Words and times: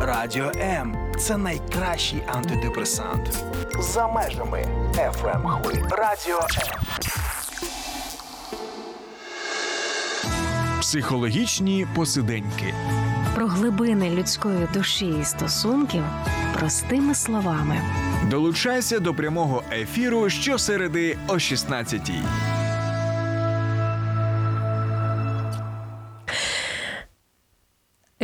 Радіо 0.00 0.52
М 0.56 0.96
це 1.18 1.36
найкращий 1.36 2.22
антидепресант. 2.26 3.44
За 3.80 4.08
межами 4.08 4.66
fm 4.94 5.62
хвиль. 5.62 5.82
Радіо 5.90 6.38
М. 6.38 6.80
Психологічні 10.80 11.86
посиденьки. 11.94 12.74
Про 13.34 13.46
глибини 13.46 14.10
людської 14.10 14.68
душі 14.74 15.14
і 15.20 15.24
стосунків 15.24 16.04
простими 16.58 17.14
словами. 17.14 17.80
Долучайся 18.30 18.98
до 18.98 19.14
прямого 19.14 19.62
ефіру 19.72 20.30
щосереди 20.30 21.18
о 21.28 21.34
16-й. 21.34 22.22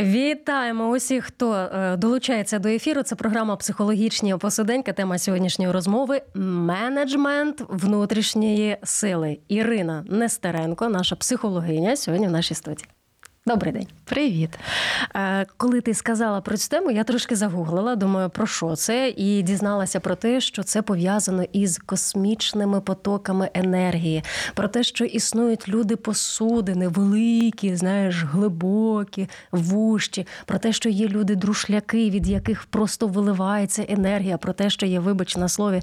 Вітаємо 0.05 0.89
усіх, 0.89 1.25
хто 1.25 1.53
е, 1.53 1.97
долучається 1.97 2.59
до 2.59 2.69
ефіру. 2.69 3.03
Це 3.03 3.15
програма 3.15 3.55
Психологічні 3.55 4.37
посиденька. 4.37 4.93
Тема 4.93 5.17
сьогоднішньої 5.17 5.71
розмови 5.71 6.21
менеджмент 6.35 7.63
внутрішньої 7.69 8.77
сили. 8.83 9.37
Ірина 9.47 10.05
Нестеренко, 10.07 10.89
наша 10.89 11.15
психологиня, 11.15 11.95
сьогодні 11.95 12.27
в 12.27 12.31
нашій 12.31 12.55
студії. 12.55 12.87
Добрий 13.47 13.73
день. 13.73 13.87
Привіт. 14.05 14.49
Е, 15.15 15.45
коли 15.57 15.81
ти 15.81 15.93
сказала 15.93 16.41
про 16.41 16.57
цю 16.57 16.69
тему, 16.69 16.91
я 16.91 17.03
трошки 17.03 17.35
загуглила, 17.35 17.95
думаю, 17.95 18.29
про 18.29 18.47
що 18.47 18.75
це, 18.75 19.09
і 19.09 19.41
дізналася 19.41 19.99
про 19.99 20.15
те, 20.15 20.41
що 20.41 20.63
це 20.63 20.81
пов'язано 20.81 21.43
із 21.53 21.77
космічними 21.77 22.81
потоками 22.81 23.49
енергії, 23.53 24.23
про 24.53 24.67
те, 24.67 24.83
що 24.83 25.05
існують 25.05 25.69
люди 25.69 25.95
посудини, 25.95 26.87
великі, 26.87 27.75
знаєш, 27.75 28.23
глибокі, 28.23 29.29
вущі, 29.51 30.27
про 30.45 30.59
те, 30.59 30.73
що 30.73 30.89
є 30.89 31.07
люди 31.07 31.35
друшляки, 31.35 32.09
від 32.09 32.27
яких 32.27 32.65
просто 32.65 33.07
виливається 33.07 33.85
енергія, 33.89 34.37
про 34.37 34.53
те, 34.53 34.69
що 34.69 34.85
є, 34.85 34.99
вибач 34.99 35.37
на 35.37 35.49
слові, 35.49 35.81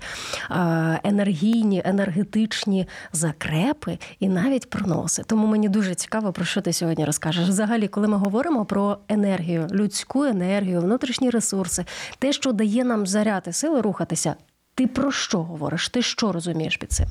е, 0.50 1.00
енергійні, 1.05 1.83
енергетичні 1.84 2.88
закрепи 3.12 3.98
і 4.20 4.28
навіть 4.28 4.70
проноси. 4.70 5.22
Тому 5.27 5.46
мені 5.46 5.68
дуже 5.68 5.94
цікаво, 5.94 6.33
про 6.33 6.44
що 6.44 6.60
ти 6.60 6.72
сьогодні 6.72 7.05
розкажеш 7.05 7.52
взагалі, 7.53 7.89
коли 7.89 8.08
ми 8.08 8.17
говоримо 8.17 8.64
про 8.64 8.98
енергію, 9.08 9.67
людську 9.72 10.25
енергію, 10.25 10.81
внутрішні 10.81 11.31
ресурси, 11.31 11.84
те, 12.19 12.33
що 12.33 12.53
дає 12.53 12.84
нам 12.84 13.06
заряд 13.06 13.45
і 13.48 13.53
сили 13.53 13.81
рухатися. 13.81 14.34
Ти 14.75 14.86
про 14.86 15.12
що 15.12 15.42
говориш? 15.42 15.89
Ти 15.89 16.03
що 16.03 16.33
розумієш 16.33 16.77
під 16.77 16.92
цим? 16.92 17.06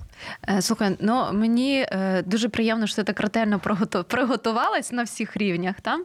Е, 0.50 0.62
слухай, 0.62 0.98
ну 1.00 1.34
мені 1.34 1.86
е, 1.92 2.24
дуже 2.26 2.50
приємно, 2.50 2.88
що 2.88 2.96
ти 2.96 3.04
так 3.04 3.20
ретельно 3.20 3.60
приготувалась 4.08 4.92
на 4.92 5.04
всіх 5.04 5.38
рівнях. 5.38 5.76
Та? 5.82 6.00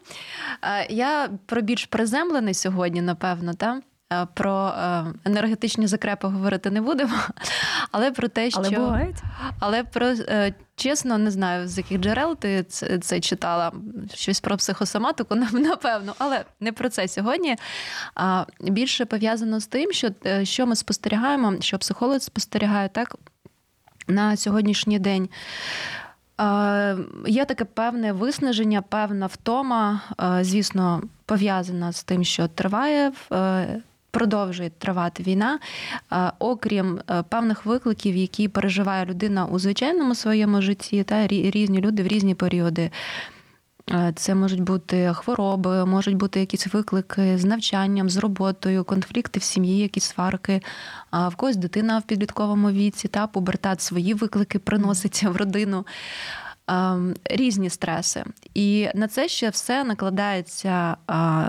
Е, 0.62 0.86
я 0.90 1.28
про 1.46 1.60
більш 1.60 1.86
приземлений 1.86 2.54
сьогодні, 2.54 3.02
напевно, 3.02 3.54
та? 3.54 3.80
Е, 4.12 4.26
про 4.34 4.68
е, 4.68 5.04
енергетичні 5.24 5.86
закрепи 5.86 6.28
говорити 6.28 6.70
не 6.70 6.80
будемо, 6.80 7.16
але 7.92 8.10
про 8.10 8.28
те, 8.28 8.50
що 8.50 8.60
але 8.60 8.70
бувають. 8.70 9.16
Але 9.60 9.84
про 9.84 10.06
е, 10.06 10.54
чесно, 10.76 11.18
не 11.18 11.30
знаю, 11.30 11.68
з 11.68 11.78
яких 11.78 12.00
джерел 12.00 12.36
ти 12.36 12.62
це, 12.62 12.98
це 12.98 13.20
читала 13.20 13.72
щось 14.14 14.40
про 14.40 14.56
психосоматику, 14.56 15.34
напевно, 15.52 16.14
але 16.18 16.44
не 16.60 16.72
про 16.72 16.88
це 16.88 17.08
сьогодні. 17.08 17.56
А 18.14 18.44
більше 18.60 19.04
пов'язано 19.04 19.60
з 19.60 19.66
тим, 19.66 19.92
що 19.92 20.10
що 20.42 20.66
ми 20.66 20.76
спостерігаємо, 20.76 21.54
що 21.60 21.78
психолог 21.78 22.20
спостерігає 22.20 22.88
так 22.88 23.16
на 24.08 24.36
сьогоднішній 24.36 24.98
день. 24.98 25.28
Є 27.26 27.44
таке 27.44 27.64
певне 27.64 28.12
виснаження, 28.12 28.82
певна 28.82 29.26
втома, 29.26 30.00
звісно, 30.40 31.02
пов'язана 31.24 31.92
з 31.92 32.04
тим, 32.04 32.24
що 32.24 32.48
триває 32.48 33.12
продовжує 34.16 34.70
тривати 34.70 35.22
війна, 35.22 35.58
е, 36.12 36.32
окрім 36.38 37.00
е, 37.10 37.22
певних 37.22 37.66
викликів, 37.66 38.16
які 38.16 38.48
переживає 38.48 39.04
людина 39.04 39.46
у 39.46 39.58
звичайному 39.58 40.14
своєму 40.14 40.62
житті, 40.62 41.02
та 41.02 41.26
різні 41.26 41.80
люди 41.80 42.02
в 42.02 42.06
різні 42.06 42.34
періоди. 42.34 42.90
Е, 43.90 44.12
це 44.16 44.34
можуть 44.34 44.60
бути 44.60 45.12
хвороби, 45.14 45.86
можуть 45.86 46.16
бути 46.16 46.40
якісь 46.40 46.66
виклики 46.74 47.38
з 47.38 47.44
навчанням, 47.44 48.10
з 48.10 48.16
роботою, 48.16 48.84
конфлікти 48.84 49.40
в 49.40 49.42
сім'ї, 49.42 49.78
якісь 49.78 50.04
сварки, 50.04 50.62
А 51.10 51.28
в 51.28 51.36
когось 51.36 51.56
дитина 51.56 51.98
в 51.98 52.02
підлітковому 52.02 52.70
віці, 52.70 53.08
та 53.08 53.26
пубертат 53.26 53.80
свої 53.80 54.14
виклики 54.14 54.58
приноситься 54.58 55.30
в 55.30 55.36
родину. 55.36 55.86
Ем, 56.68 57.14
різні 57.24 57.70
стреси. 57.70 58.24
І 58.54 58.88
на 58.94 59.08
це 59.08 59.28
ще 59.28 59.50
все 59.50 59.84
накладається 59.84 60.96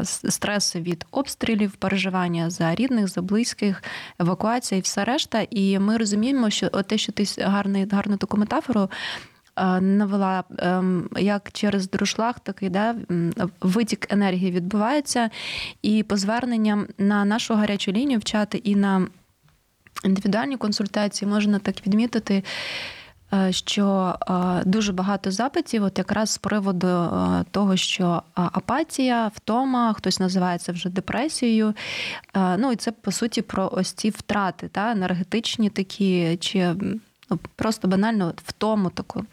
стреси 0.03 0.81
від 0.81 1.05
обстрілів, 1.11 1.71
переживання 1.71 2.49
за 2.49 2.75
рідних, 2.75 3.07
за 3.07 3.21
близьких, 3.21 3.83
евакуація 4.19 4.79
і 4.79 4.81
все 4.81 5.03
решта. 5.03 5.47
І 5.49 5.79
ми 5.79 5.97
розуміємо, 5.97 6.49
що 6.49 6.69
те, 6.69 6.97
що 6.97 7.11
ти 7.11 7.25
гарний, 7.37 7.87
гарну 7.91 8.17
таку 8.17 8.37
метафору. 8.37 8.89
Е, 9.55 9.81
навела 9.81 10.43
ем, 10.57 11.09
як 11.17 11.51
через 11.51 11.89
друшлаг, 11.89 12.39
такий 12.39 12.69
да, 12.69 12.95
витік 13.61 14.13
енергії 14.13 14.51
відбувається, 14.51 15.29
і 15.81 16.03
по 16.03 16.17
зверненням 16.17 16.87
на 16.97 17.25
нашу 17.25 17.55
гарячу 17.55 17.91
лінію 17.91 18.19
в 18.19 18.23
чати 18.23 18.57
і 18.57 18.75
на 18.75 19.07
індивідуальні 20.03 20.57
консультації 20.57 21.31
можна 21.31 21.59
так 21.59 21.87
відмітити, 21.87 22.43
що 23.49 24.15
е, 24.29 24.63
дуже 24.65 24.93
багато 24.93 25.31
запитів, 25.31 25.83
от 25.83 25.97
якраз 25.97 26.29
з 26.29 26.37
приводу 26.37 26.87
е, 26.87 27.45
того, 27.51 27.77
що 27.77 28.23
апатія, 28.33 29.31
втома, 29.35 29.93
хтось 29.93 30.19
називає 30.19 30.57
це 30.57 30.71
вже 30.71 30.89
депресією. 30.89 31.73
Ну 32.57 32.71
і 32.71 32.75
це 32.75 32.91
по 32.91 33.11
суті 33.11 33.41
про 33.41 33.69
ось 33.73 33.91
ці 33.91 34.09
втрати, 34.09 34.67
та 34.67 34.91
енергетичні 34.91 35.69
такі, 35.69 36.37
чи 36.37 36.75
ну, 37.29 37.39
просто 37.55 37.87
банально 37.87 38.33
втому 38.45 38.89
таку. 38.89 39.25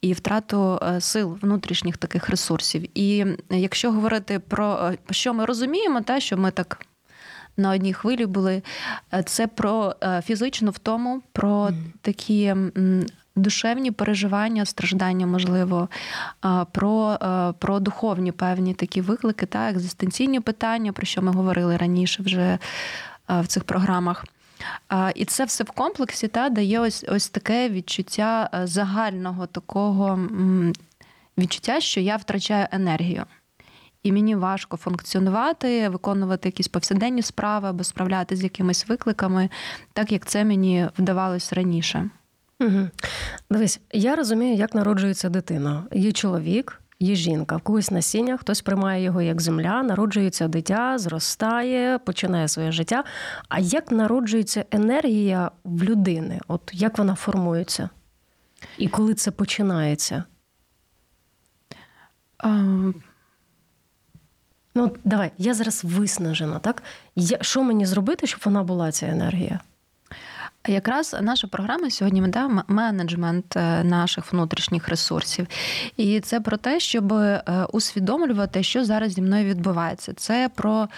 І 0.00 0.12
втрату 0.12 0.80
сил 0.98 1.38
внутрішніх 1.42 1.96
таких 1.96 2.30
ресурсів. 2.30 2.98
І 2.98 3.26
якщо 3.50 3.92
говорити 3.92 4.38
про 4.38 4.92
що 5.10 5.34
ми 5.34 5.44
розуміємо, 5.44 6.00
та 6.00 6.20
що 6.20 6.36
ми 6.36 6.50
так 6.50 6.86
на 7.60 7.70
одній 7.70 7.92
хвилі 7.92 8.26
були. 8.26 8.62
Е, 9.14 9.22
це 9.22 9.46
про 9.46 9.94
е, 10.02 10.22
фізичну 10.26 10.70
втому, 10.70 11.22
про 11.32 11.70
такі. 12.00 12.54
Душевні 13.36 13.90
переживання, 13.90 14.64
страждання, 14.64 15.26
можливо, 15.26 15.88
про 16.72 17.18
е, 17.22 17.52
про 17.58 17.80
духовні 17.80 18.32
певні 18.32 18.74
такі 18.74 19.00
виклики, 19.00 19.46
та 19.46 19.70
екзистенційні 19.70 20.40
питання, 20.40 20.92
про 20.92 21.06
що 21.06 21.22
ми 21.22 21.32
говорили 21.32 21.76
раніше 21.76 22.22
вже 22.22 22.58
в 23.28 23.46
цих 23.46 23.64
програмах. 23.64 24.24
І 25.14 25.24
це 25.24 25.44
все 25.44 25.64
в 25.64 25.70
комплексі 25.70 26.28
та 26.28 26.48
дає 26.48 26.80
ось 26.80 27.04
ось 27.08 27.28
таке 27.28 27.68
відчуття 27.68 28.50
загального 28.64 29.46
такого 29.46 30.18
відчуття, 31.38 31.80
що 31.80 32.00
я 32.00 32.16
втрачаю 32.16 32.66
енергію 32.70 33.24
і 34.02 34.12
мені 34.12 34.34
важко 34.34 34.76
функціонувати, 34.76 35.88
виконувати 35.88 36.48
якісь 36.48 36.68
повсякденні 36.68 37.22
справи 37.22 37.68
або 37.68 37.84
справлятися 37.84 38.40
з 38.40 38.44
якимись 38.44 38.88
викликами, 38.88 39.50
так 39.92 40.12
як 40.12 40.26
це 40.26 40.44
мені 40.44 40.88
вдавалось 40.98 41.52
раніше. 41.52 42.10
Угу. 42.60 42.88
Дивись, 43.50 43.80
я 43.92 44.16
розумію, 44.16 44.54
як 44.54 44.74
народжується 44.74 45.28
дитина. 45.28 45.84
Є 45.92 46.12
чоловік, 46.12 46.80
є 47.00 47.14
жінка, 47.14 47.56
в 47.56 47.60
когось 47.60 47.90
насіння, 47.90 48.36
хтось 48.36 48.60
приймає 48.62 49.02
його 49.02 49.22
як 49.22 49.40
земля, 49.40 49.82
народжується 49.82 50.48
дитя, 50.48 50.98
зростає, 50.98 51.98
починає 51.98 52.48
своє 52.48 52.72
життя. 52.72 53.04
А 53.48 53.58
як 53.58 53.92
народжується 53.92 54.64
енергія 54.70 55.50
в 55.64 55.82
людини? 55.82 56.40
От 56.48 56.70
як 56.72 56.98
вона 56.98 57.14
формується? 57.14 57.90
І 58.78 58.88
коли 58.88 59.14
це 59.14 59.30
починається? 59.30 60.24
Um... 62.44 62.94
Ну, 64.74 64.92
давай, 65.04 65.32
я 65.38 65.54
зараз 65.54 65.84
виснажена, 65.84 66.58
так? 66.58 66.82
Я, 67.16 67.38
Що 67.40 67.62
мені 67.62 67.86
зробити, 67.86 68.26
щоб 68.26 68.40
вона 68.44 68.62
була 68.62 68.92
ця 68.92 69.06
енергія? 69.06 69.60
Якраз 70.68 71.16
наша 71.20 71.46
програма 71.46 71.90
сьогодні 71.90 72.28
да, 72.28 72.64
менеджмент 72.68 73.56
е, 73.56 73.84
наших 73.84 74.32
внутрішніх 74.32 74.88
ресурсів. 74.88 75.46
І 75.96 76.20
це 76.20 76.40
про 76.40 76.56
те, 76.56 76.80
щоб 76.80 77.12
е, 77.12 77.42
усвідомлювати, 77.72 78.62
що 78.62 78.84
зараз 78.84 79.12
зі 79.12 79.22
мною 79.22 79.44
відбувається. 79.44 80.12
Це 80.12 80.50
про, 80.54 80.88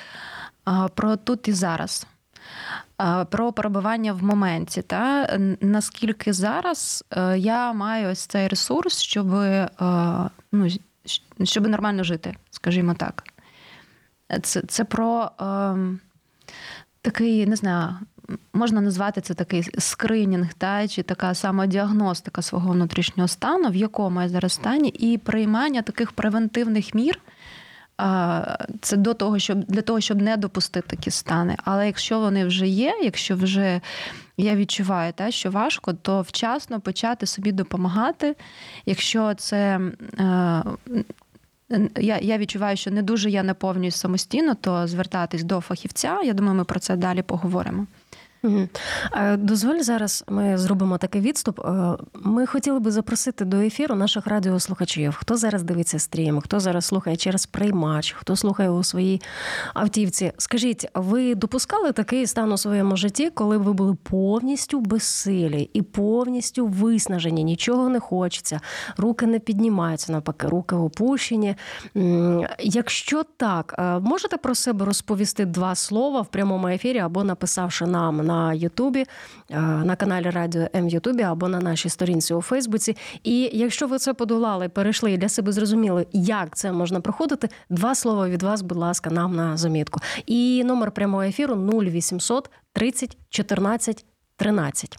про 0.94 1.16
тут 1.16 1.48
і 1.48 1.52
зараз. 1.52 2.06
Про 3.30 3.52
перебування 3.52 4.12
в 4.12 4.22
моменті, 4.22 4.82
та 4.82 5.36
наскільки 5.60 6.32
зараз 6.32 7.04
е, 7.10 7.38
я 7.38 7.72
маю 7.72 8.10
ось 8.10 8.26
цей 8.26 8.48
ресурс, 8.48 9.00
щоб 9.00 9.26
ну, 10.52 10.68
щоб 11.44 11.68
нормально 11.68 12.04
жити, 12.04 12.36
скажімо 12.50 12.94
так. 12.94 13.31
Це 14.42 14.62
це 14.68 14.84
про 14.84 15.30
е, 15.40 15.76
такий, 17.02 17.46
не 17.46 17.56
знаю, 17.56 17.94
можна 18.52 18.80
назвати 18.80 19.20
це 19.20 19.34
такий 19.34 19.62
скринінг, 19.78 20.54
та 20.54 20.88
чи 20.88 21.02
така 21.02 21.34
самодіагностика 21.34 22.42
свого 22.42 22.72
внутрішнього 22.72 23.28
стану, 23.28 23.70
в 23.70 23.76
якому 23.76 24.22
я 24.22 24.28
зараз 24.28 24.52
стані, 24.52 24.88
і 24.88 25.18
приймання 25.18 25.82
таких 25.82 26.12
превентивних 26.12 26.94
мір. 26.94 27.20
Це 28.80 28.96
до 28.96 29.14
того, 29.14 29.38
щоб 29.38 29.64
для 29.64 29.82
того, 29.82 30.00
щоб 30.00 30.22
не 30.22 30.36
допустити 30.36 30.96
такі 30.96 31.10
стани. 31.10 31.56
Але 31.64 31.86
якщо 31.86 32.20
вони 32.20 32.46
вже 32.46 32.66
є, 32.66 33.00
якщо 33.02 33.36
вже 33.36 33.80
я 34.36 34.56
відчуваю, 34.56 35.12
те, 35.12 35.30
що 35.30 35.50
важко, 35.50 35.92
то 35.92 36.20
вчасно 36.20 36.80
почати 36.80 37.26
собі 37.26 37.52
допомагати. 37.52 38.36
Якщо 38.86 39.34
це 39.34 39.80
е, 40.18 40.62
я 41.96 42.18
я 42.18 42.38
відчуваю, 42.38 42.76
що 42.76 42.90
не 42.90 43.02
дуже 43.02 43.30
я 43.30 43.42
наповнююсь 43.42 43.96
самостійно, 43.96 44.54
то 44.54 44.86
звертатись 44.86 45.42
до 45.42 45.60
фахівця. 45.60 46.20
Я 46.24 46.32
думаю, 46.32 46.54
ми 46.54 46.64
про 46.64 46.80
це 46.80 46.96
далі 46.96 47.22
поговоримо. 47.22 47.86
Дозволь 49.38 49.78
зараз 49.80 50.24
ми 50.28 50.58
зробимо 50.58 50.98
такий 50.98 51.20
відступ. 51.20 51.60
Е, 51.60 51.96
ми 52.14 52.46
хотіли 52.46 52.80
би 52.80 52.90
запросити 52.90 53.44
до 53.44 53.56
ефіру 53.56 53.94
наших 53.94 54.26
радіослухачів, 54.26 55.16
хто 55.20 55.36
зараз 55.36 55.62
дивиться 55.62 55.98
стрім, 55.98 56.40
хто 56.40 56.60
зараз 56.60 56.84
слухає 56.84 57.16
через 57.16 57.46
приймач, 57.46 58.12
хто 58.18 58.36
слухає 58.36 58.70
у 58.70 58.82
своїй 58.82 59.22
автівці. 59.74 60.32
Скажіть, 60.38 60.86
ви 60.94 61.34
допускали 61.34 61.92
такий 61.92 62.26
стан 62.26 62.52
у 62.52 62.56
своєму 62.56 62.96
житті, 62.96 63.30
коли 63.30 63.56
ви 63.56 63.72
були 63.72 63.96
повністю 64.02 64.80
безсилі 64.80 65.70
і 65.72 65.82
повністю 65.82 66.66
виснажені, 66.66 67.44
нічого 67.44 67.88
не 67.88 68.00
хочеться, 68.00 68.60
руки 68.96 69.26
не 69.26 69.38
піднімаються, 69.38 70.12
навпаки, 70.12 70.48
руки 70.48 70.74
опущені. 70.74 71.54
Якщо 72.58 73.22
так, 73.36 73.74
е, 73.78 73.98
можете 73.98 74.36
про 74.36 74.54
себе 74.54 74.84
розповісти 74.84 75.44
два 75.44 75.74
слова 75.74 76.20
в 76.20 76.26
прямому 76.26 76.68
ефірі 76.68 76.98
або 76.98 77.24
написавши 77.24 77.86
нам 77.86 78.16
на 78.16 78.31
Ютубі, 78.54 79.06
е, 79.50 79.60
на 79.60 79.96
каналі 79.96 80.30
Радіо 80.30 80.66
М 80.74 80.88
Ютубі 80.88 81.22
або 81.22 81.48
на 81.48 81.60
нашій 81.60 81.88
сторінці 81.88 82.34
у 82.34 82.42
Фейсбуці. 82.42 82.96
І 83.22 83.50
якщо 83.52 83.86
ви 83.86 83.98
це 83.98 84.14
подолали, 84.14 84.68
перейшли 84.68 85.12
і 85.12 85.18
для 85.18 85.28
себе 85.28 85.52
зрозуміли, 85.52 86.06
як 86.12 86.56
це 86.56 86.72
можна 86.72 87.00
проходити, 87.00 87.48
два 87.70 87.94
слова 87.94 88.28
від 88.28 88.42
вас, 88.42 88.62
будь 88.62 88.78
ласка, 88.78 89.10
нам 89.10 89.36
на 89.36 89.56
замітку. 89.56 90.00
І 90.26 90.64
номер 90.64 90.90
прямого 90.90 91.22
ефіру 91.22 91.54
0800 91.54 92.50
30 92.72 93.16
14 93.30 94.04
13. 94.36 94.98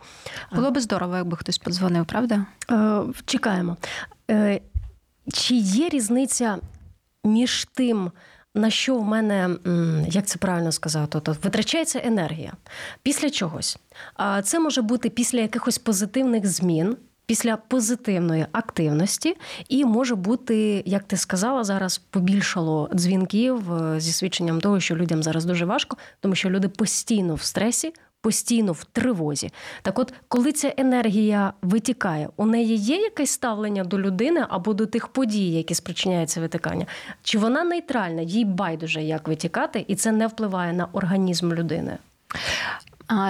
Було 0.55 0.71
би 0.71 0.81
здорово, 0.81 1.15
якби 1.17 1.37
хтось 1.37 1.57
подзвонив, 1.57 2.05
правда? 2.05 2.45
Е, 2.71 3.01
чекаємо. 3.25 3.77
Е, 4.31 4.61
чи 5.33 5.55
є 5.55 5.89
різниця 5.89 6.57
між 7.23 7.65
тим? 7.65 8.11
На 8.55 8.69
що 8.69 8.97
в 8.97 9.05
мене, 9.05 9.49
як 10.07 10.25
це 10.25 10.39
правильно 10.39 10.71
сказати, 10.71 11.19
то 11.19 11.35
витрачається 11.43 12.01
енергія 12.03 12.53
після 13.03 13.29
чогось. 13.29 13.77
А 14.13 14.41
це 14.41 14.59
може 14.59 14.81
бути 14.81 15.09
після 15.09 15.39
якихось 15.39 15.77
позитивних 15.77 16.47
змін. 16.47 16.97
Після 17.25 17.57
позитивної 17.57 18.45
активності, 18.51 19.37
і 19.69 19.85
може 19.85 20.15
бути, 20.15 20.83
як 20.85 21.03
ти 21.03 21.17
сказала, 21.17 21.63
зараз 21.63 21.97
побільшало 21.97 22.89
дзвінків 22.93 23.73
е, 23.73 23.99
зі 23.99 24.11
свідченням 24.11 24.61
того, 24.61 24.79
що 24.79 24.95
людям 24.95 25.23
зараз 25.23 25.45
дуже 25.45 25.65
важко, 25.65 25.97
тому 26.19 26.35
що 26.35 26.49
люди 26.49 26.69
постійно 26.69 27.35
в 27.35 27.41
стресі, 27.41 27.93
постійно 28.23 28.71
в 28.71 28.83
тривозі. 28.83 29.51
Так, 29.81 29.99
от, 29.99 30.13
коли 30.27 30.51
ця 30.51 30.73
енергія 30.77 31.53
витікає, 31.61 32.29
у 32.35 32.45
неї 32.45 32.75
є 32.75 32.97
якесь 32.97 33.31
ставлення 33.31 33.83
до 33.83 33.99
людини 33.99 34.45
або 34.49 34.73
до 34.73 34.85
тих 34.85 35.07
подій, 35.07 35.51
які 35.51 35.75
спричиняються 35.75 36.41
витикання? 36.41 36.85
Чи 37.23 37.37
вона 37.37 37.63
нейтральна, 37.63 38.21
їй 38.21 38.45
байдуже 38.45 39.03
як 39.03 39.27
витікати, 39.27 39.85
і 39.87 39.95
це 39.95 40.11
не 40.11 40.27
впливає 40.27 40.73
на 40.73 40.87
організм 40.93 41.53
людини? 41.53 41.97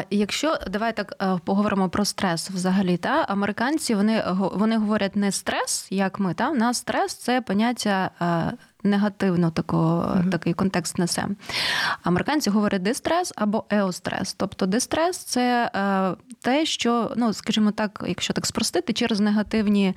Якщо 0.09 0.57
давай 0.67 0.95
так 0.95 1.15
е, 1.21 1.39
поговоримо 1.45 1.89
про 1.89 2.05
стрес 2.05 2.49
взагалі, 2.49 2.97
та 2.97 3.25
американці 3.29 3.95
вони 3.95 4.23
вони 4.53 4.77
говорять 4.77 5.15
не 5.15 5.31
стрес, 5.31 5.87
як 5.89 6.19
ми 6.19 6.33
та 6.33 6.49
в 6.49 6.55
нас 6.55 6.77
стрес 6.77 7.13
це 7.13 7.41
поняття 7.41 8.11
е, 8.21 8.57
негативно 8.83 9.51
тако, 9.51 9.77
mm-hmm. 9.77 10.29
такий 10.29 10.53
контекст 10.53 10.97
несе. 10.97 11.27
Американці 12.03 12.49
говорять 12.49 12.83
дистрес 12.83 13.33
або 13.35 13.63
еострес. 13.69 14.33
Тобто 14.33 14.65
дистрес 14.65 15.17
це 15.17 15.71
е, 15.75 16.15
те, 16.41 16.65
що, 16.65 17.11
ну, 17.15 17.33
скажімо 17.33 17.71
так, 17.71 18.03
якщо 18.07 18.33
так 18.33 18.45
спростити, 18.45 18.93
через 18.93 19.19
негативні 19.19 19.93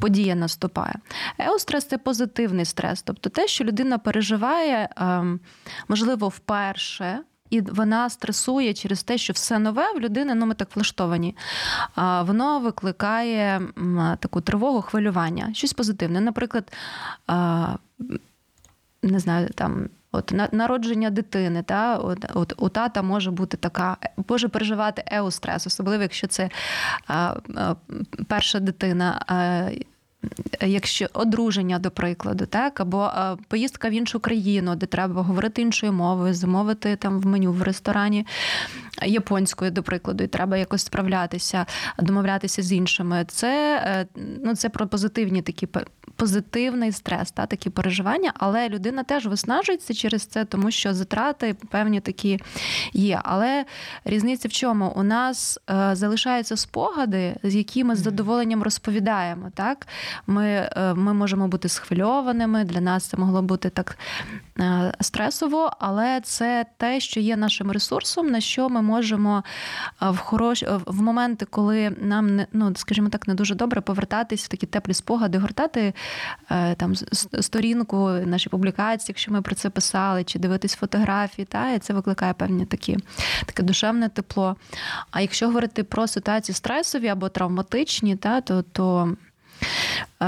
події 0.00 0.34
наступає. 0.34 0.94
Еострес 1.38 1.84
це 1.84 1.98
позитивний 1.98 2.64
стрес, 2.64 3.02
тобто 3.02 3.30
те, 3.30 3.48
що 3.48 3.64
людина 3.64 3.98
переживає, 3.98 4.88
е, 4.98 5.24
можливо, 5.88 6.28
вперше. 6.28 7.18
І 7.50 7.60
вона 7.60 8.10
стресує 8.10 8.74
через 8.74 9.02
те, 9.02 9.18
що 9.18 9.32
все 9.32 9.58
нове 9.58 9.92
в 9.92 10.00
людини, 10.00 10.34
ну 10.34 10.46
ми 10.46 10.54
так 10.54 10.76
влаштовані. 10.76 11.36
Воно 11.96 12.60
викликає 12.60 13.62
таку 14.18 14.40
тривогу, 14.40 14.82
хвилювання, 14.82 15.54
щось 15.54 15.72
позитивне. 15.72 16.20
Наприклад, 16.20 16.72
не 19.02 19.18
знаю, 19.18 19.48
там. 19.54 19.88
От 20.12 20.32
народження 20.52 21.10
дитини, 21.10 21.62
та 21.62 21.96
от, 21.96 22.24
от 22.34 22.54
у 22.56 22.68
тата 22.68 23.02
може 23.02 23.30
бути 23.30 23.56
така, 23.56 23.96
може 24.28 24.48
переживати 24.48 25.04
еострес, 25.06 25.66
особливо 25.66 26.02
якщо 26.02 26.26
це 26.26 26.50
а, 27.06 27.34
а, 27.56 27.74
перша 28.28 28.60
дитина. 28.60 29.24
А, 29.26 29.68
Якщо 30.60 31.06
одруження, 31.12 31.78
до 31.78 31.90
прикладу, 31.90 32.46
так, 32.46 32.80
або 32.80 33.10
поїздка 33.48 33.88
в 33.88 33.92
іншу 33.92 34.20
країну, 34.20 34.76
де 34.76 34.86
треба 34.86 35.22
говорити 35.22 35.62
іншою 35.62 35.92
мовою, 35.92 36.34
замовити 36.34 36.96
там 36.96 37.20
в 37.20 37.26
меню 37.26 37.52
в 37.52 37.62
ресторані 37.62 38.26
японською, 39.06 39.70
до 39.70 39.82
прикладу, 39.82 40.24
і 40.24 40.26
треба 40.26 40.56
якось 40.56 40.82
справлятися, 40.82 41.66
домовлятися 41.98 42.62
з 42.62 42.72
іншими. 42.72 43.24
Це 43.28 43.82
е, 43.86 44.06
ну, 44.44 44.56
це 44.56 44.68
про 44.68 44.86
позитивні 44.86 45.42
такі 45.42 45.68
позитивний 46.16 46.92
стрес, 46.92 47.30
та 47.30 47.46
такі 47.46 47.70
переживання, 47.70 48.32
але 48.34 48.68
людина 48.68 49.02
теж 49.02 49.26
виснажується 49.26 49.94
через 49.94 50.26
це, 50.26 50.44
тому 50.44 50.70
що 50.70 50.94
затрати 50.94 51.56
певні 51.70 52.00
такі 52.00 52.40
є. 52.92 53.20
Але 53.24 53.64
різниця 54.04 54.48
в 54.48 54.52
чому? 54.52 54.92
У 54.96 55.02
нас 55.02 55.58
е, 55.70 55.90
залишаються 55.92 56.56
спогади, 56.56 57.36
з 57.42 57.54
якими 57.54 57.96
з 57.96 57.98
задоволенням 57.98 58.62
розповідаємо. 58.62 59.50
Так? 59.54 59.86
Ми, 60.26 60.70
е, 60.76 60.94
Ми 60.94 61.14
можемо 61.14 61.48
бути 61.48 61.68
схвильованими, 61.68 62.64
для 62.64 62.80
нас 62.80 63.04
це 63.04 63.16
могло 63.16 63.42
бути 63.42 63.70
так 63.70 63.98
стресово, 65.00 65.72
але 65.78 66.20
це 66.20 66.66
те, 66.76 67.00
що 67.00 67.20
є 67.20 67.36
нашим 67.36 67.70
ресурсом, 67.70 68.26
на 68.26 68.40
що 68.40 68.68
ми 68.68 68.82
можемо 68.82 69.44
в 70.00 70.16
хорош... 70.16 70.64
в 70.86 71.02
моменти, 71.02 71.46
коли 71.50 71.90
нам 71.90 72.36
не 72.36 72.46
ну, 72.52 72.72
скажімо 72.76 73.08
так, 73.08 73.28
не 73.28 73.34
дуже 73.34 73.54
добре 73.54 73.80
повертатись 73.80 74.44
в 74.44 74.48
такі 74.48 74.66
теплі 74.66 74.94
спогади, 74.94 75.38
гортати 75.38 75.92
Е, 76.50 76.74
там 76.74 76.94
сторінку 77.40 78.08
наші 78.08 78.48
публікації, 78.48 79.06
якщо 79.08 79.32
ми 79.32 79.42
про 79.42 79.54
це 79.54 79.70
писали, 79.70 80.24
чи 80.24 80.38
дивитись 80.38 80.74
фотографії, 80.74 81.46
та 81.46 81.72
і 81.72 81.78
це 81.78 81.94
викликає 81.94 82.32
певні 82.32 82.66
такі 82.66 82.98
таке 83.46 83.62
душевне 83.62 84.08
тепло. 84.08 84.56
А 85.10 85.20
якщо 85.20 85.46
говорити 85.46 85.84
про 85.84 86.06
ситуації 86.06 86.56
стресові 86.56 87.08
або 87.08 87.28
травматичні, 87.28 88.16
та 88.16 88.40
то 88.40 88.62
то. 88.62 89.16
Е, 90.20 90.26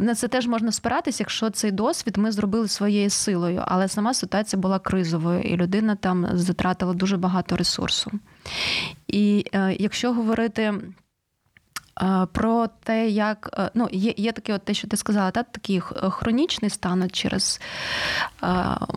на 0.00 0.14
це 0.14 0.28
теж 0.28 0.46
можна 0.46 0.72
спиратися, 0.72 1.22
якщо 1.22 1.50
цей 1.50 1.70
досвід 1.70 2.16
ми 2.16 2.32
зробили 2.32 2.68
своєю 2.68 3.10
силою, 3.10 3.62
але 3.66 3.88
сама 3.88 4.14
ситуація 4.14 4.62
була 4.62 4.78
кризовою, 4.78 5.40
і 5.40 5.56
людина 5.56 5.94
там 5.94 6.28
затратила 6.32 6.94
дуже 6.94 7.16
багато 7.16 7.56
ресурсу. 7.56 8.10
І 9.06 9.44
е, 9.54 9.76
якщо 9.78 10.12
говорити 10.12 10.74
про 12.32 12.68
те, 12.82 13.08
як 13.08 13.50
е, 13.58 13.70
ну, 13.74 13.88
є 13.92 14.14
є 14.16 14.32
таке, 14.32 14.54
от 14.54 14.64
те, 14.64 14.74
що 14.74 14.88
ти 14.88 14.96
сказала, 14.96 15.30
та, 15.30 15.42
такий 15.42 15.80
хронічний 16.10 16.70
стан 16.70 17.10
через 17.10 17.60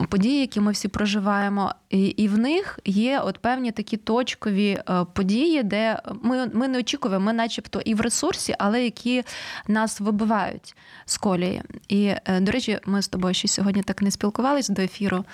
події, 0.08 0.40
які 0.40 0.60
ми 0.60 0.72
всі 0.72 0.88
проживаємо, 0.88 1.74
і 1.90 2.06
і 2.06 2.28
в 2.28 2.38
них 2.38 2.78
є 2.84 3.20
от 3.20 3.38
певні 3.38 3.72
такі 3.72 3.96
точкові 3.96 4.70
е, 4.70 5.06
події, 5.12 5.62
де 5.62 5.98
ми 6.22 6.50
ми 6.52 6.68
не 6.68 6.78
очікуємо, 6.78 7.24
ми 7.24 7.32
начебто 7.32 7.80
і 7.80 7.94
в 7.94 8.00
ресурсі, 8.00 8.54
але 8.58 8.84
які 8.84 9.22
нас 9.68 10.00
вибивають 10.00 10.76
з 11.04 11.16
колії. 11.16 11.62
І, 11.88 12.14
е, 12.24 12.40
до 12.40 12.52
речі, 12.52 12.78
ми 12.86 13.02
з 13.02 13.08
тобою 13.08 13.34
ще 13.34 13.48
сьогодні 13.48 13.82
так 13.82 14.02
не 14.02 14.10
спілкувалися 14.10 14.72
до 14.72 14.82
ефіру. 14.82 15.24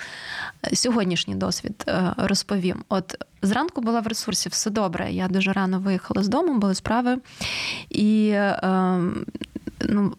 Сьогоднішній 0.73 1.35
досвід 1.35 1.85
розповім. 2.17 2.85
От 2.89 3.25
Зранку 3.43 3.81
була 3.81 4.01
в 4.01 4.07
ресурсі, 4.07 4.49
все 4.49 4.71
добре. 4.71 5.13
Я 5.13 5.29
дуже 5.29 5.53
рано 5.53 5.81
виїхала 5.81 6.23
з 6.23 6.29
дому, 6.29 6.59
були 6.59 6.75
справи. 6.75 7.19
І 7.91 8.29
е, 8.29 9.01
ну, 9.81 10.13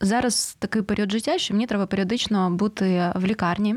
зараз 0.00 0.56
такий 0.58 0.82
період 0.82 1.12
життя, 1.12 1.38
що 1.38 1.54
мені 1.54 1.66
треба 1.66 1.86
періодично 1.86 2.50
бути 2.50 3.12
в 3.14 3.26
лікарні. 3.26 3.76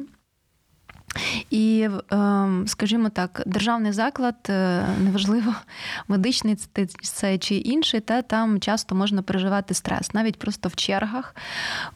І, 1.49 1.89
ем, 2.11 2.63
скажімо 2.67 3.09
так, 3.09 3.43
державний 3.45 3.91
заклад, 3.91 4.35
е, 4.49 4.85
неважливо, 4.99 5.55
медичний 6.07 6.55
це 7.01 7.37
чи 7.37 7.55
інший, 7.55 7.99
та 7.99 8.21
там 8.21 8.59
часто 8.59 8.95
можна 8.95 9.21
переживати 9.21 9.73
стрес, 9.73 10.13
навіть 10.13 10.39
просто 10.39 10.69
в 10.69 10.75
чергах, 10.75 11.35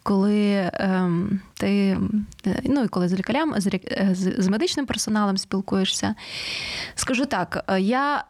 коли 0.03 0.71
ем, 0.73 1.41
ти 1.53 1.97
ну 2.63 2.83
і 2.83 2.87
коли 2.87 3.07
з 3.07 3.13
лікарям, 3.13 3.55
з 4.37 4.47
медичним 4.47 4.85
персоналом 4.85 5.37
спілкуєшся. 5.37 6.15
Скажу 6.95 7.25
так, 7.25 7.73
я 7.79 8.23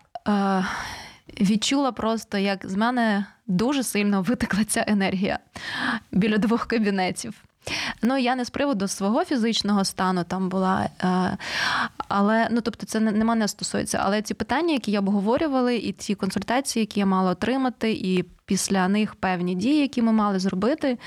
відчула 1.41 1.91
просто, 1.91 2.37
як 2.37 2.69
з 2.69 2.75
мене 2.75 3.25
дуже 3.47 3.83
сильно 3.83 4.21
витекла 4.21 4.63
ця 4.63 4.85
енергія 4.87 5.39
біля 6.11 6.37
двох 6.37 6.65
кабінетів. 6.65 7.43
Ну, 8.01 8.17
я 8.17 8.35
не 8.35 8.45
з 8.45 8.49
приводу 8.49 8.87
свого 8.87 9.25
фізичного 9.25 9.85
стану 9.85 10.23
там 10.23 10.49
була, 10.49 10.89
е, 11.03 11.37
але 12.07 12.47
ну 12.51 12.61
тобто 12.61 12.85
це 12.85 12.99
не 12.99 13.25
мене 13.25 13.47
стосується. 13.47 13.99
Але 14.03 14.21
ці 14.21 14.33
питання, 14.33 14.73
які 14.73 14.91
я 14.91 14.99
обговорювала, 14.99 15.71
і 15.71 15.91
ці 15.91 16.15
консультації, 16.15 16.81
які 16.81 16.99
я 16.99 17.05
мала 17.05 17.31
отримати, 17.31 17.91
і 17.91 18.25
після 18.49 18.87
них 18.87 19.15
певні 19.15 19.55
дії, 19.55 19.81
які 19.81 20.01
ми 20.01 20.11
мали 20.11 20.39
зробити. 20.39 20.97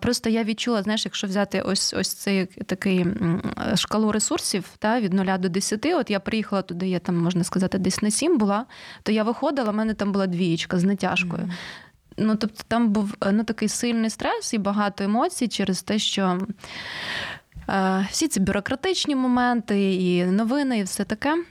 Просто 0.00 0.30
я 0.30 0.44
відчула, 0.44 0.82
знаєш, 0.82 1.04
якщо 1.04 1.26
взяти 1.26 1.60
ось 1.60 1.94
ось 1.94 2.14
цей 2.14 2.46
такий 2.46 3.06
шкалу 3.74 4.12
ресурсів 4.12 4.64
та, 4.78 5.00
від 5.00 5.12
0 5.12 5.24
до 5.38 5.48
10, 5.48 5.86
от 5.86 6.10
я 6.10 6.20
приїхала 6.20 6.62
туди, 6.62 6.88
я 6.88 6.98
там, 6.98 7.16
можна 7.16 7.44
сказати, 7.44 7.78
десь 7.78 8.02
на 8.02 8.10
7 8.10 8.38
була, 8.38 8.66
то 9.02 9.12
я 9.12 9.22
виходила, 9.22 9.70
в 9.70 9.74
мене 9.74 9.94
там 9.94 10.12
була 10.12 10.26
двієчка 10.26 10.78
з 10.78 10.84
натяжкою. 10.84 11.42
Mm-hmm. 11.42 11.52
Ну, 12.16 12.36
тобто, 12.36 12.62
там 12.68 12.88
був 12.88 13.14
ну, 13.32 13.44
такий 13.44 13.68
сильний 13.68 14.10
стрес 14.10 14.54
і 14.54 14.58
багато 14.58 15.04
емоцій 15.04 15.48
через 15.48 15.82
те, 15.82 15.98
що 15.98 16.38
е, 17.68 18.06
всі 18.10 18.28
ці 18.28 18.40
бюрократичні 18.40 19.16
моменти, 19.16 19.94
і 19.94 20.24
новини, 20.24 20.78
і 20.78 20.82
все 20.82 21.04
таке. 21.04 21.44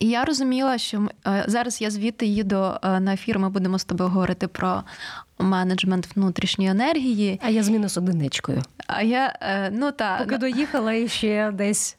І 0.00 0.08
я 0.08 0.24
розуміла, 0.24 0.78
що 0.78 1.08
е, 1.26 1.44
зараз 1.46 1.80
я 1.80 1.90
звідти 1.90 2.26
їду 2.26 2.72
е, 2.82 3.00
на 3.00 3.14
ефір, 3.14 3.38
ми 3.38 3.48
будемо 3.48 3.78
з 3.78 3.84
тобою 3.84 4.10
говорити 4.10 4.48
про 4.48 4.82
менеджмент 5.38 6.16
внутрішньої 6.16 6.70
енергії. 6.70 7.40
А 7.42 7.50
я 7.50 7.62
з 7.62 7.68
мінус 7.68 7.96
одиничкою. 7.96 8.62
А 8.86 9.02
я, 9.02 9.38
е, 9.40 9.70
ну 9.72 9.92
та 9.92 10.18
Поки 10.18 10.38
доїхала 10.38 10.92
і 10.92 11.08
ще 11.08 11.50
десь. 11.52 11.96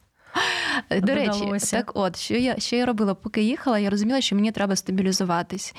До 1.02 1.16
речі, 1.16 1.52
так 1.72 1.92
от, 1.96 2.18
що 2.18 2.36
я 2.36 2.60
що 2.60 2.76
я 2.76 2.86
робила, 2.86 3.14
поки 3.14 3.42
їхала, 3.42 3.80
я 3.80 3.90
розуміла, 3.90 4.22
що 4.22 4.36
мені 4.36 4.52
треба 4.52 4.76
стабілізуватись. 4.76 5.76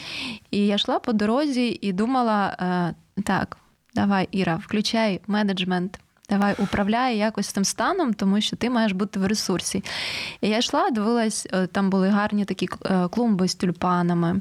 І 0.51 0.67
я 0.67 0.75
йшла 0.75 0.99
по 0.99 1.13
дорозі 1.13 1.79
і 1.81 1.93
думала: 1.93 2.57
так, 3.25 3.57
давай, 3.95 4.29
Іра, 4.33 4.57
включай 4.57 5.21
менеджмент 5.27 6.01
давай 6.31 6.55
управляй 6.59 7.17
якось 7.17 7.47
цим 7.47 7.65
станом, 7.65 8.15
тому 8.15 8.41
що 8.41 8.57
ти 8.57 8.71
маєш 8.71 8.93
бути 8.93 9.21
в 9.21 9.27
ресурсі. 9.27 9.85
І 10.41 10.49
я 10.49 10.59
йшла, 10.59 10.91
дивилась, 10.91 11.49
е, 11.53 11.67
там 11.67 11.91
були 11.91 12.09
гарні 12.09 12.45
такі 12.45 12.69
е, 12.85 13.09
клумби 13.09 13.49
з 13.49 13.55
тюльпанами. 13.55 14.41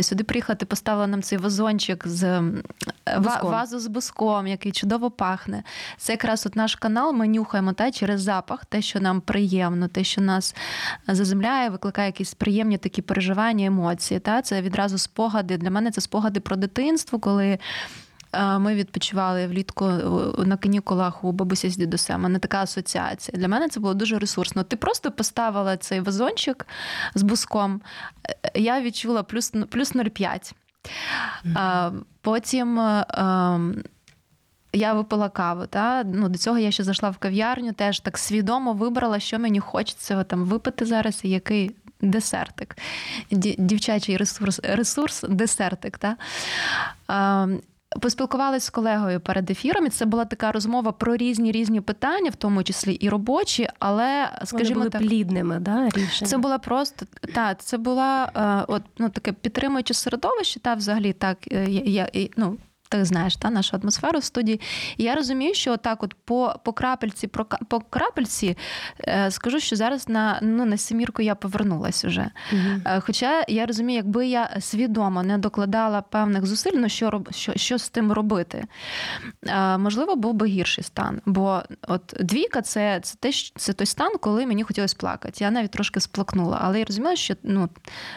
Сюди 0.00 0.24
приїхати, 0.24 0.66
поставила 0.66 1.06
нам 1.06 1.22
цей 1.22 1.38
вазончик 1.38 2.08
з 2.08 2.24
е, 2.24 3.18
буском. 3.18 3.50
вазу 3.50 3.78
з 3.78 3.86
буском, 3.86 4.46
який 4.46 4.72
чудово 4.72 5.10
пахне. 5.10 5.62
Це 5.96 6.12
якраз 6.12 6.46
от 6.46 6.56
наш 6.56 6.74
канал, 6.74 7.12
ми 7.12 7.28
нюхаємо 7.28 7.72
та, 7.72 7.90
через 7.90 8.22
запах, 8.22 8.64
те, 8.64 8.82
що 8.82 9.00
нам 9.00 9.20
приємно, 9.20 9.88
те, 9.88 10.04
що 10.04 10.20
нас 10.20 10.54
заземляє, 11.08 11.68
викликає 11.68 12.08
якісь 12.08 12.34
приємні 12.34 12.78
такі 12.78 13.02
переживання, 13.02 13.66
емоції. 13.66 14.20
Та? 14.20 14.42
Це 14.42 14.62
відразу 14.62 14.98
спогади. 14.98 15.56
Для 15.56 15.70
мене 15.70 15.90
це 15.90 16.00
спогади 16.00 16.40
про 16.40 16.56
дитинство, 16.56 17.18
коли. 17.18 17.58
Ми 18.58 18.74
відпочивали 18.74 19.46
влітку 19.46 19.84
на 20.38 20.56
канікулах 20.56 21.24
у 21.24 21.32
бабусі 21.32 21.70
з 21.70 21.76
дідусем. 21.76 22.20
мене 22.20 22.38
така 22.38 22.62
асоціація. 22.62 23.38
Для 23.38 23.48
мене 23.48 23.68
це 23.68 23.80
було 23.80 23.94
дуже 23.94 24.18
ресурсно. 24.18 24.62
Ти 24.62 24.76
просто 24.76 25.10
поставила 25.10 25.76
цей 25.76 26.00
вазончик 26.00 26.66
з 27.14 27.22
буском. 27.22 27.80
Е, 28.28 28.60
я 28.60 28.80
відчула 28.80 29.22
плюс 29.22 29.52
плюс 29.70 29.94
0,5. 29.94 30.52
Mm-hmm. 31.44 32.00
Потім. 32.20 32.78
Ем, 32.78 33.82
я 34.72 34.92
випила 34.92 35.28
каву. 35.28 35.66
Та? 35.66 36.04
Ну, 36.04 36.28
До 36.28 36.38
цього 36.38 36.58
я 36.58 36.70
ще 36.70 36.84
зайшла 36.84 37.10
в 37.10 37.18
кав'ярню, 37.18 37.72
теж 37.72 38.00
так 38.00 38.18
свідомо 38.18 38.72
вибрала, 38.72 39.20
що 39.20 39.38
мені 39.38 39.60
хочеться 39.60 40.24
там 40.24 40.44
випити 40.44 40.84
зараз, 40.84 41.20
і 41.24 41.28
який 41.28 41.76
десертик. 42.00 42.76
Дівчачий 43.58 44.16
ресурс, 44.16 44.60
ресурс 44.62 45.24
десертик. 45.28 45.98
Та? 45.98 46.16
Поспілкувалися 48.00 48.66
з 48.66 48.70
колегою 48.70 49.20
перед 49.20 49.50
ефіром. 49.50 49.86
і 49.86 49.90
Це 49.90 50.04
була 50.04 50.24
така 50.24 50.52
розмова 50.52 50.92
про 50.92 51.16
різні 51.16 51.52
різні 51.52 51.80
питання, 51.80 52.30
в 52.30 52.36
тому 52.36 52.62
числі 52.62 52.92
і 52.92 53.08
робочі, 53.08 53.68
але 53.78 54.30
скажімо 54.44 54.68
Вони 54.68 54.74
були 54.74 54.90
так, 54.90 55.02
плідними, 55.02 55.58
да, 55.58 55.88
рішення? 55.88 56.30
Це 56.30 56.38
була 56.38 56.58
просто 56.58 57.06
та 57.34 57.54
це 57.54 57.78
була 57.78 58.32
е, 58.36 58.72
от 58.72 58.82
ну 58.98 59.08
таке 59.08 59.32
підтримуюче 59.32 59.94
середовище. 59.94 60.60
Та 60.60 60.74
взагалі 60.74 61.12
так 61.12 61.38
е, 61.52 61.70
я, 61.70 62.08
я 62.12 62.28
ну 62.36 62.58
ти 62.88 63.04
знаєш 63.04 63.36
та 63.36 63.50
нашу 63.50 63.76
атмосферу 63.76 64.18
в 64.18 64.24
студії. 64.24 64.60
І 64.96 65.04
я 65.04 65.14
розумію, 65.14 65.54
що 65.54 65.76
так, 65.76 66.02
от 66.02 66.14
по 66.14 66.54
по 66.64 66.72
крапельці, 66.72 67.26
по 67.68 67.80
крапельці 67.80 68.56
е, 69.00 69.30
скажу, 69.30 69.60
що 69.60 69.76
зараз 69.76 70.08
на 70.08 70.38
ну, 70.42 70.64
на 70.64 70.76
семірку 70.76 71.22
я 71.22 71.34
повернулась 71.34 72.04
уже. 72.04 72.30
Угу. 72.52 73.00
Хоча 73.00 73.44
я 73.48 73.66
розумію, 73.66 73.96
якби 73.96 74.26
я 74.26 74.56
свідомо 74.60 75.22
не 75.22 75.38
докладала 75.38 76.02
певних 76.02 76.46
зусиль, 76.46 76.72
ну 76.74 76.88
що 76.88 77.22
що, 77.30 77.52
що 77.56 77.78
з 77.78 77.88
тим 77.88 78.12
робити, 78.12 78.64
е, 79.46 79.78
можливо, 79.78 80.16
був 80.16 80.34
би 80.34 80.46
гірший 80.46 80.84
стан. 80.84 81.20
Бо 81.26 81.62
от 81.88 82.14
двійка 82.20 82.62
це 82.62 83.00
це, 83.02 83.16
те, 83.20 83.30
це 83.56 83.72
той 83.72 83.86
стан, 83.86 84.12
коли 84.20 84.46
мені 84.46 84.62
хотілося 84.62 84.96
плакати. 84.98 85.44
Я 85.44 85.50
навіть 85.50 85.70
трошки 85.70 86.00
сплакнула, 86.00 86.58
але 86.62 86.78
я 86.78 86.84
розуміла, 86.84 87.16
що 87.16 87.34
ну, 87.42 87.68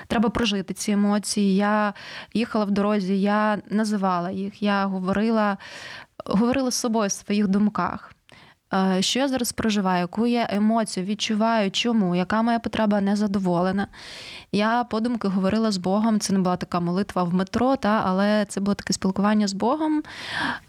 треба 0.07 0.29
прожити 0.29 0.73
ці 0.73 0.91
емоції. 0.91 1.55
Я 1.55 1.93
їхала 2.33 2.65
в 2.65 2.71
дорозі, 2.71 3.21
я 3.21 3.61
називала 3.69 4.31
їх 4.31 4.58
я 4.61 4.85
говорила 4.85 5.57
говорила 6.25 6.71
з 6.71 6.75
собою 6.75 7.07
в 7.07 7.11
своїх 7.11 7.47
думках. 7.47 8.13
Е, 8.73 9.01
що 9.01 9.19
я 9.19 9.27
зараз 9.27 9.51
проживаю, 9.51 10.01
яку 10.01 10.27
я 10.27 10.47
емоцію 10.49 11.05
відчуваю, 11.05 11.71
чому, 11.71 12.15
яка 12.15 12.41
моя 12.41 12.59
потреба 12.59 13.01
незадоволена. 13.01 13.87
Я 14.51 14.83
подумки 14.83 15.27
говорила 15.27 15.71
з 15.71 15.77
Богом. 15.77 16.19
Це 16.19 16.33
не 16.33 16.39
була 16.39 16.57
така 16.57 16.79
молитва 16.79 17.23
в 17.23 17.33
метро, 17.33 17.75
та, 17.75 18.03
але 18.05 18.45
це 18.49 18.59
було 18.61 18.75
таке 18.75 18.93
спілкування 18.93 19.47
з 19.47 19.53
Богом. 19.53 20.03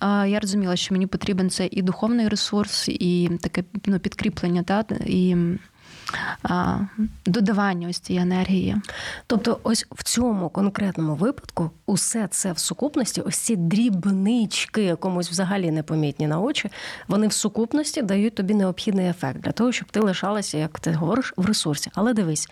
Е, 0.01 0.29
я 0.29 0.41
розуміла, 0.41 0.77
що 0.77 0.95
мені 0.95 1.07
потрібен 1.07 1.51
це 1.51 1.69
і 1.71 1.83
духовний 1.83 2.29
ресурс, 2.29 2.89
і 2.89 3.31
таке 3.41 3.65
ну, 3.87 3.99
підкріплення. 3.99 4.63
Та, 4.63 4.85
і 5.07 5.37
додавання 7.27 7.89
ось 7.89 7.99
цієї 7.99 8.23
енергії. 8.23 8.77
Тобто, 9.27 9.59
ось 9.63 9.87
в 9.91 10.03
цьому 10.03 10.49
конкретному 10.49 11.15
випадку 11.15 11.71
усе 11.87 12.29
це 12.31 12.53
в 12.53 12.59
сукупності, 12.59 13.21
ось 13.21 13.37
ці 13.37 13.57
дрібнички, 13.57 14.97
комусь 14.97 15.31
взагалі 15.31 15.71
непомітні 15.71 16.27
на 16.27 16.41
очі, 16.41 16.71
вони 17.09 17.29
в 17.29 17.33
сукупності 17.33 18.03
дають 18.03 18.35
тобі 18.35 18.55
необхідний 18.55 19.09
ефект 19.09 19.41
для 19.41 19.53
того, 19.53 19.73
щоб 19.73 19.91
ти 19.91 20.01
лишалася, 20.01 20.59
як 20.59 20.81
ти 20.81 20.93
говориш, 20.93 21.35
в 21.37 21.47
ресурсі. 21.47 21.91
Але 21.95 22.15
дивись, 22.15 22.49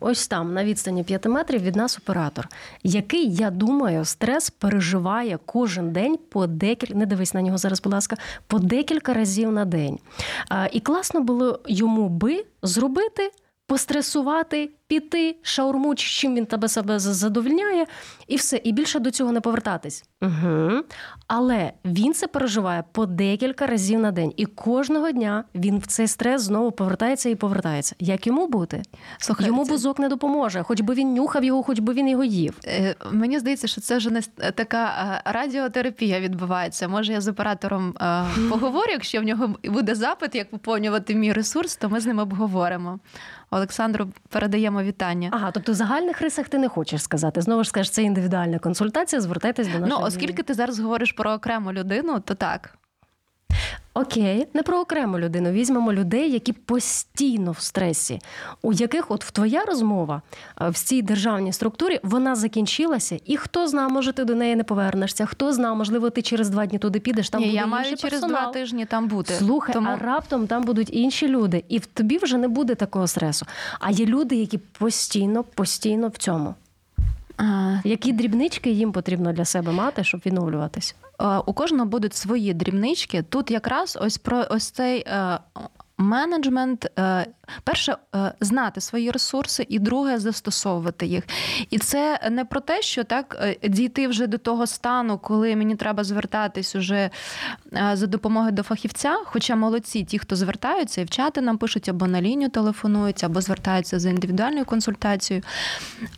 ось 0.00 0.28
там 0.28 0.54
на 0.54 0.64
відстані 0.64 1.04
5 1.04 1.26
метрів 1.26 1.62
від 1.62 1.76
нас 1.76 1.98
оператор, 1.98 2.48
який, 2.82 3.34
я 3.34 3.50
думаю, 3.50 4.04
стрес 4.04 4.50
переживає 4.50 5.38
кожен 5.46 5.92
день 5.92 6.18
по 6.30 6.46
декілька, 6.46 6.94
не 6.94 7.06
дивись 7.06 7.34
на 7.34 7.42
нього 7.42 7.58
зараз, 7.58 7.82
будь 7.82 7.92
ласка, 7.92 8.16
по 8.46 8.58
декілька 8.58 9.14
разів 9.14 9.52
на 9.52 9.64
день. 9.64 9.98
І 10.72 10.80
класно 10.80 11.20
було 11.20 11.60
йому 11.66 12.08
би 12.08 12.44
зробити, 12.66 13.30
постресувати, 13.66 14.70
піти, 14.88 15.36
шаурму, 15.42 15.94
чим 15.94 16.34
він 16.34 16.46
тебе 16.46 16.68
себе 16.68 16.98
задовільняє, 16.98 17.86
і 18.26 18.36
все. 18.36 18.60
І 18.64 18.72
більше 18.72 18.98
до 18.98 19.10
цього 19.10 19.32
не 19.32 19.40
повертатись. 19.40 20.04
Угу. 20.22 20.82
Але 21.26 21.72
він 21.84 22.14
це 22.14 22.26
переживає 22.26 22.84
по 22.92 23.06
декілька 23.06 23.66
разів 23.66 24.00
на 24.00 24.10
день. 24.10 24.32
І 24.36 24.46
кожного 24.46 25.10
дня 25.10 25.44
він 25.54 25.78
в 25.78 25.86
цей 25.86 26.08
стрес 26.08 26.42
знову 26.42 26.72
повертається 26.72 27.28
і 27.28 27.34
повертається. 27.34 27.94
Як 27.98 28.26
йому 28.26 28.46
бути? 28.46 28.82
Слухай, 29.18 29.46
йому 29.46 29.64
це... 29.64 29.70
бузок 29.70 29.98
не 29.98 30.08
допоможе, 30.08 30.62
хоч 30.62 30.80
би 30.80 30.94
він 30.94 31.14
нюхав 31.14 31.44
його, 31.44 31.62
хоч 31.62 31.78
би 31.78 31.92
він 31.92 32.08
його 32.08 32.24
їв. 32.24 32.58
Е, 32.64 32.94
мені 33.12 33.38
здається, 33.38 33.66
що 33.66 33.80
це 33.80 33.96
вже 33.96 34.10
не 34.10 34.20
така 34.52 34.86
е, 35.26 35.30
радіотерапія 35.32 36.20
відбувається. 36.20 36.88
Може, 36.88 37.12
я 37.12 37.20
з 37.20 37.28
оператором 37.28 37.94
е, 38.00 38.24
поговорю, 38.50 38.90
якщо 38.90 39.20
в 39.20 39.24
нього 39.24 39.54
буде 39.64 39.94
запит, 39.94 40.34
як 40.34 40.50
поповнювати 40.50 41.14
мій 41.14 41.32
ресурс, 41.32 41.76
то 41.76 41.88
ми 41.88 42.00
з 42.00 42.06
ним 42.06 42.18
обговоримо. 42.18 42.98
Олександру 43.50 44.08
передаємо 44.28 44.75
вітання. 44.84 45.28
Ага, 45.32 45.50
тобто 45.50 45.72
в 45.72 45.74
загальних 45.74 46.20
рисах 46.20 46.48
ти 46.48 46.58
не 46.58 46.68
хочеш 46.68 47.02
сказати. 47.02 47.40
Знову 47.40 47.64
ж 47.64 47.68
скажеш, 47.68 47.90
це 47.90 48.02
індивідуальна 48.02 48.58
консультація. 48.58 49.22
Звертайтесь 49.22 49.66
до 49.66 49.78
нашої. 49.78 50.00
Ну, 50.00 50.06
оскільки 50.06 50.42
ти 50.42 50.54
зараз 50.54 50.78
говориш 50.78 51.12
про 51.12 51.32
окрему 51.32 51.72
людину, 51.72 52.20
то 52.20 52.34
так. 52.34 52.78
Окей, 53.94 54.48
не 54.54 54.62
про 54.62 54.80
окрему 54.80 55.18
людину. 55.18 55.50
Візьмемо 55.50 55.92
людей, 55.92 56.32
які 56.32 56.52
постійно 56.52 57.52
в 57.52 57.60
стресі, 57.60 58.20
у 58.62 58.72
яких 58.72 59.10
от 59.10 59.24
в 59.24 59.30
твоя 59.30 59.64
розмова 59.64 60.22
в 60.60 60.74
цій 60.74 61.02
державній 61.02 61.52
структурі 61.52 62.00
вона 62.02 62.34
закінчилася, 62.34 63.18
і 63.24 63.36
хто 63.36 63.68
зна, 63.68 63.88
може 63.88 64.12
ти 64.12 64.24
до 64.24 64.34
неї 64.34 64.56
не 64.56 64.64
повернешся, 64.64 65.26
хто 65.26 65.52
зна, 65.52 65.74
можливо, 65.74 66.10
ти 66.10 66.22
через 66.22 66.50
два 66.50 66.66
дні 66.66 66.78
туди 66.78 67.00
підеш. 67.00 67.30
Там 67.30 67.40
Ні, 67.40 67.46
буде 67.46 67.56
я 67.58 67.66
маю 67.66 67.84
інший 67.84 67.96
через 67.98 68.20
персонал. 68.20 68.42
два 68.42 68.52
тижні 68.52 68.84
там 68.86 69.08
бути. 69.08 69.34
Слухай, 69.34 69.72
Тому... 69.72 69.88
а 69.90 69.96
раптом 69.96 70.46
там 70.46 70.62
будуть 70.62 70.88
інші 70.92 71.28
люди, 71.28 71.64
і 71.68 71.78
в 71.78 71.86
тобі 71.86 72.18
вже 72.18 72.38
не 72.38 72.48
буде 72.48 72.74
такого 72.74 73.06
стресу. 73.06 73.46
А 73.80 73.90
є 73.90 74.06
люди, 74.06 74.36
які 74.36 74.58
постійно, 74.58 75.44
постійно 75.44 76.08
в 76.08 76.16
цьому. 76.16 76.54
А, 77.36 77.76
Які 77.84 78.12
дрібнички 78.12 78.70
їм 78.70 78.92
потрібно 78.92 79.32
для 79.32 79.44
себе 79.44 79.72
мати, 79.72 80.04
щоб 80.04 80.20
відновлюватися? 80.26 80.94
Е, 81.20 81.38
У 81.46 81.52
кожного 81.52 81.84
будуть 81.84 82.14
свої 82.14 82.54
дрібнички. 82.54 83.22
Тут 83.22 83.50
якраз 83.50 83.98
ось 84.00 84.18
про 84.18 84.44
ось 84.50 84.70
цей 84.70 85.00
е, 85.06 85.38
менеджмент. 85.98 86.86
е, 86.98 87.26
Перше, 87.64 87.96
е, 88.14 88.32
знати 88.40 88.80
свої 88.80 89.10
ресурси, 89.10 89.66
і 89.68 89.78
друге 89.78 90.18
застосовувати 90.18 91.06
їх. 91.06 91.24
І 91.70 91.78
це 91.78 92.28
не 92.30 92.44
про 92.44 92.60
те, 92.60 92.82
що 92.82 93.04
так 93.04 93.36
е, 93.40 93.68
дійти 93.68 94.08
вже 94.08 94.26
до 94.26 94.38
того 94.38 94.66
стану, 94.66 95.18
коли 95.18 95.56
мені 95.56 95.76
треба 95.76 96.04
звертатись 96.04 96.76
уже 96.76 97.10
за 97.92 98.06
допомогою 98.06 98.52
до 98.52 98.62
фахівця. 98.62 99.18
Хоча 99.24 99.56
молодці, 99.56 100.04
ті, 100.04 100.18
хто 100.18 100.36
звертаються, 100.36 101.00
і 101.00 101.04
в 101.04 101.10
чати 101.10 101.40
нам 101.40 101.58
пишуть 101.58 101.88
або 101.88 102.06
на 102.06 102.22
лінію 102.22 102.50
телефонують, 102.50 103.24
або 103.24 103.40
звертаються 103.40 103.98
за 103.98 104.10
індивідуальною 104.10 104.64
консультацією. 104.64 105.44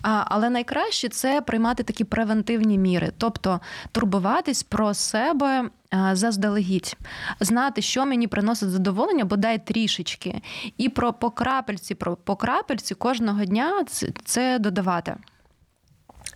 Але 0.02 0.50
найкраще 0.50 1.08
це 1.08 1.40
приймати 1.40 1.82
такі 1.82 2.04
превентивні 2.04 2.78
міри, 2.78 3.12
тобто 3.18 3.60
турбуватись 3.92 4.62
про 4.62 4.94
себе. 4.94 5.70
Е, 5.94 6.10
Заздалегідь 6.12 6.96
знати, 7.40 7.82
що 7.82 8.06
мені 8.06 8.26
приносить 8.26 8.70
задоволення, 8.70 9.24
бодай 9.24 9.66
трішечки, 9.66 10.42
і 10.76 10.88
про 10.88 11.12
по 11.12 11.30
крапельці, 11.30 11.94
про 11.94 12.16
по 12.16 12.36
крапельці 12.36 12.94
кожного 12.94 13.44
дня 13.44 13.84
це, 14.24 14.58
додавати. 14.58 15.16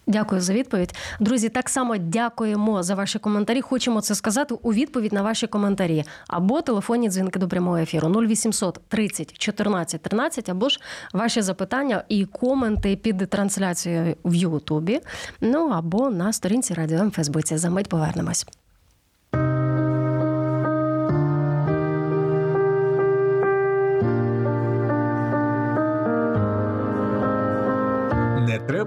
Дякую 0.06 0.40
за 0.40 0.52
відповідь. 0.52 0.94
Друзі, 1.20 1.48
так 1.48 1.68
само 1.68 1.96
дякуємо 1.96 2.82
за 2.82 2.94
ваші 2.94 3.18
коментарі. 3.18 3.60
Хочемо 3.60 4.00
це 4.00 4.14
сказати 4.14 4.54
у 4.62 4.72
відповідь 4.72 5.12
на 5.12 5.22
ваші 5.22 5.46
коментарі 5.46 6.04
або 6.28 6.62
телефонні 6.62 7.08
дзвінки 7.08 7.38
до 7.38 7.48
прямого 7.48 7.76
ефіру 7.76 8.08
0800 8.08 8.80
30 8.88 9.38
14 9.38 10.02
13, 10.02 10.48
або 10.48 10.68
ж 10.68 10.80
ваші 11.12 11.42
запитання 11.42 12.04
і 12.08 12.24
коменти 12.24 12.96
під 12.96 13.30
трансляцією 13.30 14.16
в 14.24 14.34
Ютубі. 14.34 15.00
Ну 15.40 15.68
або 15.68 16.10
на 16.10 16.32
сторінці 16.32 16.74
Радіо 16.74 16.98
М 16.98 17.10
Фейсбуці. 17.10 17.56
За 17.56 17.70
мить 17.70 17.88
повернемось. 17.88 18.46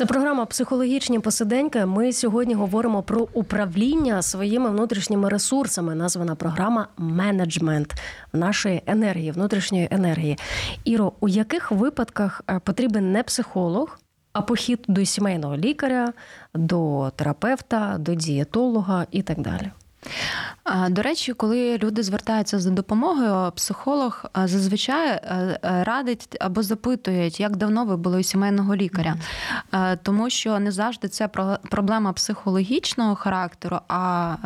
Це 0.00 0.06
програма 0.06 0.46
Психологічні 0.46 1.18
посиденьки. 1.18 1.86
Ми 1.86 2.12
сьогодні 2.12 2.54
говоримо 2.54 3.02
про 3.02 3.28
управління 3.32 4.22
своїми 4.22 4.70
внутрішніми 4.70 5.28
ресурсами. 5.28 5.94
Названа 5.94 6.34
програма 6.34 6.88
менеджмент 6.96 7.94
нашої 8.32 8.82
енергії, 8.86 9.30
внутрішньої 9.30 9.88
енергії. 9.90 10.38
Іро, 10.84 11.12
у 11.20 11.28
яких 11.28 11.72
випадках 11.72 12.42
е, 12.50 12.60
потрібен 12.64 13.12
не 13.12 13.22
психолог, 13.22 13.98
а 14.32 14.42
похід 14.42 14.84
до 14.88 15.04
сімейного 15.04 15.56
лікаря, 15.56 16.12
до 16.54 17.12
терапевта, 17.16 17.96
до 17.98 18.14
дієтолога 18.14 19.06
і 19.10 19.22
так 19.22 19.40
далі? 19.40 19.70
До 20.88 21.02
речі, 21.02 21.32
коли 21.32 21.78
люди 21.78 22.02
звертаються 22.02 22.58
за 22.58 22.70
допомогою, 22.70 23.52
психолог 23.52 24.24
зазвичай 24.44 25.10
а, 25.10 25.58
а, 25.62 25.84
радить 25.84 26.36
або 26.40 26.62
запитують, 26.62 27.40
як 27.40 27.56
давно 27.56 27.84
ви 27.84 27.96
були 27.96 28.20
у 28.20 28.22
сімейного 28.22 28.76
лікаря, 28.76 29.16
тому 30.02 30.30
що 30.30 30.58
не 30.58 30.72
завжди 30.72 31.08
це 31.08 31.28
проблема 31.70 32.12
психологічного 32.12 33.14
характеру, 33.14 33.78
а 33.88 34.36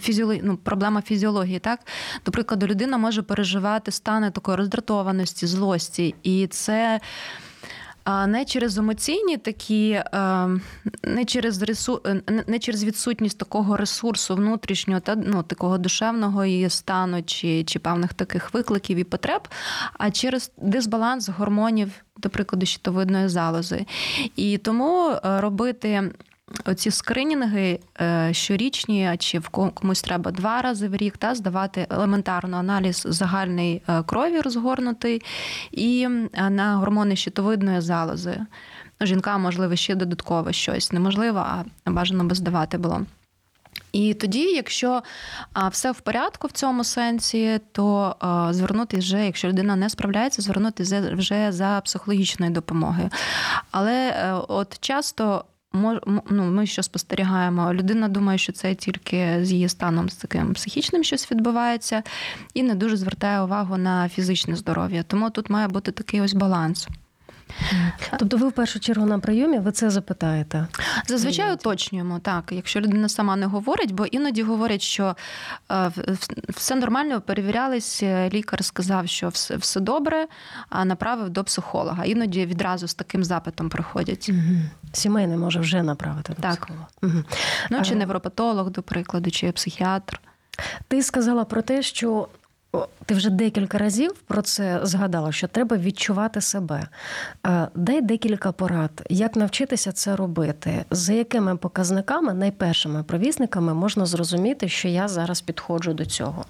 фізіолог... 0.00 0.36
ну, 0.42 0.56
проблема 0.56 1.02
фізіології. 1.02 1.58
Так, 1.58 1.80
до 2.26 2.32
прикладу, 2.32 2.66
людина 2.66 2.98
може 2.98 3.22
переживати 3.22 3.90
стани 3.90 4.30
такої 4.30 4.56
роздратованості, 4.56 5.46
злості, 5.46 6.14
і 6.22 6.46
це. 6.46 7.00
А 8.04 8.26
не 8.26 8.44
через 8.44 8.78
емоційні 8.78 9.36
такі, 9.36 9.90
е, 9.90 10.48
не 11.04 11.24
через 11.24 11.62
ресу... 11.62 12.02
е, 12.06 12.22
не 12.46 12.58
через 12.58 12.84
відсутність 12.84 13.38
такого 13.38 13.76
ресурсу 13.76 14.34
внутрішнього 14.34 15.00
та 15.00 15.16
ну 15.16 15.42
такого 15.42 15.78
душевного 15.78 16.44
її 16.44 16.70
стану 16.70 17.22
чи, 17.22 17.64
чи 17.64 17.78
певних 17.78 18.14
таких 18.14 18.54
викликів 18.54 18.98
і 18.98 19.04
потреб, 19.04 19.48
а 19.98 20.10
через 20.10 20.52
дисбаланс 20.56 21.28
гормонів, 21.28 21.92
до 22.16 22.30
прикладу, 22.30 22.66
щитовидної 22.66 23.28
залози. 23.28 23.86
І 24.36 24.58
тому 24.58 25.10
е, 25.10 25.40
робити. 25.40 26.10
Оці 26.64 26.90
скринінги 26.90 27.80
е, 28.00 28.28
щорічні, 28.34 29.16
чи 29.18 29.38
в 29.38 29.48
ко- 29.48 29.70
комусь 29.70 30.02
треба 30.02 30.30
два 30.30 30.62
рази 30.62 30.88
в 30.88 30.96
рік, 30.96 31.16
та 31.16 31.34
здавати 31.34 31.86
елементарно 31.90 32.56
аналіз 32.56 33.02
загальної 33.08 33.82
е, 33.88 34.02
крові 34.02 34.40
розгорнутий 34.40 35.22
і 35.70 36.08
е, 36.34 36.50
на 36.50 36.76
гормони 36.76 37.16
щитовидної 37.16 37.80
залози. 37.80 38.40
Жінкам, 39.00 39.42
можливо, 39.42 39.76
ще 39.76 39.94
додатково 39.94 40.52
щось 40.52 40.92
неможливо, 40.92 41.38
а 41.38 41.64
бажано 41.90 42.24
би 42.24 42.34
здавати 42.34 42.78
було. 42.78 43.06
І 43.92 44.14
тоді, 44.14 44.42
якщо 44.42 45.02
все 45.70 45.92
в 45.92 46.00
порядку 46.00 46.46
в 46.46 46.52
цьому 46.52 46.84
сенсі, 46.84 47.60
то 47.72 48.16
звернутися 48.50 49.00
вже, 49.02 49.26
якщо 49.26 49.48
людина 49.48 49.76
не 49.76 49.90
справляється, 49.90 50.42
звернутися 50.42 51.10
вже 51.14 51.52
за 51.52 51.80
психологічною 51.84 52.52
допомогою. 52.52 53.10
Але 53.70 54.14
от 54.48 54.80
часто 54.80 55.44
ну, 55.72 56.44
ми 56.44 56.66
що 56.66 56.82
спостерігаємо, 56.82 57.74
людина 57.74 58.08
думає, 58.08 58.38
що 58.38 58.52
це 58.52 58.74
тільки 58.74 59.38
з 59.44 59.52
її 59.52 59.68
станом 59.68 60.08
з 60.08 60.16
таким 60.16 60.54
психічним 60.54 61.04
щось 61.04 61.30
відбувається, 61.30 62.02
і 62.54 62.62
не 62.62 62.74
дуже 62.74 62.96
звертає 62.96 63.42
увагу 63.42 63.76
на 63.76 64.08
фізичне 64.08 64.56
здоров'я. 64.56 65.02
Тому 65.02 65.30
тут 65.30 65.50
має 65.50 65.68
бути 65.68 65.92
такий 65.92 66.20
ось 66.20 66.34
баланс. 66.34 66.88
Тобто, 68.18 68.36
ви 68.36 68.48
в 68.48 68.52
першу 68.52 68.80
чергу 68.80 69.06
на 69.06 69.18
прийомі 69.18 69.58
ви 69.58 69.72
це 69.72 69.90
запитаєте? 69.90 70.66
Зазвичай 71.06 71.54
уточнюємо 71.54 72.18
так, 72.18 72.44
якщо 72.50 72.80
людина 72.80 73.08
сама 73.08 73.36
не 73.36 73.46
говорить, 73.46 73.92
бо 73.92 74.06
іноді 74.06 74.42
говорять, 74.42 74.82
що 74.82 75.16
е, 75.72 75.90
все 76.48 76.74
нормально, 76.74 77.20
перевірялись, 77.20 78.02
е, 78.02 78.30
лікар 78.32 78.64
сказав, 78.64 79.08
що 79.08 79.28
все, 79.28 79.80
добре, 79.80 80.26
а 80.68 80.84
направив 80.84 81.30
до 81.30 81.44
психолога. 81.44 82.04
Іноді 82.04 82.46
відразу 82.46 82.88
з 82.88 82.94
таким 82.94 83.24
запитом 83.24 83.68
приходять. 83.68 84.28
Угу. 84.28 84.60
Сімейний 84.92 85.36
може 85.36 85.60
вже 85.60 85.82
направити 85.82 86.32
до 86.36 86.42
Так. 86.42 86.56
психолога. 86.56 86.86
Угу. 87.02 87.24
Ну 87.70 87.82
чи 87.82 87.94
невропатолог, 87.94 88.70
до 88.70 88.82
прикладу, 88.82 89.30
чи 89.30 89.52
психіатр. 89.52 90.20
Ти 90.88 91.02
сказала 91.02 91.44
про 91.44 91.62
те, 91.62 91.82
що 91.82 92.28
ти 93.06 93.14
вже 93.14 93.30
декілька 93.30 93.78
разів 93.78 94.12
про 94.12 94.42
це 94.42 94.80
згадала, 94.82 95.32
що 95.32 95.48
треба 95.48 95.76
відчувати 95.76 96.40
себе. 96.40 96.88
Дай 97.74 98.00
декілька 98.00 98.52
порад, 98.52 99.06
як 99.10 99.36
навчитися 99.36 99.92
це 99.92 100.16
робити, 100.16 100.84
за 100.90 101.12
якими 101.12 101.56
показниками, 101.56 102.34
найпершими 102.34 103.02
провісниками 103.02 103.74
можна 103.74 104.06
зрозуміти, 104.06 104.68
що 104.68 104.88
я 104.88 105.08
зараз 105.08 105.40
підходжу 105.40 105.90
до 105.90 106.06
цього. 106.06 106.44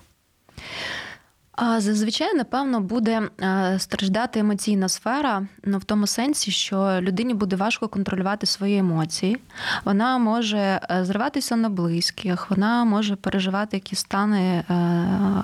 Зазвичай, 1.59 2.35
напевно, 2.35 2.81
буде 2.81 3.23
е, 3.43 3.79
страждати 3.79 4.41
емоційна 4.41 4.89
сфера, 4.89 5.47
ну 5.65 5.79
в 5.79 5.85
тому 5.85 6.07
сенсі, 6.07 6.51
що 6.51 6.99
людині 7.01 7.35
буде 7.35 7.57
важко 7.57 7.89
контролювати 7.89 8.47
свої 8.47 8.79
емоції. 8.79 9.39
Вона 9.85 10.19
може 10.19 10.59
е, 10.59 11.05
зриватися 11.05 11.57
на 11.57 11.69
близьких, 11.69 12.51
вона 12.51 12.85
може 12.85 13.17
переживати 13.17 13.77
якісь 13.77 13.99
стани 13.99 14.41
е, 14.41 14.65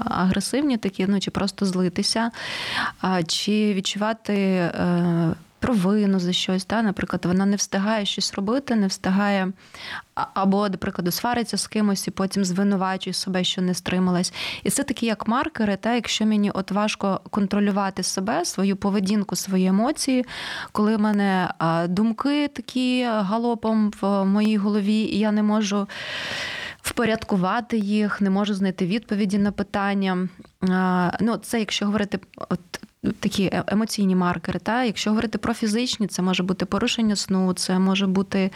агресивні, 0.05 0.77
такі, 0.77 1.07
ну 1.09 1.21
чи 1.21 1.31
просто 1.31 1.67
злитися, 1.67 2.31
чи 3.27 3.75
відчувати. 3.75 4.71
Провину 5.67 6.19
за 6.19 6.33
щось. 6.33 6.65
Та? 6.65 6.83
Наприклад, 6.83 7.25
вона 7.25 7.47
не 7.47 7.57
встигає 7.57 8.07
щось 8.07 8.35
робити, 8.35 8.75
не 8.75 8.87
встигає 8.87 9.53
або, 10.15 10.69
до 10.69 10.79
прикладу, 10.79 11.11
свариться 11.11 11.57
з 11.57 11.67
кимось 11.67 12.09
і 12.09 12.11
потім 12.11 12.45
звинувачує 12.45 13.15
себе, 13.15 13.45
що 13.45 13.63
не 13.63 13.75
стрималась. 13.75 14.33
І 14.63 14.71
це 14.71 14.83
такі 14.83 15.07
як 15.07 15.29
маркери, 15.29 15.77
та 15.77 15.95
якщо 15.95 16.27
мені 16.27 16.51
от 16.51 16.71
важко 16.71 17.21
контролювати 17.31 18.03
себе, 18.03 18.45
свою 18.45 18.77
поведінку, 18.77 19.37
свої 19.37 19.67
емоції, 19.67 20.25
коли 20.73 20.97
в 20.97 21.01
мене 21.01 21.51
думки 21.89 22.49
такі 22.49 23.05
галопом 23.05 23.93
в 24.01 24.25
моїй 24.25 24.57
голові, 24.57 24.99
і 24.99 25.19
я 25.19 25.33
не 25.33 25.43
можу. 25.43 25.89
Впорядкувати 26.83 27.79
їх, 27.79 28.21
не 28.21 28.31
можу 28.31 28.55
знайти 28.55 28.87
відповіді 28.87 29.39
на 29.39 29.53
питання. 29.53 30.29
Ну, 31.21 31.37
це 31.37 31.59
якщо 31.59 31.87
говорити 31.87 32.19
от 32.37 32.61
такі 33.13 33.45
е, 33.45 33.65
емоційні 33.67 34.17
маркери. 34.17 34.59
Та? 34.59 34.85
Якщо 34.85 35.11
говорити 35.11 35.39
про 35.39 35.55
фізичні, 35.55 36.07
це 36.07 36.23
може 36.23 36.43
бути 36.43 36.65
порушення 36.67 37.17
сну, 37.17 37.53
це 37.53 37.79
може 37.79 38.07
бути 38.07 38.51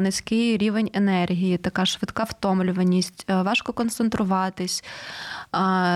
низький 0.00 0.56
рівень 0.56 0.90
енергії, 0.92 1.56
така 1.56 1.86
швидка 1.86 2.24
втомлюваність, 2.24 3.24
е, 3.30 3.42
важко 3.42 3.72
концентруватись. 3.72 4.84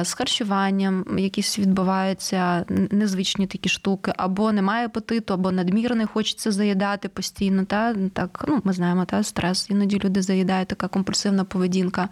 З 0.03 0.15
харчуванням 0.15 1.19
якісь 1.19 1.59
відбуваються 1.59 2.65
незвичні 2.91 3.47
такі 3.47 3.69
штуки, 3.69 4.13
або 4.17 4.53
немає 4.53 4.87
апетиту, 4.87 5.35
або 5.35 5.53
надмірний 5.53 6.07
хочеться 6.07 6.53
заїдати 6.53 7.09
постійно. 7.09 7.65
Та? 7.65 7.95
Так, 8.13 8.45
ну, 8.49 8.61
Ми 8.65 8.73
знаємо, 8.73 9.05
та 9.05 9.23
стрес. 9.23 9.71
Іноді 9.71 10.01
люди 10.05 10.23
заїдають 10.23 10.69
така 10.69 10.89
компульсивна 10.89 11.45
поведінка 11.45 12.09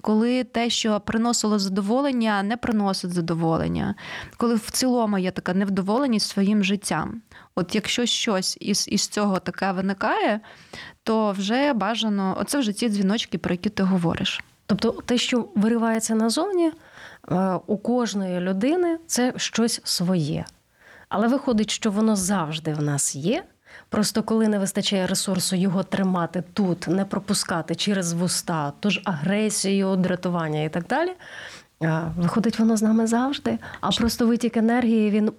коли 0.00 0.44
те, 0.44 0.70
що 0.70 1.00
приносило 1.00 1.58
задоволення, 1.58 2.42
не 2.42 2.56
приносить 2.56 3.12
задоволення, 3.12 3.94
коли 4.36 4.54
в 4.54 4.70
цілому 4.70 5.18
є 5.18 5.30
така 5.30 5.54
невдоволеність 5.54 6.28
своїм 6.28 6.64
життям. 6.64 7.22
От 7.54 7.74
якщо 7.74 8.06
щось 8.06 8.58
із 8.60 8.88
із 8.88 9.08
цього 9.08 9.38
таке 9.38 9.72
виникає, 9.72 10.40
то 11.02 11.32
вже 11.32 11.72
бажано 11.72 12.36
оце 12.40 12.58
вже 12.58 12.72
ті 12.72 12.88
дзвіночки, 12.88 13.38
про 13.38 13.54
які 13.54 13.68
ти 13.68 13.82
говориш. 13.82 14.40
Тобто 14.66 14.90
те, 14.90 15.18
що 15.18 15.48
виривається 15.54 16.14
назовні, 16.14 16.72
е, 17.30 17.58
у 17.66 17.78
кожної 17.78 18.40
людини 18.40 18.98
це 19.06 19.32
щось 19.36 19.80
своє. 19.84 20.44
Але 21.08 21.28
виходить, 21.28 21.70
що 21.70 21.90
воно 21.90 22.16
завжди 22.16 22.74
в 22.74 22.82
нас 22.82 23.16
є, 23.16 23.44
Просто 23.92 24.22
коли 24.22 24.48
не 24.48 24.58
вистачає 24.58 25.06
ресурсу 25.06 25.56
його 25.56 25.82
тримати 25.82 26.42
тут, 26.52 26.88
не 26.88 27.04
пропускати 27.04 27.74
через 27.74 28.12
вуста, 28.12 28.72
тож 28.80 29.00
агресію, 29.04 29.96
дратування 29.96 30.62
і 30.62 30.68
так 30.68 30.86
далі. 30.86 31.12
Виходить, 32.16 32.58
воно 32.58 32.76
з 32.76 32.82
нами 32.82 33.06
завжди. 33.06 33.58
А 33.80 33.90
просто 33.90 34.26
витік 34.26 34.56
енергії 34.56 35.10
він 35.10 35.32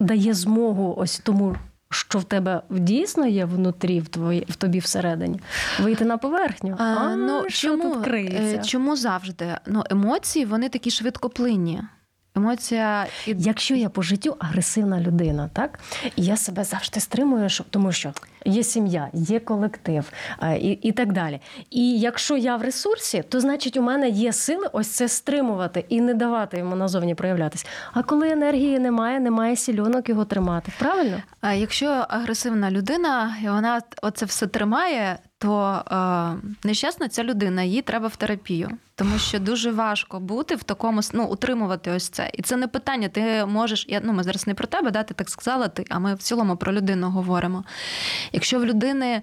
дає 0.00 0.34
змогу 0.34 0.94
ось 0.98 1.18
тому, 1.18 1.56
що 1.90 2.18
в 2.18 2.24
тебе 2.24 2.62
дійсно 2.70 3.26
є 3.26 3.44
внутрі, 3.44 4.00
в 4.00 4.08
твої, 4.08 4.46
в 4.48 4.56
тобі 4.56 4.78
всередині, 4.78 5.40
вийти 5.80 6.04
на 6.04 6.18
поверхню. 6.18 6.76
А, 6.78 6.84
а 6.84 7.16
ну, 7.16 7.44
що 7.48 7.68
чому, 7.68 7.94
тут 7.94 8.04
криється? 8.04 8.56
Е, 8.56 8.62
чому 8.64 8.96
завжди? 8.96 9.58
Ну, 9.66 9.84
Емоції 9.90 10.44
вони 10.44 10.68
такі 10.68 10.90
швидкоплинні. 10.90 11.82
Емоція, 12.36 13.06
якщо 13.26 13.74
я 13.74 13.88
по 13.88 14.02
життю 14.02 14.36
агресивна 14.38 15.00
людина, 15.00 15.50
так 15.52 15.78
і 16.16 16.22
я 16.22 16.36
себе 16.36 16.64
завжди 16.64 17.00
стримую, 17.00 17.48
щоб 17.48 17.66
тому 17.70 17.92
що 17.92 18.12
є 18.44 18.62
сім'я, 18.62 19.08
є 19.12 19.40
колектив 19.40 20.12
і 20.60 20.70
і 20.70 20.92
так 20.92 21.12
далі. 21.12 21.40
І 21.70 21.98
якщо 21.98 22.36
я 22.36 22.56
в 22.56 22.62
ресурсі, 22.62 23.24
то 23.28 23.40
значить 23.40 23.76
у 23.76 23.82
мене 23.82 24.08
є 24.08 24.32
сили 24.32 24.68
ось 24.72 24.88
це 24.88 25.08
стримувати 25.08 25.84
і 25.88 26.00
не 26.00 26.14
давати 26.14 26.58
йому 26.58 26.76
назовні 26.76 27.14
проявлятися. 27.14 27.66
А 27.92 28.02
коли 28.02 28.30
енергії 28.30 28.78
немає, 28.78 29.20
немає 29.20 29.56
сільонок 29.56 30.08
його 30.08 30.24
тримати. 30.24 30.72
Правильно? 30.78 31.22
А 31.40 31.52
якщо 31.52 31.86
агресивна 32.08 32.70
людина, 32.70 33.36
і 33.44 33.48
вона 33.48 33.82
оце 34.02 34.26
все 34.26 34.46
тримає, 34.46 35.18
то 35.38 35.82
е, 35.90 36.66
нещасна 36.68 37.08
ця 37.08 37.24
людина, 37.24 37.62
їй 37.62 37.82
треба 37.82 38.08
в 38.08 38.16
терапію, 38.16 38.70
тому 38.94 39.18
що 39.18 39.38
дуже 39.38 39.70
важко 39.70 40.20
бути 40.20 40.54
в 40.54 40.62
такому 40.62 41.00
ну, 41.12 41.24
утримувати 41.24 41.90
ось 41.90 42.08
це. 42.08 42.30
І 42.34 42.42
це 42.42 42.56
не 42.56 42.68
питання. 42.68 43.08
Ти 43.08 43.44
можеш, 43.46 43.86
я 43.88 44.00
ну 44.04 44.12
ми 44.12 44.22
зараз 44.22 44.46
не 44.46 44.54
про 44.54 44.66
тебе, 44.66 44.90
да, 44.90 45.02
ти 45.02 45.14
так 45.14 45.30
сказала, 45.30 45.68
ти, 45.68 45.84
а 45.90 45.98
ми 45.98 46.14
в 46.14 46.18
цілому 46.18 46.56
про 46.56 46.72
людину 46.72 47.10
говоримо. 47.10 47.64
Якщо 48.34 48.58
в 48.58 48.64
людини 48.64 49.22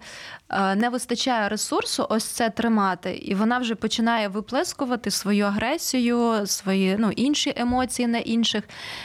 е, 0.50 0.76
не 0.76 0.89
вистачає 0.89 1.50
ресурсу, 1.50 2.08
ось 2.10 2.24
це 2.24 2.50
тримати, 2.50 3.13
і 3.15 3.36
вона 3.36 3.58
вже 3.58 3.76
починає 3.76 4.28
виплескувати 4.28 5.12
свою 5.12 5.45
агресію, 5.45 6.47
свої 6.47 6.95
ну, 7.00 7.12
інші 7.12 7.54
емоції 7.56 8.08
на 8.08 8.17
інших, 8.17 8.63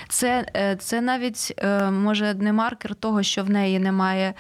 це 0.09 0.47
е, 0.57 0.77
це 0.77 1.01
навіть 1.01 1.55
е, 1.59 1.91
може 1.91 2.35
не 2.35 2.53
маркер 2.53 2.95
того, 2.95 3.23
що 3.23 3.45
в 3.45 3.51
неї 3.51 3.79
немає, 3.79 4.35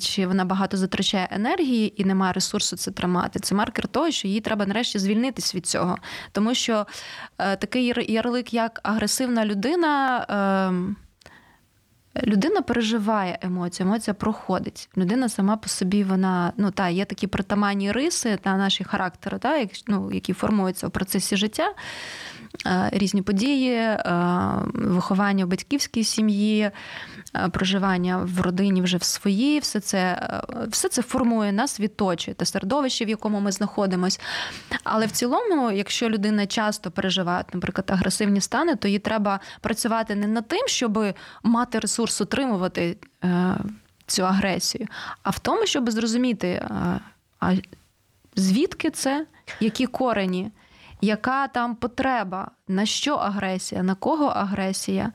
чи 0.00 0.26
вона 0.26 0.44
багато 0.44 0.76
затрачає 0.76 1.28
енергії 1.30 2.02
і 2.02 2.04
немає 2.04 2.32
ресурсу 2.32 2.76
це 2.76 2.90
тримати. 2.90 3.40
Це 3.40 3.54
маркер 3.54 3.88
того, 3.88 4.10
що 4.10 4.28
їй 4.28 4.40
треба 4.40 4.66
нарешті 4.66 4.98
звільнитись 4.98 5.54
від 5.54 5.66
цього. 5.66 5.96
Тому 6.32 6.54
що 6.54 6.86
такий 7.36 7.94
ярлик, 8.08 8.54
як 8.54 8.80
агресивна 8.82 9.46
людина. 9.46 10.26
Людина 12.22 12.62
переживає 12.62 13.38
емоції, 13.42 13.86
емоція 13.86 14.14
проходить. 14.14 14.88
Людина 14.96 15.28
сама 15.28 15.56
по 15.56 15.68
собі, 15.68 16.04
вона 16.04 16.52
ну 16.56 16.70
та 16.70 16.88
є 16.88 17.04
такі 17.04 17.26
притаманні 17.26 17.92
риси 17.92 18.38
та 18.42 18.56
наші 18.56 18.84
характери, 18.84 19.38
та, 19.38 19.66
ну, 19.86 20.12
які 20.12 20.32
формуються 20.32 20.86
в 20.86 20.90
процесі 20.90 21.36
життя. 21.36 21.74
Е, 22.66 22.90
різні 22.92 23.22
події, 23.22 23.74
е, 23.74 23.98
виховання 24.74 25.44
в 25.44 25.48
батьківській 25.48 26.04
сім'ї, 26.04 26.70
е, 27.34 27.48
проживання 27.48 28.18
в 28.18 28.40
родині 28.40 28.82
вже 28.82 28.96
в 28.96 29.02
своїй, 29.02 29.58
все 29.58 29.80
це 29.80 30.28
все 30.68 30.88
це 30.88 31.02
формує 31.02 31.52
нас, 31.52 31.80
відточує 31.80 32.34
те 32.34 32.44
середовище, 32.44 33.04
в 33.04 33.08
якому 33.08 33.40
ми 33.40 33.52
знаходимося. 33.52 34.20
Але 34.84 35.06
в 35.06 35.10
цілому, 35.10 35.70
якщо 35.70 36.08
людина 36.08 36.46
часто 36.46 36.90
переживає, 36.90 37.44
наприклад, 37.52 37.90
агресивні 37.90 38.40
стани, 38.40 38.76
то 38.76 38.88
їй 38.88 38.98
треба 38.98 39.40
працювати 39.60 40.14
не 40.14 40.26
над 40.26 40.48
тим, 40.48 40.68
щоб 40.68 41.14
мати 41.42 41.78
ресурс 41.78 42.20
утримувати 42.20 42.96
цю 44.06 44.26
агресію, 44.26 44.86
а 45.22 45.30
в 45.30 45.38
тому, 45.38 45.66
щоб 45.66 45.90
зрозуміти, 45.90 46.68
а 47.40 47.54
звідки 48.36 48.90
це, 48.90 49.26
які 49.60 49.86
корені 49.86 50.50
яка 51.02 51.48
там 51.48 51.74
потреба, 51.74 52.50
на 52.68 52.86
що 52.86 53.14
агресія, 53.14 53.82
на 53.82 53.94
кого 53.94 54.26
агресія. 54.26 55.12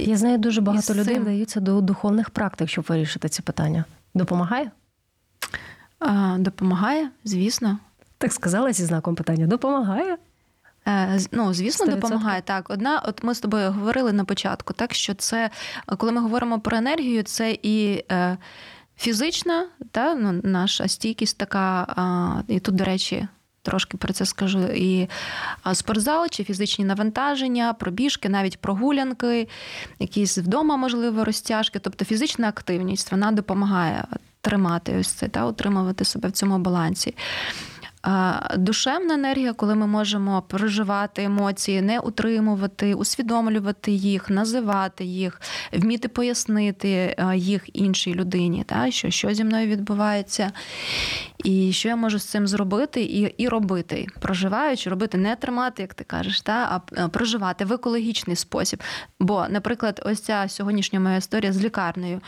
Я 0.00 0.16
знаю, 0.16 0.38
дуже 0.38 0.60
багато 0.60 0.94
людей 0.94 1.18
вдаються 1.18 1.60
до 1.60 1.80
духовних 1.80 2.30
практик, 2.30 2.68
щоб 2.68 2.84
вирішити 2.88 3.28
ці 3.28 3.42
питання. 3.42 3.84
Допомагає? 4.14 4.70
А, 5.98 6.36
Допомагає, 6.38 7.10
звісно. 7.24 7.78
Так 8.18 8.32
сказала 8.32 8.72
зі 8.72 8.84
знаком 8.84 9.14
питання. 9.14 9.46
Допомагає? 9.46 10.16
Е, 10.86 11.20
ну, 11.32 11.54
звісно, 11.54 11.86
100%. 11.86 11.90
допомагає 11.90 12.42
так. 12.42 12.70
Одна, 12.70 13.02
от 13.06 13.24
ми 13.24 13.34
з 13.34 13.40
тобою 13.40 13.72
говорили 13.72 14.12
на 14.12 14.24
початку, 14.24 14.72
так 14.72 14.94
що 14.94 15.14
це, 15.14 15.50
коли 15.98 16.12
ми 16.12 16.20
говоримо 16.20 16.60
про 16.60 16.76
енергію, 16.76 17.22
це 17.22 17.58
і 17.62 18.04
е, 18.12 18.36
фізична, 18.96 19.66
та, 19.90 20.14
ну, 20.14 20.40
наша 20.44 20.88
стійкість 20.88 21.38
така, 21.38 21.86
а, 21.96 22.42
і 22.48 22.60
тут, 22.60 22.74
до 22.74 22.84
речі, 22.84 23.28
Трошки 23.62 23.96
про 23.96 24.12
це 24.12 24.26
скажу. 24.26 24.62
І 24.62 25.08
спортзал, 25.72 26.28
чи 26.30 26.44
фізичні 26.44 26.84
навантаження, 26.84 27.72
пробіжки, 27.72 28.28
навіть 28.28 28.60
прогулянки, 28.60 29.48
якісь 29.98 30.38
вдома, 30.38 30.76
можливо, 30.76 31.24
розтяжки. 31.24 31.78
Тобто 31.78 32.04
фізична 32.04 32.48
активність 32.48 33.12
вона 33.12 33.32
допомагає 33.32 34.04
тримати 34.40 34.98
ось 34.98 35.08
це 35.08 35.28
та 35.28 35.46
утримувати 35.46 36.04
себе 36.04 36.28
в 36.28 36.32
цьому 36.32 36.58
балансі. 36.58 37.14
Душевна 38.56 39.14
енергія, 39.14 39.52
коли 39.52 39.74
ми 39.74 39.86
можемо 39.86 40.42
проживати 40.42 41.22
емоції, 41.22 41.82
не 41.82 42.00
утримувати, 42.00 42.94
усвідомлювати 42.94 43.92
їх, 43.92 44.30
називати 44.30 45.04
їх, 45.04 45.40
вміти 45.72 46.08
пояснити 46.08 47.16
їх 47.34 47.68
іншій 47.72 48.14
людині, 48.14 48.64
та, 48.64 48.90
що 48.90 49.10
що 49.10 49.34
зі 49.34 49.44
мною 49.44 49.66
відбувається, 49.66 50.52
і 51.44 51.72
що 51.72 51.88
я 51.88 51.96
можу 51.96 52.18
з 52.18 52.24
цим 52.24 52.46
зробити 52.46 53.02
і 53.02 53.20
і 53.20 53.48
робити, 53.48 54.06
проживаючи, 54.20 54.90
робити 54.90 55.18
не 55.18 55.36
тримати, 55.36 55.82
як 55.82 55.94
ти 55.94 56.04
кажеш, 56.04 56.40
та, 56.40 56.82
а 56.96 57.08
проживати 57.08 57.64
в 57.64 57.72
екологічний 57.72 58.36
спосіб. 58.36 58.82
Бо, 59.20 59.46
наприклад, 59.48 60.02
ось 60.04 60.20
ця 60.20 60.48
сьогоднішня 60.48 61.00
моя 61.00 61.16
історія 61.16 61.52
з 61.52 61.64
лікарнею 61.64 62.20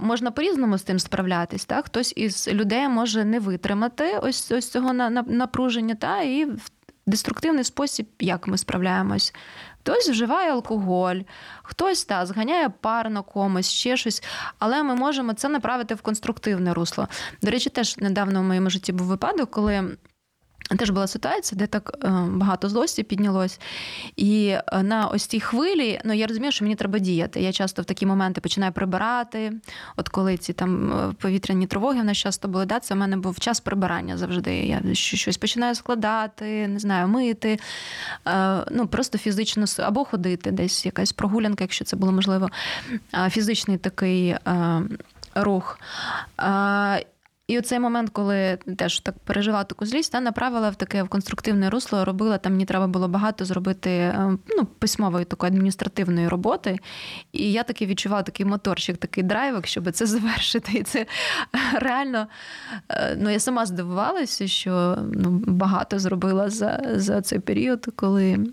можна 0.00 0.30
по-різному 0.30 0.78
з 0.78 0.82
цим 0.82 0.98
справлятись. 0.98 1.64
Та? 1.64 1.82
Хтось 1.82 2.12
із 2.16 2.48
людей 2.52 2.88
може 2.88 3.24
не 3.24 3.40
витримати 3.40 4.18
ось 4.22 4.51
ось 4.56 4.70
цього 4.70 4.92
напруження, 5.26 5.94
та 5.94 6.20
і 6.20 6.44
в 6.44 6.70
деструктивний 7.06 7.64
спосіб, 7.64 8.06
як 8.18 8.46
ми 8.46 8.58
справляємось. 8.58 9.34
Хтось 9.80 10.08
вживає 10.08 10.52
алкоголь, 10.52 11.16
хтось 11.62 12.04
та 12.04 12.26
зганяє 12.26 12.68
пар 12.68 13.10
на 13.10 13.22
комусь, 13.22 13.70
ще 13.70 13.96
щось, 13.96 14.22
але 14.58 14.82
ми 14.82 14.94
можемо 14.94 15.32
це 15.32 15.48
направити 15.48 15.94
в 15.94 16.02
конструктивне 16.02 16.74
русло. 16.74 17.08
До 17.42 17.50
речі, 17.50 17.70
теж 17.70 17.98
недавно 17.98 18.40
в 18.40 18.44
моєму 18.44 18.70
житті 18.70 18.92
був 18.92 19.06
випадок, 19.06 19.50
коли 19.50 19.96
Теж 20.78 20.90
була 20.90 21.06
ситуація, 21.06 21.58
де 21.58 21.66
так 21.66 21.98
е, 22.04 22.08
багато 22.30 22.68
злості 22.68 23.02
піднялось. 23.02 23.60
І 24.16 24.46
е, 24.46 24.82
на 24.82 25.06
ось 25.06 25.26
цій 25.26 25.40
хвилі, 25.40 26.00
ну 26.04 26.12
я 26.12 26.26
розумію, 26.26 26.52
що 26.52 26.64
мені 26.64 26.74
треба 26.74 26.98
діяти. 26.98 27.40
Я 27.40 27.52
часто 27.52 27.82
в 27.82 27.84
такі 27.84 28.06
моменти 28.06 28.40
починаю 28.40 28.72
прибирати. 28.72 29.52
От 29.96 30.08
коли 30.08 30.36
ці 30.36 30.52
там 30.52 30.92
е, 30.92 31.14
повітряні 31.20 31.66
тривоги 31.66 32.00
в 32.00 32.04
нас 32.04 32.16
часто 32.16 32.48
були, 32.48 32.66
да, 32.66 32.80
це 32.80 32.94
в 32.94 32.96
мене 32.96 33.16
був 33.16 33.38
час 33.38 33.60
прибирання 33.60 34.16
завжди. 34.16 34.54
Я 34.54 34.94
щось 34.94 35.36
починаю 35.36 35.74
складати, 35.74 36.68
не 36.68 36.78
знаю, 36.78 37.08
мити, 37.08 37.58
ну 38.70 38.86
просто 38.86 39.18
фізично 39.18 39.64
або 39.78 40.04
ходити, 40.04 40.50
десь 40.50 40.86
якась 40.86 41.12
прогулянка, 41.12 41.64
якщо 41.64 41.84
це 41.84 41.96
було 41.96 42.12
можливо, 42.12 42.50
фізичний 43.30 43.78
такий 43.78 44.36
рух. 45.34 45.78
І 47.52 47.58
оцей 47.58 47.78
момент, 47.78 48.10
коли 48.10 48.58
теж 48.76 49.00
так 49.00 49.18
пережила 49.18 49.64
таку 49.64 49.86
злість, 49.86 50.12
та 50.12 50.20
направила 50.20 50.70
в 50.70 50.76
таке 50.76 51.02
в 51.02 51.08
конструктивне 51.08 51.70
русло, 51.70 52.04
робила 52.04 52.38
там, 52.38 52.52
мені 52.52 52.64
треба 52.64 52.86
було 52.86 53.08
багато 53.08 53.44
зробити 53.44 53.90
е, 53.90 54.38
ну, 54.48 54.64
письмової 54.64 55.24
такої 55.24 55.52
адміністративної 55.52 56.28
роботи. 56.28 56.78
І 57.32 57.52
я 57.52 57.62
таки 57.62 57.86
відчувала 57.86 58.22
такий 58.22 58.46
моторчик, 58.46 58.96
такий 58.96 59.24
драйвик, 59.24 59.66
щоб 59.66 59.92
це 59.92 60.06
завершити. 60.12 60.72
І 60.72 60.82
це 60.82 61.06
реально 61.74 62.26
е, 62.88 63.16
ну, 63.20 63.30
я 63.30 63.40
сама 63.40 63.66
здивувалася, 63.66 64.46
що 64.46 64.98
ну, 65.12 65.30
багато 65.46 65.98
зробила 65.98 66.50
за, 66.50 66.82
за 66.94 67.20
цей 67.20 67.38
період, 67.38 67.88
коли 67.96 68.46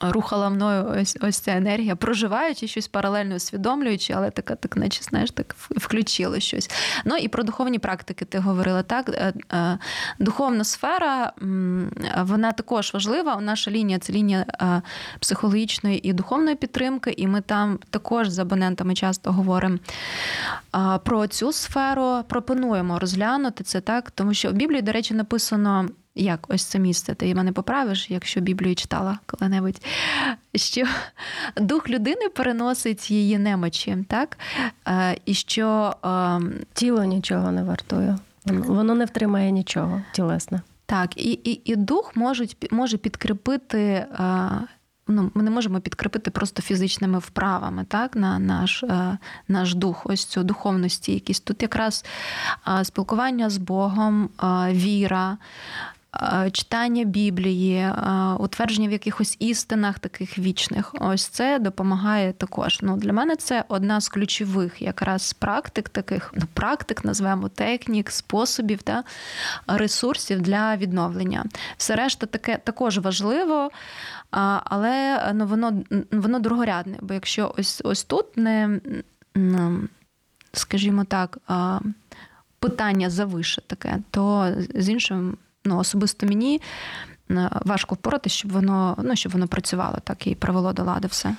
рухала 0.00 0.48
мною 0.48 0.94
ось 1.00 1.18
ось 1.20 1.38
ця 1.38 1.56
енергія, 1.56 1.96
проживаючи 1.96 2.66
щось 2.66 2.88
паралельно 2.88 3.34
усвідомлюючи, 3.34 4.12
але 4.12 4.30
така, 4.30 4.54
так, 4.54 4.76
наче 4.76 5.02
знаєш, 5.02 5.30
так 5.30 5.54
включили 5.58 6.40
щось. 6.40 6.70
Ну 7.04 7.16
і 7.16 7.28
про 7.28 7.42
духовні 7.42 7.78
практики 7.78 8.24
ти 8.24 8.38
говорила 8.38 8.82
так. 8.82 9.08
Е, 9.08 9.32
е, 9.52 9.78
духовна 10.18 10.64
сфера 10.64 11.32
вона 12.18 12.52
також 12.52 12.94
важлива. 12.94 13.40
Наша 13.40 13.70
лінія 13.70 13.98
це 13.98 14.12
лінія 14.12 14.46
е, 14.60 14.82
психологічної 15.20 16.08
і 16.08 16.12
духовної 16.12 16.56
підтримки, 16.56 17.14
і 17.16 17.26
ми 17.26 17.40
там 17.40 17.78
також 17.90 18.28
з 18.28 18.38
абонентами 18.38 18.94
часто 18.94 19.32
говоримо 19.32 19.78
про 21.04 21.26
цю 21.26 21.52
сферу. 21.52 22.24
Пропонуємо 22.28 22.98
розглянути 22.98 23.64
це 23.64 23.80
так, 23.80 24.10
тому 24.10 24.34
що 24.34 24.50
в 24.50 24.52
Біблії, 24.52 24.82
до 24.82 24.92
речі, 24.92 25.14
написано 25.14 25.88
як 26.24 26.46
ось 26.48 26.64
це 26.64 26.78
місце, 26.78 27.14
ти 27.14 27.34
мене 27.34 27.52
поправиш, 27.52 28.10
якщо 28.10 28.40
Біблію 28.40 28.74
читала 28.74 29.18
коли-небудь, 29.26 29.82
що 30.54 30.84
дух 31.56 31.88
людини 31.88 32.28
переносить 32.28 33.10
її 33.10 33.38
немочі, 33.38 33.96
так? 34.08 34.38
Е, 34.88 35.16
і 35.26 35.34
що 35.34 35.96
ем, 36.02 36.52
тіло 36.72 37.04
нічого 37.04 37.52
не 37.52 37.62
вартує. 37.62 38.18
Воно 38.46 38.94
не 38.94 39.04
втримає 39.04 39.50
нічого 39.50 40.02
тілесне. 40.12 40.60
Так, 40.86 41.16
і 41.16 41.30
і, 41.32 41.72
і 41.72 41.76
дух 41.76 42.16
можуть, 42.16 42.72
може 42.72 42.96
підкріпити. 42.96 43.80
Е, 43.80 44.06
ну, 45.08 45.30
Ми 45.34 45.42
не 45.42 45.50
можемо 45.50 45.80
підкріпити 45.80 46.30
просто 46.30 46.62
фізичними 46.62 47.18
вправами 47.18 47.84
так, 47.88 48.16
на 48.16 48.38
наш 48.38 48.82
е, 48.82 49.18
наш 49.48 49.74
дух, 49.74 50.02
ось 50.04 50.24
цю 50.24 50.42
духовну 50.42 50.88
стійкість. 50.88 51.44
Тут 51.44 51.62
якраз 51.62 52.04
спілкування 52.82 53.50
з 53.50 53.56
Богом, 53.56 54.28
віра, 54.70 55.38
читання 56.52 57.04
Біблії, 57.04 57.76
е, 57.76 57.94
утвердження 58.38 58.88
в 58.88 58.92
якихось 58.92 59.36
істинах 59.38 59.98
таких 59.98 60.38
вічних. 60.38 60.94
Ось 61.00 61.26
це 61.26 61.58
допомагає 61.58 62.32
також. 62.32 62.78
Ну, 62.82 62.96
Для 62.96 63.12
мене 63.12 63.36
це 63.36 63.64
одна 63.68 64.00
з 64.00 64.08
ключових 64.08 64.82
якраз 64.82 65.32
практик, 65.32 65.88
таких 65.88 66.32
ну, 66.34 66.42
практик, 66.54 67.04
назвемо 67.04 67.48
технік, 67.48 68.10
способів 68.10 68.82
та 68.82 69.04
ресурсів 69.66 70.40
для 70.40 70.76
відновлення. 70.76 71.44
Все 71.76 71.96
решта 71.96 72.26
таке 72.26 72.58
також 72.64 72.98
важливо, 72.98 73.70
але 74.64 75.30
ну, 75.34 75.46
воно 75.46 75.82
воно 76.12 76.38
другорядне. 76.38 76.98
Бо 77.00 77.14
якщо 77.14 77.54
ось 77.58 77.82
ось 77.84 78.04
тут 78.04 78.36
не, 78.36 78.80
скажімо 80.52 81.04
так, 81.04 81.38
питання 82.58 83.10
завише 83.10 83.60
таке, 83.60 83.98
то 84.10 84.54
з 84.74 84.88
іншим 84.88 85.36
ну, 85.64 85.78
особисто 85.78 86.26
мені 86.26 86.60
е, 87.30 87.50
важко 87.64 87.94
впоратися, 87.94 88.36
щоб 88.36 88.52
воно 88.52 88.96
ну, 89.02 89.16
щоб 89.16 89.32
воно 89.32 89.48
працювало 89.48 89.98
так 90.04 90.26
і 90.26 90.34
привело 90.34 90.72
до 90.72 90.82
лади 90.84 91.08
все. 91.08 91.34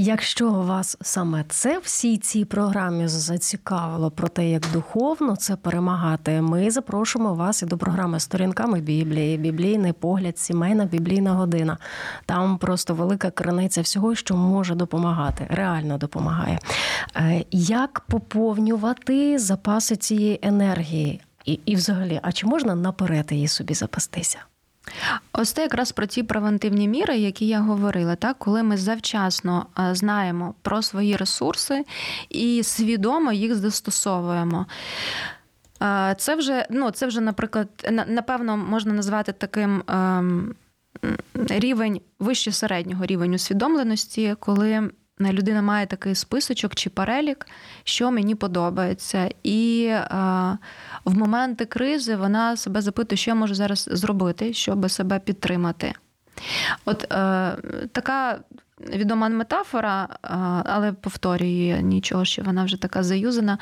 Якщо 0.00 0.50
вас 0.50 0.96
саме 1.00 1.44
це 1.48 1.78
всій 1.78 2.18
цій 2.18 2.44
програмі 2.44 3.08
зацікавило 3.08 4.10
про 4.10 4.28
те, 4.28 4.50
як 4.50 4.62
духовно 4.72 5.36
це 5.36 5.56
перемагати, 5.56 6.42
ми 6.42 6.70
запрошуємо 6.70 7.34
вас 7.34 7.62
і 7.62 7.66
до 7.66 7.78
програми 7.78 8.20
Сторінками 8.20 8.80
Біблії, 8.80 9.38
біблійний 9.38 9.92
погляд, 9.92 10.38
сімейна 10.38 10.84
біблійна 10.84 11.32
година. 11.32 11.78
Там 12.26 12.58
просто 12.58 12.94
велика 12.94 13.30
криниця 13.30 13.80
всього, 13.80 14.14
що 14.14 14.36
може 14.36 14.74
допомагати, 14.74 15.46
реально 15.50 15.98
допомагає. 15.98 16.58
Е, 17.16 17.44
як 17.50 18.00
поповнювати 18.00 19.38
запаси 19.38 19.96
цієї 19.96 20.38
енергії? 20.42 21.20
І, 21.44 21.60
і 21.66 21.76
взагалі, 21.76 22.20
а 22.22 22.32
чи 22.32 22.46
можна 22.46 22.74
наперед 22.74 23.32
її 23.32 23.48
собі 23.48 23.74
запастися? 23.74 24.38
Ось 25.32 25.52
це 25.52 25.62
якраз 25.62 25.92
про 25.92 26.06
ті 26.06 26.22
превентивні 26.22 26.88
міри, 26.88 27.18
які 27.18 27.46
я 27.46 27.60
говорила, 27.60 28.16
так 28.16 28.38
коли 28.38 28.62
ми 28.62 28.76
завчасно 28.76 29.66
е, 29.78 29.94
знаємо 29.94 30.54
про 30.62 30.82
свої 30.82 31.16
ресурси 31.16 31.84
і 32.28 32.62
свідомо 32.62 33.32
їх 33.32 33.54
застосовуємо. 33.54 34.66
Е, 35.82 36.14
це 36.18 36.34
вже, 36.34 36.66
ну, 36.70 36.90
це 36.90 37.06
вже, 37.06 37.20
наприклад, 37.20 37.68
напевно, 38.06 38.56
можна 38.56 38.92
назвати 38.92 39.32
таким 39.32 39.82
ем, 39.88 40.54
рівень 41.34 42.00
вище 42.18 42.52
середнього 42.52 43.06
рівень 43.06 43.34
усвідомленості, 43.34 44.36
коли 44.40 44.90
людина 45.20 45.62
має 45.62 45.86
такий 45.86 46.14
списочок 46.14 46.74
чи 46.74 46.90
перелік, 46.90 47.46
що 47.84 48.10
мені 48.10 48.34
подобається. 48.34 49.28
І 49.42 49.88
а, 49.92 50.56
в 51.04 51.18
моменти 51.18 51.64
кризи 51.64 52.16
вона 52.16 52.56
себе 52.56 52.80
запитує, 52.80 53.16
що 53.16 53.30
я 53.30 53.34
можу 53.34 53.54
зараз 53.54 53.88
зробити, 53.92 54.52
щоб 54.52 54.90
себе 54.90 55.18
підтримати. 55.18 55.94
От 56.84 57.12
е, 57.12 57.56
така 57.92 58.38
відома 58.80 59.28
метафора, 59.28 60.08
але 60.64 60.92
повторюю 60.92 61.80
нічого, 61.80 62.24
що 62.24 62.42
вона 62.42 62.64
вже 62.64 62.80
така 62.80 63.02
заюзана. 63.02 63.58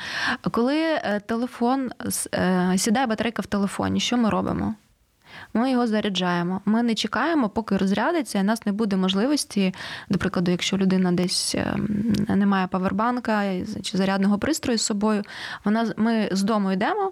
Коли 0.51 0.77
е, 0.77 1.21
телефон 1.25 1.91
е, 2.33 2.73
сідає 2.77 3.07
батарейка 3.07 3.41
в 3.41 3.45
телефоні, 3.45 3.99
що 3.99 4.17
ми 4.17 4.29
робимо? 4.29 4.75
Ми 5.53 5.71
його 5.71 5.87
заряджаємо. 5.87 6.61
Ми 6.65 6.83
не 6.83 6.95
чекаємо, 6.95 7.49
поки 7.49 7.77
розрядиться, 7.77 8.39
і 8.39 8.43
нас 8.43 8.65
не 8.65 8.71
буде 8.71 8.95
можливості, 8.95 9.73
до 10.09 10.17
прикладу, 10.19 10.51
якщо 10.51 10.77
людина 10.77 11.11
десь 11.11 11.55
ем, 11.55 12.13
не 12.29 12.45
має 12.45 12.67
павербанка 12.67 13.43
чи 13.81 13.97
зарядного 13.97 14.39
пристрою 14.39 14.77
з 14.77 14.81
собою, 14.81 15.23
вона 15.65 15.93
ми 15.97 16.29
з 16.31 16.43
дому 16.43 16.71
йдемо, 16.71 17.11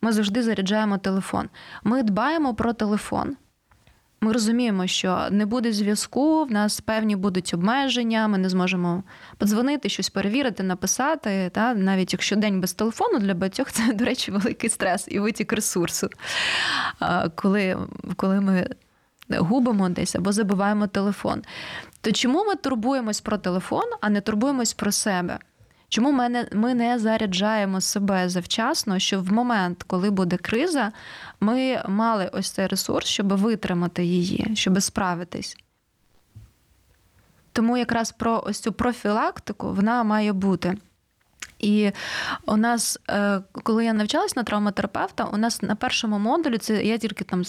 ми 0.00 0.12
завжди 0.12 0.42
заряджаємо 0.42 0.98
телефон. 0.98 1.48
Ми 1.84 2.02
дбаємо 2.02 2.54
про 2.54 2.72
телефон. 2.72 3.36
Ми 4.20 4.32
розуміємо, 4.32 4.86
що 4.86 5.28
не 5.30 5.46
буде 5.46 5.72
зв'язку, 5.72 6.44
в 6.44 6.52
нас 6.52 6.80
певні 6.80 7.16
будуть 7.16 7.54
обмеження, 7.54 8.28
ми 8.28 8.38
не 8.38 8.48
зможемо 8.48 9.02
подзвонити, 9.38 9.88
щось 9.88 10.10
перевірити, 10.10 10.62
написати. 10.62 11.50
Та? 11.52 11.74
Навіть 11.74 12.12
якщо 12.12 12.36
день 12.36 12.60
без 12.60 12.72
телефону 12.72 13.18
для 13.18 13.34
багатьох, 13.34 13.72
це, 13.72 13.92
до 13.92 14.04
речі, 14.04 14.30
великий 14.30 14.70
стрес 14.70 15.08
і 15.08 15.18
витік 15.18 15.52
ресурсу. 15.52 16.08
Коли, 17.34 17.76
Коли 18.16 18.40
ми 18.40 18.68
губимо 19.30 19.88
десь 19.88 20.14
або 20.14 20.32
забуваємо 20.32 20.86
телефон. 20.86 21.42
То 22.00 22.12
чому 22.12 22.44
ми 22.44 22.54
турбуємось 22.54 23.20
про 23.20 23.38
телефон, 23.38 23.84
а 24.00 24.10
не 24.10 24.20
турбуємось 24.20 24.74
про 24.74 24.92
себе? 24.92 25.38
Чому 25.88 26.12
ми 26.52 26.74
не, 26.74 26.98
заряджаємо 26.98 27.80
себе 27.80 28.28
завчасно, 28.28 28.98
щоб 28.98 29.24
в 29.24 29.32
момент, 29.32 29.82
коли 29.82 30.10
буде 30.10 30.36
криза, 30.36 30.92
ми 31.40 31.82
мали 31.88 32.30
ось 32.32 32.50
цей 32.50 32.66
ресурс, 32.66 33.06
щоб 33.08 33.28
витримати 33.28 34.04
її, 34.04 34.50
щоб 34.54 34.82
справитись? 34.82 35.56
Тому 37.52 37.76
якраз 37.76 38.12
про 38.12 38.42
ось 38.46 38.60
цю 38.60 38.72
профілактику 38.72 39.72
вона 39.72 40.02
має 40.02 40.32
бути. 40.32 40.76
І 41.58 41.90
у 42.46 42.56
нас, 42.56 42.98
е, 43.10 43.40
коли 43.52 43.84
я 43.84 43.92
навчалась 43.92 44.36
на 44.36 44.42
травматерапевта, 44.42 45.24
у 45.24 45.36
нас 45.36 45.62
на 45.62 45.74
першому 45.74 46.18
модулі 46.18 46.58
це 46.58 46.84
я 46.84 46.98
тільки 46.98 47.24
там 47.24 47.42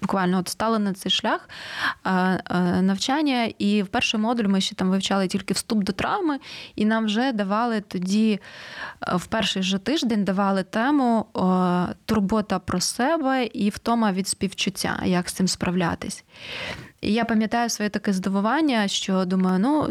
буквально 0.00 0.38
от 0.38 0.48
стала 0.48 0.78
на 0.78 0.92
цей 0.92 1.12
шлях 1.12 1.48
е, 2.04 2.10
е, 2.10 2.82
навчання, 2.82 3.44
і 3.58 3.82
в 3.82 3.86
перший 3.86 4.20
модуль 4.20 4.44
ми 4.44 4.60
ще 4.60 4.74
там 4.74 4.90
вивчали 4.90 5.28
тільки 5.28 5.54
вступ 5.54 5.84
до 5.84 5.92
травми, 5.92 6.38
і 6.76 6.84
нам 6.84 7.04
вже 7.04 7.32
давали 7.32 7.80
тоді 7.80 8.40
в 9.12 9.26
перший 9.26 9.62
же 9.62 9.78
тиждень 9.78 10.24
давали 10.24 10.62
тему 10.62 11.26
турбота 12.04 12.58
про 12.58 12.80
себе 12.80 13.46
і 13.46 13.70
втома 13.70 14.12
від 14.12 14.28
співчуття, 14.28 15.02
як 15.04 15.28
з 15.28 15.32
цим 15.32 15.48
справлятись. 15.48 16.24
Я 17.04 17.24
пам'ятаю 17.24 17.70
своє 17.70 17.90
таке 17.90 18.12
здивування, 18.12 18.88
що 18.88 19.24
думаю, 19.24 19.58
ну 19.58 19.88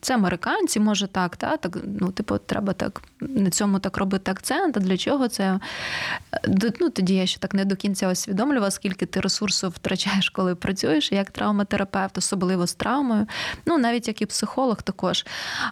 це 0.00 0.14
американці, 0.14 0.80
може 0.80 1.06
так, 1.06 1.36
та 1.36 1.56
так 1.56 1.78
ну, 2.00 2.10
типу, 2.10 2.38
треба 2.38 2.72
так 2.72 3.02
на 3.20 3.50
цьому 3.50 3.78
так 3.78 3.96
робити 3.96 4.30
акцент. 4.30 4.76
А 4.76 4.80
для 4.80 4.96
чого 4.96 5.28
це? 5.28 5.60
Ну, 6.80 6.90
Тоді 6.90 7.14
я 7.14 7.26
ще 7.26 7.40
так 7.40 7.54
не 7.54 7.64
до 7.64 7.76
кінця 7.76 8.10
усвідомлювала, 8.10 8.70
скільки 8.70 9.06
ти 9.06 9.20
ресурсу 9.20 9.68
втрачаєш, 9.68 10.30
коли 10.30 10.54
працюєш, 10.54 11.12
як 11.12 11.30
травматерапевт, 11.30 12.18
особливо 12.18 12.66
з 12.66 12.74
травмою. 12.74 13.26
Ну, 13.66 13.78
навіть 13.78 14.08
як 14.08 14.22
і 14.22 14.26
психолог 14.26 14.82
також. 14.82 15.26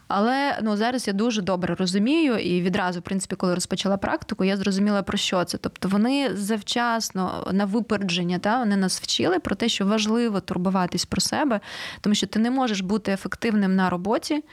Але 0.09 0.59
ну, 0.63 0.77
зараз 0.77 1.07
я 1.07 1.13
дуже 1.13 1.43
добре 1.43 1.75
розумію, 1.75 2.39
і 2.39 2.63
відразу, 2.63 3.01
в 3.01 3.03
принципі, 3.03 3.37
коли 3.37 3.55
розпочала 3.55 3.97
практику, 3.97 4.45
я 4.45 4.57
зрозуміла 4.57 5.03
про 5.03 5.19
що 5.19 5.45
це. 5.45 5.59
Тобто 5.59 5.89
вони 5.89 6.37
завчасно 6.37 7.49
на 7.53 7.65
випередження, 7.65 8.39
та, 8.39 8.59
вони 8.59 8.77
нас 8.77 9.01
вчили 9.01 9.39
про 9.39 9.55
те, 9.57 9.69
що 9.69 9.87
важливо 9.87 10.41
турбуватись 10.55 11.05
про 11.05 11.21
себе, 11.21 11.61
тому 12.01 12.15
що 12.15 12.27
ти 12.27 12.39
не 12.39 12.51
можеш 12.51 12.81
бути 12.81 13.13
ефективним 13.13 13.77
на 13.77 13.91
роботі, 13.91 14.45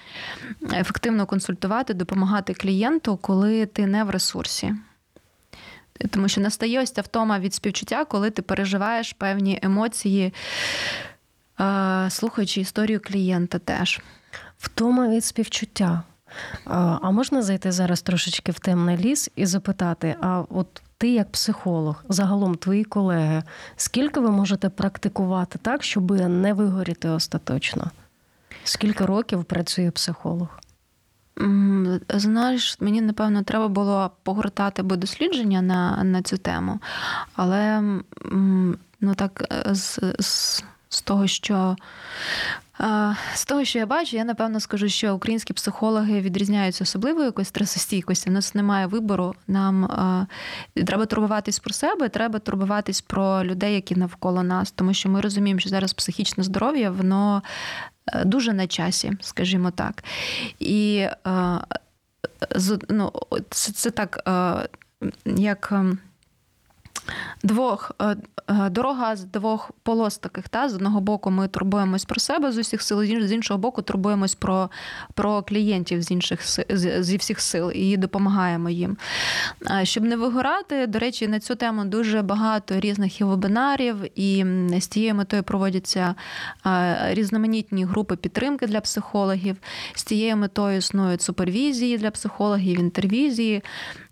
ефективно 0.74 1.26
консультувати, 1.26 1.94
допомагати 1.94 2.54
клієнту, 2.54 3.18
коли 3.18 3.66
ти 3.66 3.88
не 3.88 4.04
в 4.04 4.10
ресурсі. 4.10 4.76
Тому 6.10 6.28
що 6.28 6.42
настає 6.42 6.82
ось 6.82 6.92
ця 6.92 7.02
втома 7.02 7.40
від 7.40 7.54
співчуття, 7.54 8.06
коли 8.06 8.30
ти 8.30 8.42
переживаєш 8.42 9.14
певні 9.14 9.60
емоції, 9.62 10.34
слухаючи 12.10 12.62
історію 12.62 13.00
клієнта 13.04 13.60
теж. 13.60 14.02
Втома 14.58 15.08
від 15.08 15.26
співчуття. 15.26 16.04
А 17.02 17.12
можна 17.12 17.42
зайти 17.42 17.72
зараз 17.72 18.02
трошечки 18.02 18.52
в 18.52 18.60
темний 18.60 18.98
ліс 18.98 19.30
і 19.36 19.46
запитати: 19.46 20.16
а 20.22 20.44
от 20.50 20.82
ти, 21.02 21.10
як 21.10 21.32
психолог, 21.32 22.04
загалом 22.10 22.56
твої 22.56 22.84
колеги, 22.84 23.44
скільки 23.76 24.20
ви 24.20 24.32
можете 24.32 24.70
практикувати 24.70 25.60
так, 25.62 25.84
щоб 25.84 26.12
не 26.12 26.54
вигоріти 26.54 27.10
остаточно? 27.10 27.92
Скільки 28.64 29.06
років 29.06 29.44
працює 29.44 29.92
психолог? 29.92 30.48
Знаєш, 32.10 32.78
мені 32.80 33.02
напевно 33.02 33.44
треба 33.44 33.68
було 33.68 34.12
погортати 34.24 34.84
би 34.84 34.96
дослідження 34.96 35.62
на 35.62 36.04
на 36.04 36.22
цю 36.22 36.38
тему, 36.38 36.80
але 37.36 37.84
ну 39.02 39.16
так 39.16 39.48
е, 39.52 39.76
з, 39.76 40.00
з, 40.20 40.64
з 40.90 41.02
того, 41.02 41.28
що 41.28 41.76
з 43.34 43.46
того, 43.46 43.66
що 43.66 43.80
я 43.80 43.86
бачу, 43.86 44.18
я 44.18 44.24
напевно 44.24 44.60
скажу, 44.60 44.90
що 44.90 45.16
українські 45.16 45.54
психологи 45.54 46.22
відрізняються 46.22 46.84
особливою 46.84 47.26
якоюсь 47.26 47.48
стресостійкості. 47.48 48.30
У 48.30 48.34
нас 48.34 48.56
немає 48.56 48.88
вибору. 48.88 49.36
Нам 49.48 49.90
треба 50.86 51.06
турбуватись 51.06 51.60
про 51.60 51.74
себе, 51.74 52.10
треба 52.10 52.40
турбуватись 52.40 53.02
про 53.02 53.46
людей, 53.46 53.74
які 53.74 53.96
навколо 53.96 54.44
нас, 54.44 54.72
тому 54.72 54.94
що 54.94 55.10
ми 55.10 55.22
розуміємо, 55.22 55.60
що 55.60 55.70
зараз 55.70 55.94
психічне 55.94 56.44
здоров'я, 56.44 56.92
воно 56.92 57.44
е, 58.08 58.26
дуже 58.26 58.54
на 58.54 58.68
часі, 58.68 59.12
скажімо 59.22 59.72
так. 59.72 60.04
І 60.60 61.08
ну, 62.90 63.12
це, 63.50 63.72
це 63.72 63.92
так, 63.92 64.30
як. 65.26 65.74
Двох 67.44 67.92
е, 68.02 68.16
е, 68.48 68.70
дорога 68.70 69.16
з 69.16 69.24
двох 69.24 69.72
полос 69.84 70.18
таких. 70.18 70.50
Та? 70.50 70.70
З 70.70 70.76
одного 70.76 71.02
боку, 71.02 71.32
ми 71.32 71.48
турбуємось 71.48 72.06
про 72.06 72.20
себе 72.20 72.52
з 72.52 72.58
усіх 72.58 72.82
сил, 72.82 73.04
з 73.04 73.32
іншого 73.32 73.58
боку, 73.58 73.82
турбуємось 73.82 74.36
про 74.36 74.70
про 75.14 75.44
клієнтів 75.44 76.02
з 76.02 76.12
інших 76.12 76.40
зі 77.00 77.18
всіх 77.18 77.40
сил 77.40 77.72
і 77.76 77.98
допомагаємо 77.98 78.70
їм. 78.70 78.98
Щоб 79.84 80.04
не 80.04 80.16
вигорати, 80.16 80.88
до 80.88 81.00
речі, 81.00 81.28
на 81.28 81.40
цю 81.40 81.56
тему 81.56 81.86
дуже 81.86 82.22
багато 82.22 82.80
різних 82.80 83.22
і 83.22 83.24
вебінарів, 83.24 83.96
і 84.20 84.46
з 84.80 84.88
тією 84.88 85.16
метою 85.16 85.44
проводяться 85.44 86.16
різноманітні 87.10 87.86
групи 87.86 88.16
підтримки 88.16 88.68
для 88.68 88.82
психологів. 88.82 89.58
З 89.94 90.04
тією 90.04 90.38
метою 90.38 90.78
існують 90.78 91.22
супервізії 91.22 91.98
для 91.98 92.12
психологів, 92.12 92.80
інтервізії 92.80 93.64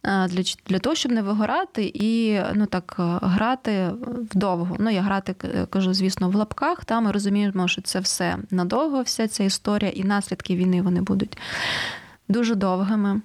для 0.03 0.43
для 0.67 0.79
того, 0.79 0.95
щоб 0.95 1.11
не 1.11 1.21
вигорати 1.21 1.91
і 1.93 2.39
ну 2.53 2.65
так 2.65 2.95
грати 3.21 3.91
вдовго. 4.31 4.75
Ну, 4.79 4.89
я 4.89 5.01
грати 5.01 5.35
кажу, 5.69 5.93
звісно, 5.93 6.29
в 6.29 6.35
лапках. 6.35 6.85
Та 6.85 7.01
ми 7.01 7.11
розуміємо, 7.11 7.67
що 7.67 7.81
це 7.81 7.99
все 7.99 8.37
надовго, 8.51 9.01
вся 9.01 9.27
ця 9.27 9.43
історія, 9.43 9.91
і 9.91 10.03
наслідки 10.03 10.55
війни 10.55 10.81
вони 10.81 11.01
будуть 11.01 11.37
дуже 12.29 12.55
довгими. 12.55 13.21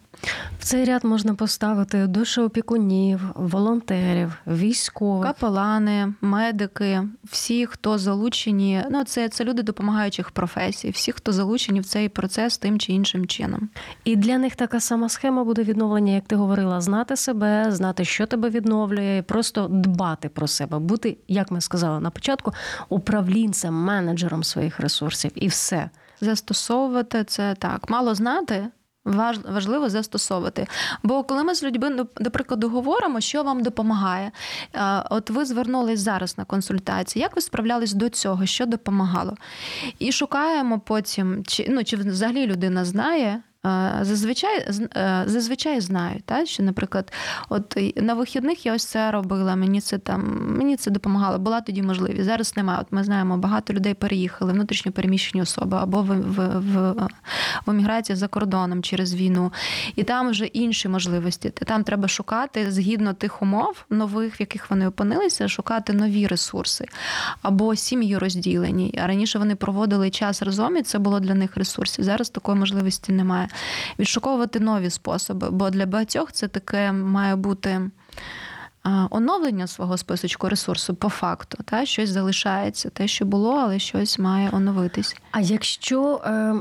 В 0.59 0.65
цей 0.65 0.85
ряд 0.85 1.05
можна 1.05 1.35
поставити 1.35 2.07
душеопікунів, 2.07 3.21
волонтерів, 3.35 4.33
військових, 4.47 5.27
капелани, 5.27 6.15
медики, 6.21 7.03
всі, 7.25 7.67
хто 7.67 7.99
залучені. 7.99 8.83
Ну, 8.91 9.05
це 9.05 9.29
це 9.29 9.45
люди 9.45 9.63
допомагаючих 9.63 10.31
професій, 10.31 10.91
всі, 10.91 11.13
хто 11.13 11.33
залучені 11.33 11.81
в 11.81 11.87
цей 11.87 12.09
процес 12.09 12.59
тим 12.59 12.79
чи 12.79 12.93
іншим 12.93 13.27
чином. 13.27 13.69
І 14.05 14.17
для 14.17 14.39
них 14.39 14.57
така 14.57 14.81
сама 14.81 15.09
схема 15.09 15.45
буде 15.45 15.63
відновлення, 15.63 16.13
як 16.13 16.25
ти 16.25 16.37
говорила, 16.37 16.81
знати 16.81 17.17
себе, 17.17 17.67
знати, 17.69 18.05
що 18.05 18.27
тебе 18.27 18.51
відновлює, 18.51 19.19
і 19.19 19.23
просто 19.23 19.69
дбати 19.71 20.29
про 20.29 20.47
себе, 20.47 20.79
бути, 20.79 21.17
як 21.29 21.51
ми 21.51 21.61
сказали 21.61 22.01
на 22.01 22.11
початку, 22.11 22.53
управлінцем, 22.89 23.75
менеджером 23.75 24.45
своїх 24.45 24.81
ресурсів, 24.81 25.31
і 25.35 25.49
все. 25.49 25.91
Застосовувати 26.21 27.25
це 27.25 27.55
так, 27.59 27.91
мало 27.91 28.15
знати 28.15 28.67
важливо 29.05 29.89
застосовувати. 29.89 30.67
Бо 31.03 31.25
коли 31.25 31.45
ми 31.45 31.55
з 31.55 31.63
людьми, 31.63 32.07
до 32.17 32.31
прикладу, 32.31 32.69
говоримо, 32.69 33.21
що 33.21 33.43
вам 33.43 33.63
допомагає, 33.63 34.33
от 35.11 35.31
ви 35.31 35.45
звернулись 35.45 36.01
зараз 36.01 36.39
на 36.39 36.45
консультацію, 36.45 37.21
як 37.21 37.37
ви 37.37 37.43
справлялись 37.43 37.93
до 37.93 38.09
цього, 38.09 38.47
що 38.47 38.67
допомагало? 38.67 39.37
І 39.99 40.13
шукаємо 40.13 40.79
потім, 40.79 41.45
чи 41.45 41.67
ну 41.69 41.85
чи 41.85 41.97
взагалі 41.97 42.47
людина 42.47 42.85
знає. 42.85 43.43
Зазвичай 44.01 44.69
е, 44.97 45.25
зазвичай 45.27 45.81
знаю, 45.81 46.21
та, 46.25 46.47
що, 46.47 46.63
наприклад, 46.63 47.13
от 47.49 47.79
на 47.97 48.15
вихідних 48.15 48.67
я 48.67 48.75
ось 48.75 48.85
це 48.85 49.11
робила, 49.11 49.57
мені 49.57 49.81
це 49.81 49.99
там 49.99 50.49
мені 50.59 50.77
це 50.77 50.91
допомагало, 50.91 51.39
була 51.39 51.61
тоді 51.61 51.83
можливість. 51.83 52.25
Зараз 52.25 52.57
немає. 52.57 52.79
От 52.81 52.87
ми 52.91 53.05
знаємо, 53.05 53.37
багато 53.37 53.73
людей 53.73 53.95
переїхали, 53.95 54.53
внутрішньо 54.53 54.93
переміщені 54.93 55.43
особи 55.43 55.77
або 55.77 56.03
в 56.03 56.07
в, 56.07 56.59
в, 56.59 56.93
в 57.67 57.71
еміграції 57.71 58.17
за 58.17 58.29
кордоном 58.29 58.83
через 58.83 59.15
війну. 59.15 59.53
І 59.97 60.03
там 60.03 60.31
вже 60.31 60.45
інші 60.45 60.89
можливості. 60.89 61.51
Там 61.51 61.85
треба 61.85 62.09
шукати 62.09 62.73
згідно 62.73 63.15
тих 63.15 63.43
умов 63.43 63.85
нових, 63.91 64.41
в 64.41 64.43
яких 64.43 64.71
вони 64.71 64.89
опинилися, 64.89 65.49
шукати 65.49 65.93
нові 65.93 66.27
ресурси 66.27 66.87
або 67.43 67.77
сім'ї 67.77 68.19
розділені. 68.19 69.01
Раніше 69.05 69.39
вони 69.39 69.55
проводили 69.55 70.11
час 70.11 70.43
разом, 70.43 70.77
і 70.77 70.83
це 70.83 70.99
було 70.99 71.21
для 71.21 71.35
них 71.35 71.57
ресурсів. 71.57 72.05
Зараз 72.05 72.31
такої 72.31 72.59
можливості 72.59 73.13
немає 73.13 73.49
відшуковувати 73.99 74.61
нові 74.61 74.91
способи, 74.91 75.51
бо 75.51 75.71
для 75.71 75.87
багатьох 75.87 76.33
це 76.33 76.49
таке 76.49 76.93
має 76.93 77.37
бути. 77.37 77.91
Оновлення 79.11 79.67
свого 79.67 79.99
списочку 79.99 80.49
ресурсу 80.49 80.95
по 80.95 81.09
факту, 81.09 81.59
та 81.65 81.87
щось 81.87 82.11
залишається, 82.11 82.91
те, 82.91 83.09
що 83.09 83.25
було, 83.25 83.53
але 83.55 83.79
щось 83.79 84.19
має 84.19 84.51
оновитись. 84.53 85.17
А 85.31 85.41
якщо 85.41 86.21
е, 86.25 86.55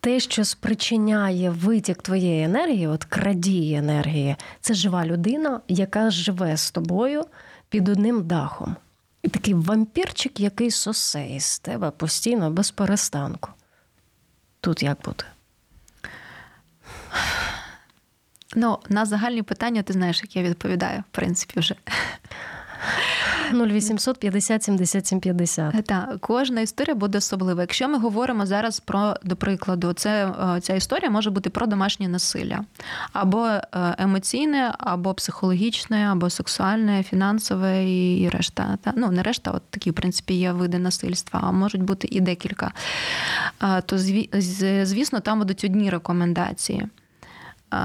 те, 0.00 0.20
що 0.20 0.44
спричиняє 0.44 1.50
витік 1.50 2.02
твоєї 2.02 2.44
енергії, 2.44 2.86
от 2.86 3.04
крадіє 3.04 3.78
енергії, 3.78 4.36
це 4.60 4.74
жива 4.74 5.06
людина, 5.06 5.60
яка 5.68 6.10
живе 6.10 6.56
з 6.56 6.70
тобою 6.70 7.24
під 7.68 7.88
одним 7.88 8.26
дахом. 8.26 8.76
І 9.22 9.28
такий 9.28 9.54
вампірчик, 9.54 10.40
який 10.40 10.70
сосе 10.70 11.26
із 11.26 11.58
тебе 11.58 11.90
постійно 11.90 12.50
без 12.50 12.70
перестанку. 12.70 13.50
Тут 14.60 14.82
як 14.82 14.98
бути? 15.04 15.24
Ну, 18.56 18.78
на 18.88 19.04
загальні 19.04 19.42
питання 19.42 19.82
ти 19.82 19.92
знаєш, 19.92 20.22
як 20.22 20.36
я 20.36 20.42
відповідаю, 20.42 21.00
в 21.00 21.14
принципі, 21.14 21.60
вже. 21.60 21.74
0800 23.52 24.18
50 24.18 24.62
77 24.62 25.20
50. 25.20 25.84
Так, 25.86 26.16
кожна 26.20 26.60
історія 26.60 26.94
буде 26.94 27.18
особлива. 27.18 27.60
Якщо 27.60 27.88
ми 27.88 27.98
говоримо 27.98 28.46
зараз 28.46 28.80
про, 28.80 29.14
до 29.22 29.36
прикладу, 29.36 29.92
це 29.92 30.26
е, 30.56 30.60
ця 30.60 30.74
історія 30.74 31.10
може 31.10 31.30
бути 31.30 31.50
про 31.50 31.66
домашнє 31.66 32.08
насилля, 32.08 32.64
або 33.12 33.46
е, 33.46 33.60
емоційне, 33.98 34.74
або 34.78 35.14
психологічне, 35.14 36.08
або 36.12 36.30
сексуальне, 36.30 37.02
фінансове 37.02 37.84
і 37.90 38.28
решта. 38.28 38.78
Та 38.82 38.92
ну 38.96 39.10
не 39.10 39.22
решта, 39.22 39.50
от 39.50 39.62
такі, 39.70 39.90
в 39.90 39.94
принципі, 39.94 40.34
є 40.34 40.52
види 40.52 40.78
насильства, 40.78 41.40
а 41.42 41.52
можуть 41.52 41.82
бути 41.82 42.08
і 42.10 42.20
декілька. 42.20 42.72
То 43.86 43.98
звісно, 44.84 45.20
там 45.20 45.38
будуть 45.38 45.64
одні 45.64 45.90
рекомендації. 45.90 46.88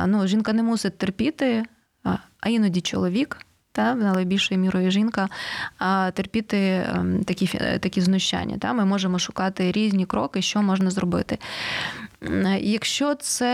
Ну, 0.07 0.27
Жінка 0.27 0.53
не 0.53 0.63
мусить 0.63 0.97
терпіти, 0.97 1.63
а 2.39 2.49
іноді 2.49 2.81
чоловік 2.81 3.37
та 3.71 3.97
але 4.11 4.23
більшою 4.23 4.59
мірою 4.59 4.91
жінка, 4.91 5.29
терпіти 6.13 6.85
ем, 6.95 7.23
такі 7.23 7.47
такі 7.79 8.01
знущання. 8.01 8.57
Та 8.57 8.73
Ми 8.73 8.85
можемо 8.85 9.19
шукати 9.19 9.71
різні 9.71 10.05
кроки, 10.05 10.41
що 10.41 10.61
можна 10.61 10.91
зробити. 10.91 11.37
Якщо 12.59 13.15
це, 13.15 13.53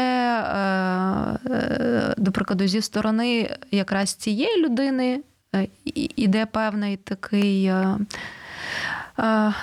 е, 1.46 1.52
е, 1.52 2.16
до 2.18 2.32
прикладу, 2.32 2.68
зі 2.68 2.82
сторони 2.82 3.58
якраз 3.72 4.14
цієї 4.14 4.64
людини 4.64 5.22
е, 5.56 5.68
іде 6.16 6.46
певний 6.46 6.98
такий 6.98 7.72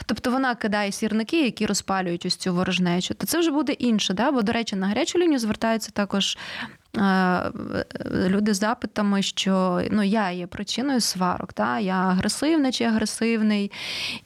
Тобто 0.07 0.31
вона 0.31 0.55
кидає 0.55 0.93
сірники, 0.93 1.45
які 1.45 1.67
розпалюють 1.67 2.27
ось 2.27 2.37
цю 2.37 2.55
ворожнечу, 2.55 3.15
то 3.15 3.27
це 3.27 3.39
вже 3.39 3.51
буде 3.51 3.73
інше. 3.73 4.15
Да? 4.15 4.31
Бо, 4.31 4.43
до 4.43 4.53
речі, 4.53 4.77
на 4.77 4.87
гарячу 4.87 5.19
лінію 5.19 5.39
звертаються 5.39 5.91
також 5.91 6.39
люди 8.29 8.55
з 8.55 8.59
запитами, 8.59 9.23
що 9.23 9.83
ну, 9.91 10.03
я 10.03 10.31
є 10.31 10.47
причиною 10.47 11.01
сварок, 11.01 11.53
та? 11.53 11.79
я 11.79 11.95
агресивна 11.95 12.73
чи 12.73 12.85
агресивний, 12.85 13.71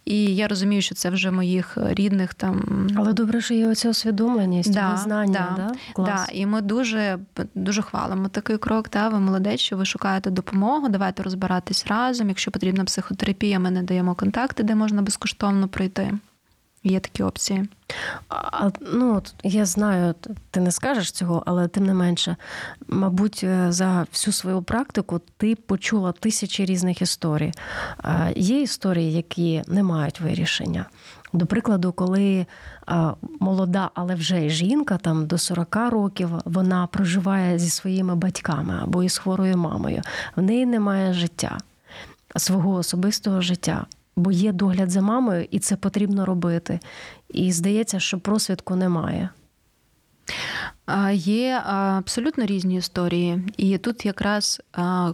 і 0.05 0.37
я 0.37 0.48
розумію, 0.48 0.83
що 0.83 0.94
це 0.94 1.11
вже 1.11 1.31
моїх 1.31 1.79
рідних 1.81 2.35
там. 2.35 2.88
Але 2.96 3.12
добре, 3.12 3.40
що 3.40 3.55
є 3.55 3.68
оця 3.68 3.90
усвідомленість, 3.90 4.74
да, 4.74 4.90
визнання. 4.90 5.55
Да, 5.57 5.62
да, 5.62 5.74
Клас. 5.92 6.26
Да, 6.26 6.33
І 6.33 6.46
ми 6.46 6.61
дуже 6.61 7.18
дуже 7.55 7.83
хвалимо 7.83 8.29
такий 8.29 8.59
крок. 8.59 8.88
Та? 8.88 9.09
Ви 9.09 9.20
молодець, 9.20 9.61
що 9.61 9.76
ви 9.76 9.85
шукаєте 9.85 10.31
допомогу, 10.31 10.88
давайте 10.88 11.23
розбиратись 11.23 11.87
разом. 11.87 12.29
Якщо 12.29 12.50
потрібна 12.50 12.85
психотерапія, 12.85 13.58
ми 13.58 13.71
не 13.71 13.83
даємо 13.83 14.14
контакти, 14.14 14.62
де 14.62 14.75
можна 14.75 15.02
безкоштовно 15.02 15.69
прийти. 15.69 16.12
Є 16.87 17.00
такі 17.00 17.22
опції. 17.22 17.68
А, 18.28 18.70
Ну, 18.80 19.22
Я 19.44 19.66
знаю, 19.66 20.14
ти 20.50 20.60
не 20.60 20.70
скажеш 20.70 21.10
цього, 21.10 21.42
але 21.46 21.68
тим 21.68 21.87
не 21.87 21.94
менше, 21.94 22.37
мабуть, 22.88 23.40
е, 23.44 23.72
за 23.72 24.06
всю 24.12 24.32
свою 24.34 24.62
практику 24.62 25.20
ти 25.37 25.56
почула 25.56 26.12
тисячі 26.12 26.64
різних 26.64 27.02
історій. 27.02 27.52
Є 28.37 28.62
історії, 28.62 29.12
які 29.12 29.62
не 29.66 29.82
мають 29.82 30.20
вирішення. 30.20 30.87
До 31.32 31.46
прикладу, 31.46 31.92
коли 31.92 32.46
молода, 33.40 33.90
але 33.94 34.14
вже 34.14 34.48
жінка, 34.48 34.98
там 34.98 35.26
до 35.26 35.38
40 35.38 35.76
років, 35.90 36.30
вона 36.44 36.87
проживає 36.87 37.58
зі 37.58 37.70
своїми 37.70 38.16
батьками 38.16 38.80
або 38.82 39.02
із 39.02 39.18
хворою 39.18 39.56
мамою, 39.56 40.02
в 40.37 40.42
неї 40.42 40.66
немає 40.66 41.12
життя, 41.12 41.58
свого 42.37 42.74
особистого 42.74 43.40
життя 43.40 43.87
бо 44.17 44.31
є 44.31 44.52
догляд 44.52 44.90
за 44.90 45.00
мамою, 45.00 45.46
і 45.50 45.58
це 45.58 45.77
потрібно 45.77 46.27
робити. 46.27 46.81
І 47.29 47.52
здається, 47.52 48.00
що 48.00 48.19
просвідку 48.19 48.77
немає. 48.77 49.29
Є 51.12 51.62
абсолютно 51.67 52.46
різні 52.46 52.77
історії, 52.77 53.42
і 53.56 53.79
тут 53.79 54.06
якраз 54.06 54.62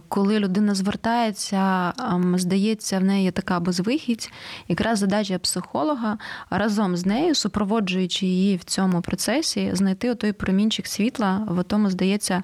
коли 0.07 0.39
людина 0.39 0.75
звертається, 0.75 1.93
здається, 2.35 2.99
в 2.99 3.03
неї 3.03 3.31
така 3.31 3.59
безвихідь, 3.59 4.31
якраз 4.67 4.99
задача 4.99 5.39
психолога 5.39 6.17
разом 6.49 6.97
з 6.97 7.05
нею, 7.05 7.35
супроводжуючи 7.35 8.25
її 8.25 8.57
в 8.57 8.63
цьому 8.63 9.01
процесі, 9.01 9.69
знайти 9.73 10.15
той 10.15 10.31
промінчик 10.31 10.87
світла, 10.87 11.47
в 11.49 11.63
тому 11.63 11.89
здається 11.89 12.43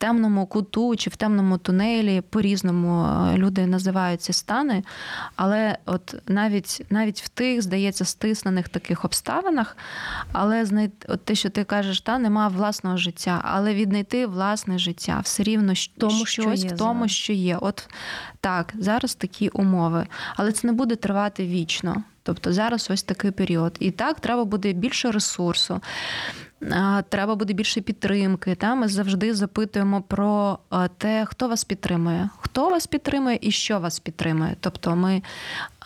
темному 0.00 0.46
куту 0.46 0.96
чи 0.96 1.10
в 1.10 1.16
темному 1.16 1.58
тунелі 1.58 2.20
по-різному 2.20 3.04
е, 3.04 3.36
люди 3.36 3.66
називають 3.66 4.22
ці 4.22 4.32
стани. 4.32 4.84
Але 5.36 5.78
от 5.86 6.14
навіть 6.28 6.86
навіть 6.90 7.22
в 7.22 7.28
тих, 7.28 7.62
здається, 7.62 8.04
стиснених 8.04 8.68
таких 8.68 9.04
обставинах, 9.04 9.76
але 10.32 10.64
знайти, 10.64 11.06
от 11.08 11.24
те, 11.24 11.34
що 11.34 11.50
ти 11.50 11.64
кажеш, 11.64 12.00
та 12.00 12.18
нема 12.18 12.48
власного 12.48 12.96
життя, 12.96 13.40
але 13.44 13.74
віднайти 13.74 14.26
власне 14.26 14.78
життя 14.78 15.20
все 15.24 15.42
рівно 15.42 15.72
тому, 15.98 16.26
щось 16.26 16.60
що 16.60 16.74
в 16.74 16.78
тому, 16.78 17.08
що 17.08 17.32
є. 17.32 17.56
От 17.60 17.88
так, 18.40 18.74
зараз 18.78 19.14
такі 19.14 19.48
умови, 19.48 20.06
але 20.36 20.52
це 20.52 20.66
не 20.66 20.72
буде 20.72 20.96
тривати 20.96 21.46
вічно. 21.46 22.02
Тобто 22.22 22.52
зараз 22.52 22.88
ось 22.90 23.02
такий 23.02 23.30
період. 23.30 23.76
І 23.80 23.90
так 23.90 24.20
треба 24.20 24.44
буде 24.44 24.72
більше 24.72 25.10
ресурсу 25.10 25.80
треба 27.08 27.34
буде 27.34 27.52
більше 27.52 27.80
підтримки. 27.80 28.54
Та 28.54 28.74
Ми 28.74 28.88
завжди 28.88 29.34
запитуємо 29.34 30.02
про 30.02 30.58
те, 30.98 31.26
хто 31.26 31.48
вас 31.48 31.64
підтримує, 31.64 32.30
хто 32.38 32.68
вас 32.68 32.86
підтримує 32.86 33.38
і 33.40 33.50
що 33.50 33.80
вас 33.80 34.00
підтримує. 34.00 34.56
Тобто 34.60 34.96
ми 34.96 35.22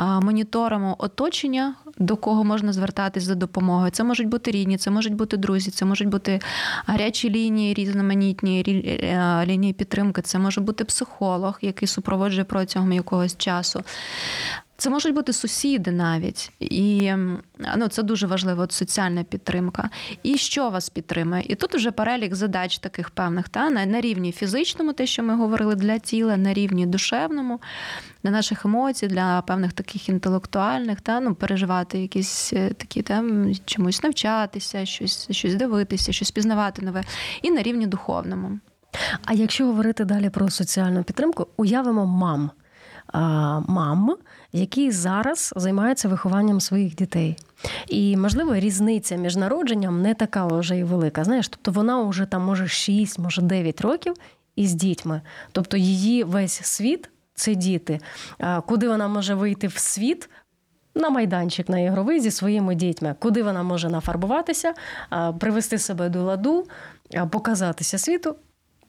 моніторимо 0.00 0.96
оточення, 0.98 1.74
до 1.98 2.16
кого 2.16 2.44
можна 2.44 2.72
звертатись 2.72 3.22
за 3.24 3.34
допомогою. 3.34 3.90
Це 3.90 4.04
можуть 4.04 4.28
бути 4.28 4.50
рідні, 4.50 4.76
це 4.76 4.90
можуть 4.90 5.14
бути 5.14 5.36
друзі, 5.36 5.70
це 5.70 5.84
можуть 5.84 6.08
бути 6.08 6.40
гарячі 6.86 7.30
лінії, 7.30 7.74
різноманітні 7.74 8.64
е, 9.02 9.46
лінії 9.46 9.72
підтримки. 9.72 10.22
Це 10.22 10.38
може 10.38 10.60
бути 10.60 10.84
психолог, 10.84 11.58
який 11.62 11.88
супроводжує 11.88 12.44
протягом 12.44 12.92
якогось 12.92 13.36
часу. 13.36 13.82
Це 14.84 14.90
можуть 14.90 15.14
бути 15.14 15.32
сусіди 15.32 15.90
навіть, 15.90 16.52
і 16.60 17.12
ну, 17.76 17.88
це 17.88 18.02
дуже 18.02 18.26
важливо, 18.26 18.62
от 18.62 18.72
соціальна 18.72 19.22
підтримка. 19.22 19.90
І 20.22 20.36
що 20.36 20.70
вас 20.70 20.88
підтримує? 20.88 21.44
І 21.48 21.54
тут 21.54 21.74
вже 21.74 21.90
перелік 21.90 22.34
задач 22.34 22.78
таких 22.78 23.10
певних, 23.10 23.48
та 23.48 23.70
на, 23.70 23.86
на 23.86 24.00
рівні 24.00 24.32
фізичному, 24.32 24.92
те, 24.92 25.06
що 25.06 25.22
ми 25.22 25.36
говорили 25.36 25.74
для 25.74 25.98
тіла, 25.98 26.36
на 26.36 26.54
рівні 26.54 26.86
душевному, 26.86 27.60
для 28.24 28.30
наших 28.30 28.64
емоцій, 28.64 29.06
для 29.06 29.42
певних 29.42 29.72
таких 29.72 30.08
інтелектуальних, 30.08 31.00
та 31.00 31.20
ну 31.20 31.34
переживати 31.34 31.98
якісь 31.98 32.52
е, 32.52 32.70
такі 32.70 33.02
там 33.02 33.54
чомусь 33.64 34.02
навчатися, 34.02 34.86
щось, 34.86 35.28
щось 35.30 35.54
дивитися, 35.54 36.12
щось 36.12 36.30
пізнавати 36.30 36.82
нове, 36.82 37.02
і 37.42 37.50
на 37.50 37.62
рівні 37.62 37.86
духовному. 37.86 38.58
А 39.24 39.34
якщо 39.34 39.66
говорити 39.66 40.04
далі 40.04 40.30
про 40.30 40.50
соціальну 40.50 41.04
підтримку, 41.04 41.46
уявимо 41.56 42.06
мам. 42.06 42.50
Мам, 43.12 44.16
які 44.52 44.90
зараз 44.90 45.52
займаються 45.56 46.08
вихованням 46.08 46.60
своїх 46.60 46.94
дітей. 46.94 47.36
І, 47.88 48.16
можливо, 48.16 48.54
різниця 48.54 49.16
між 49.16 49.36
народженням 49.36 50.02
не 50.02 50.14
така 50.14 50.46
вже 50.46 50.78
і 50.78 50.84
велика. 50.84 51.24
Знаєш, 51.24 51.48
тобто 51.48 51.70
вона 51.70 52.02
вже 52.02 52.26
там 52.26 52.42
може 52.42 52.68
6, 52.68 53.18
може 53.18 53.42
9 53.42 53.80
років 53.80 54.14
із 54.56 54.74
дітьми. 54.74 55.20
Тобто 55.52 55.76
її 55.76 56.24
весь 56.24 56.62
світ 56.62 57.10
це 57.34 57.54
діти. 57.54 58.00
Куди 58.66 58.88
вона 58.88 59.08
може 59.08 59.34
вийти 59.34 59.66
в 59.66 59.78
світ? 59.78 60.30
На 60.96 61.10
майданчик 61.10 61.68
на 61.68 61.78
ігровий 61.78 62.20
зі 62.20 62.30
своїми 62.30 62.74
дітьми, 62.74 63.14
куди 63.18 63.42
вона 63.42 63.62
може 63.62 63.88
нафарбуватися, 63.88 64.74
привести 65.40 65.78
себе 65.78 66.08
до 66.08 66.22
ладу, 66.22 66.66
показатися 67.30 67.98
світу 67.98 68.36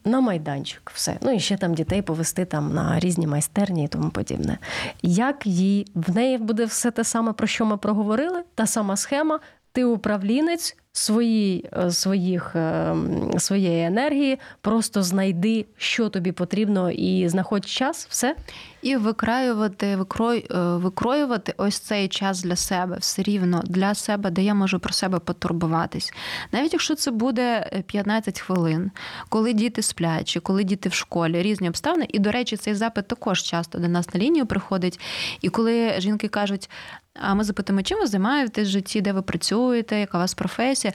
на 0.06 0.22
майданчик, 0.22 0.92
все. 0.94 1.18
Ну 1.22 1.32
і 1.32 1.40
ще 1.40 1.58
там 1.58 1.74
дітей 1.74 2.02
повести 2.02 2.46
там 2.46 2.74
на 2.74 3.00
різні 3.00 3.28
майстерні 3.28 3.86
і 3.86 3.88
тому 3.88 4.10
подібне. 4.10 4.58
Як 5.02 5.46
їй 5.46 5.88
в 5.96 6.16
неї 6.16 6.38
буде 6.38 6.66
все 6.66 6.92
те 6.92 7.04
саме, 7.04 7.34
про 7.34 7.48
що 7.48 7.66
ми 7.66 7.78
проговорили? 7.78 8.44
Та 8.56 8.68
сама 8.68 8.98
схема. 8.98 9.40
Ти 9.72 9.86
управлінець 9.86 10.78
свої, 10.98 11.66
е, 11.78 11.92
своїх, 11.92 12.56
е, 12.56 12.96
своєї 13.38 13.86
енергії, 13.86 14.40
просто 14.62 15.04
знайди, 15.04 15.66
що 15.78 16.10
тобі 16.10 16.32
потрібно, 16.32 16.92
і 16.92 17.30
знаходь 17.30 17.66
час, 17.66 18.08
все. 18.10 18.36
І 18.82 18.96
викраювати, 18.96 19.96
викрой, 19.96 20.48
е, 20.52 20.60
викроювати 20.60 21.54
ось 21.58 21.80
цей 21.80 22.08
час 22.08 22.44
для 22.44 22.56
себе, 22.56 22.98
все 23.00 23.24
рівно 23.24 23.62
для 23.66 23.96
себе, 23.96 24.30
де 24.30 24.44
я 24.44 24.54
можу 24.54 24.80
про 24.80 24.94
себе 24.94 25.20
потурбуватись. 25.20 26.14
Навіть 26.52 26.74
якщо 26.74 26.96
це 26.96 27.12
буде 27.12 27.70
15 27.88 28.40
хвилин, 28.40 28.92
коли 29.30 29.54
діти 29.54 29.82
сплять, 29.82 30.28
чи 30.28 30.40
коли 30.40 30.64
діти 30.64 30.90
в 30.90 30.94
школі, 30.94 31.42
різні 31.42 31.70
обставини. 31.70 32.08
І, 32.10 32.20
до 32.20 32.32
речі, 32.32 32.58
цей 32.58 32.76
запит 32.76 33.08
також 33.08 33.42
часто 33.44 33.80
до 33.80 33.88
нас 33.88 34.14
на 34.14 34.20
лінію 34.20 34.46
приходить. 34.46 35.00
І 35.42 35.50
коли 35.50 35.96
жінки 36.00 36.28
кажуть, 36.28 36.70
а 37.16 37.34
ми 37.34 37.44
запитаємо, 37.44 37.84
чим 37.84 38.00
ви 38.00 38.08
займаєтесь 38.08 38.68
в 38.68 38.72
житті, 38.72 39.02
де 39.02 39.14
ви 39.14 39.22
працюєте, 39.22 40.00
яка 40.00 40.18
у 40.18 40.22
вас 40.22 40.34
професія? 40.34 40.94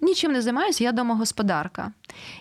Нічим 0.00 0.32
не 0.32 0.42
займаюся, 0.42 0.84
я 0.84 0.92
домогосподарка. 0.92 1.92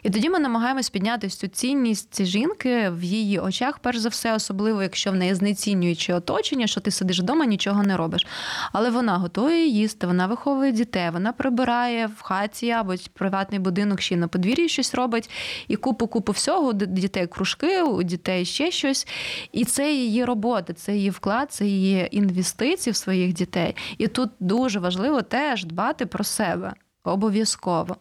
І 0.03 0.09
тоді 0.09 0.30
ми 0.30 0.39
намагаємось 0.39 0.89
підняти 0.89 1.30
цю 1.30 1.47
цінність 1.47 2.26
жінки 2.26 2.89
в 2.89 3.03
її 3.03 3.39
очах, 3.39 3.80
перш 3.80 3.97
за 3.97 4.09
все, 4.09 4.36
особливо, 4.36 4.84
якщо 4.84 5.12
в 5.12 5.16
неї 5.16 5.36
знецінююче 5.36 6.14
оточення, 6.14 6.68
що 6.68 6.82
ти 6.82 6.91
сидиш 6.91 7.20
вдома, 7.20 7.45
нічого 7.45 7.84
не 7.84 7.97
робиш. 7.97 8.28
Але 8.74 8.89
вона 8.89 9.18
готує 9.18 9.68
їсти, 9.68 10.07
вона 10.07 10.28
виховує 10.28 10.72
дітей, 10.72 11.09
вона 11.09 11.34
прибирає 11.34 12.07
в 12.07 12.22
хаті 12.22 12.72
або 12.72 12.93
приватний 13.14 13.59
будинок, 13.59 14.01
ще 14.01 14.16
на 14.16 14.28
подвір'ї 14.28 14.70
щось 14.70 14.95
робить, 14.95 15.30
і 15.68 15.76
купу-купу 15.76 16.32
всього, 16.32 16.70
у 16.70 16.74
дітей 16.74 17.28
кружки, 17.28 17.82
у 17.82 18.03
дітей 18.03 18.45
ще 18.45 18.72
щось. 18.72 19.07
І 19.51 19.66
це 19.66 19.93
її 19.93 20.26
робота, 20.26 20.74
це 20.74 20.95
її 20.95 21.09
вклад, 21.09 21.51
це 21.51 21.66
її 21.66 22.07
інвестиції 22.12 22.91
в 22.91 22.95
своїх 22.95 23.34
дітей. 23.34 23.76
І 23.97 24.07
тут 24.07 24.30
дуже 24.39 24.80
важливо 24.80 25.22
теж 25.22 25.66
дбати 25.66 26.05
про 26.05 26.24
себе 26.24 26.74
обов'язково 27.04 27.97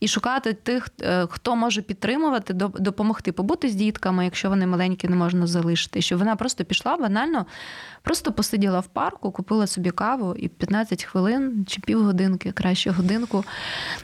і 0.00 0.08
шукати 0.08 0.52
тих, 0.52 0.88
е, 1.02 1.26
хто 1.30 1.56
може 1.56 1.82
підтримувати, 1.82 2.54
допомогти, 2.54 3.32
побути 3.32 3.68
з 3.68 3.74
дітками, 3.74 4.24
якщо 4.24 4.48
вони 4.48 4.66
маленькі, 4.66 5.08
не 5.08 5.16
можна 5.16 5.46
залишити. 5.46 6.00
Щоб 6.00 6.18
вона 6.18 6.36
просто 6.36 6.64
пішла 6.64 6.96
банально, 6.96 7.46
просто 8.02 8.32
посиділа 8.32 8.80
в 8.80 8.86
парку, 8.86 9.30
купила 9.30 9.66
собі 9.66 9.90
каву 9.90 10.34
і 10.34 10.48
15 10.48 11.04
хвилин 11.04 11.64
чи 11.68 11.80
півгодинки, 11.80 12.52
краще 12.52 12.90
годинку, 12.90 13.44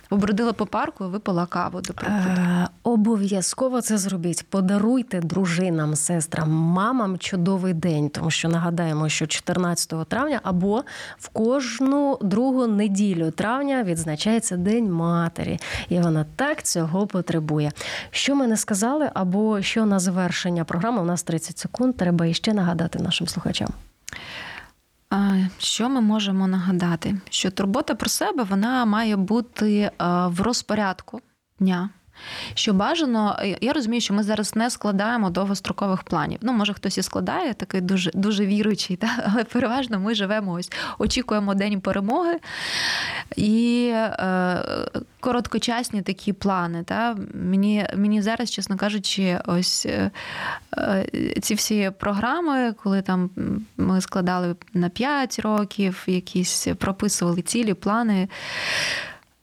побродила 0.09 0.53
по 0.53 0.67
парку, 0.67 1.09
випила 1.09 1.47
каву. 1.47 1.81
до 1.81 1.95
Е, 2.03 2.69
Обов'язково 2.83 3.81
це 3.81 3.99
зробіть. 3.99 4.47
Подаруйте 4.51 5.21
дружинам, 5.21 5.97
сестрам, 5.97 6.51
мамам 6.51 7.19
чудовий 7.19 7.75
день, 7.75 8.09
тому 8.09 8.31
що 8.31 8.49
нагадаємо, 8.49 9.09
що 9.09 9.27
14 9.27 10.09
травня 10.09 10.41
або 10.43 10.85
в 11.19 11.29
кожну 11.29 12.19
другу 12.23 12.67
неділю 12.67 13.31
травня 13.31 13.83
відзначається 13.83 14.57
День 14.57 14.93
матері 14.93 15.59
і 15.89 16.01
вона 16.01 16.27
так 16.37 16.63
цього 16.63 17.07
потребує. 17.07 17.73
Що 18.11 18.35
ми 18.35 18.47
не 18.47 18.57
сказали, 18.57 19.11
або 19.15 19.63
що 19.63 19.87
на 19.87 19.99
завершення 19.99 20.65
програми 20.65 21.03
у 21.03 21.05
нас 21.05 21.23
30 21.23 21.59
секунд, 21.59 21.97
треба 21.97 22.27
іще 22.27 22.55
нагадати 22.55 22.99
нашим 22.99 23.29
слухачам. 23.29 23.69
Що 25.59 25.89
ми 25.89 26.01
можемо 26.01 26.47
нагадати? 26.47 27.21
Що 27.31 27.51
турбота 27.51 27.95
про 27.95 28.09
себе 28.09 28.43
вона 28.43 28.85
має 28.85 29.17
бути 29.17 29.91
в 30.27 30.41
розпорядку 30.41 31.21
дня. 31.59 31.91
Що 32.55 32.73
бажано, 32.73 33.37
е, 33.41 33.57
я 33.61 33.73
розумію, 33.73 34.01
що 34.01 34.15
ми 34.15 34.23
зараз 34.23 34.57
не 34.57 34.71
складаємо 34.71 35.31
довгострокових 35.31 36.03
планів. 36.03 36.39
Ну, 36.43 36.53
може, 36.53 36.75
хтось 36.75 36.99
і 36.99 37.03
складає, 37.03 37.55
такий 37.55 37.81
дуже 37.81 38.11
дуже 38.15 38.47
віруючий, 38.47 38.97
та? 38.97 39.09
але 39.33 39.45
переважно 39.45 40.01
ми 40.01 40.15
живемо 40.15 40.53
ось, 40.53 40.73
очікуємо 40.99 41.55
день 41.55 41.81
перемоги 41.81 42.39
і 43.37 43.91
е, 43.95 44.63
короткочасні 45.21 46.03
такі 46.03 46.33
плани. 46.33 46.83
Та? 46.83 47.17
Мені 47.35 47.87
мені 47.97 48.23
зараз, 48.23 48.51
чесно 48.51 48.77
кажучи, 48.77 49.39
ось 49.47 49.87
е, 49.87 50.11
е, 50.79 51.07
ці 51.41 51.55
всі 51.55 51.91
програми, 51.99 52.75
коли 52.83 53.03
там 53.03 53.31
ми 53.77 54.01
складали 54.01 54.57
на 54.75 54.89
5 54.89 55.39
років, 55.39 56.05
якісь 56.07 56.69
прописували 56.79 57.43
цілі, 57.43 57.75
плани. 57.75 58.29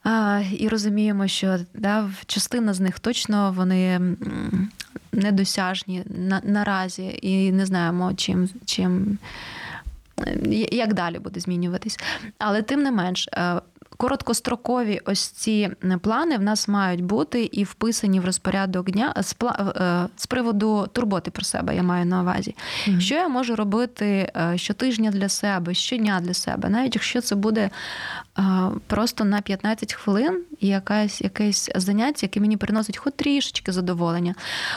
А, 0.04 0.41
І 0.58 0.68
розуміємо, 0.68 1.28
що 1.28 1.58
да, 1.74 2.10
частина 2.26 2.74
з 2.74 2.80
них 2.80 3.00
точно 3.00 3.54
вони 3.58 4.00
недосяжні 5.12 6.04
на, 6.06 6.41
наразі, 6.43 7.20
і 7.22 7.52
не 7.52 7.66
знаємо, 7.66 8.14
чим, 8.14 8.50
чим 8.66 9.18
як 10.72 10.93
далі 10.93 11.20
буде 11.20 11.39
змінюватись. 11.39 12.00
Але 12.38 12.62
тим 12.62 12.84
не 12.84 12.91
менш, 12.91 13.30
короткострокові 14.00 15.02
ось 15.06 15.28
ці 15.28 15.70
плани 16.02 16.38
в 16.38 16.41
нас 16.41 16.68
мають 16.68 17.04
бути 17.04 17.50
і 17.52 17.64
вписані 17.64 18.20
в 18.20 18.26
розпорядок 18.26 18.91
дня 18.91 19.14
з 19.22 19.36
е, 19.43 20.08
з 20.16 20.28
приводу 20.28 20.88
турботи 20.93 21.32
про 21.32 21.43
себе. 21.43 21.76
Я 21.76 21.84
маю 21.84 22.06
на 22.06 22.22
увазі, 22.22 22.56
mm-hmm. 22.88 23.00
що 23.00 23.16
я 23.16 23.28
можу 23.28 23.56
робити 23.56 24.32
е, 24.36 24.58
щотижня 24.58 25.12
для 25.12 25.30
себе, 25.30 25.74
щодня 25.74 26.20
для 26.20 26.34
себе, 26.34 26.70
навіть 26.70 26.95
якщо 26.95 27.22
це 27.22 27.36
буде 27.36 27.70
е, 28.39 28.41
просто 28.88 29.26
на 29.26 29.41
15 29.41 29.93
хвилин 29.93 30.43
і 30.60 30.68
якась 30.68 31.22
якесь 31.22 31.72
заняття, 31.76 32.20
яке 32.22 32.39
мені 32.39 32.58
приносить 32.58 32.97
хоч 32.97 33.14
трішечки 33.16 33.72
задоволення. 33.72 34.36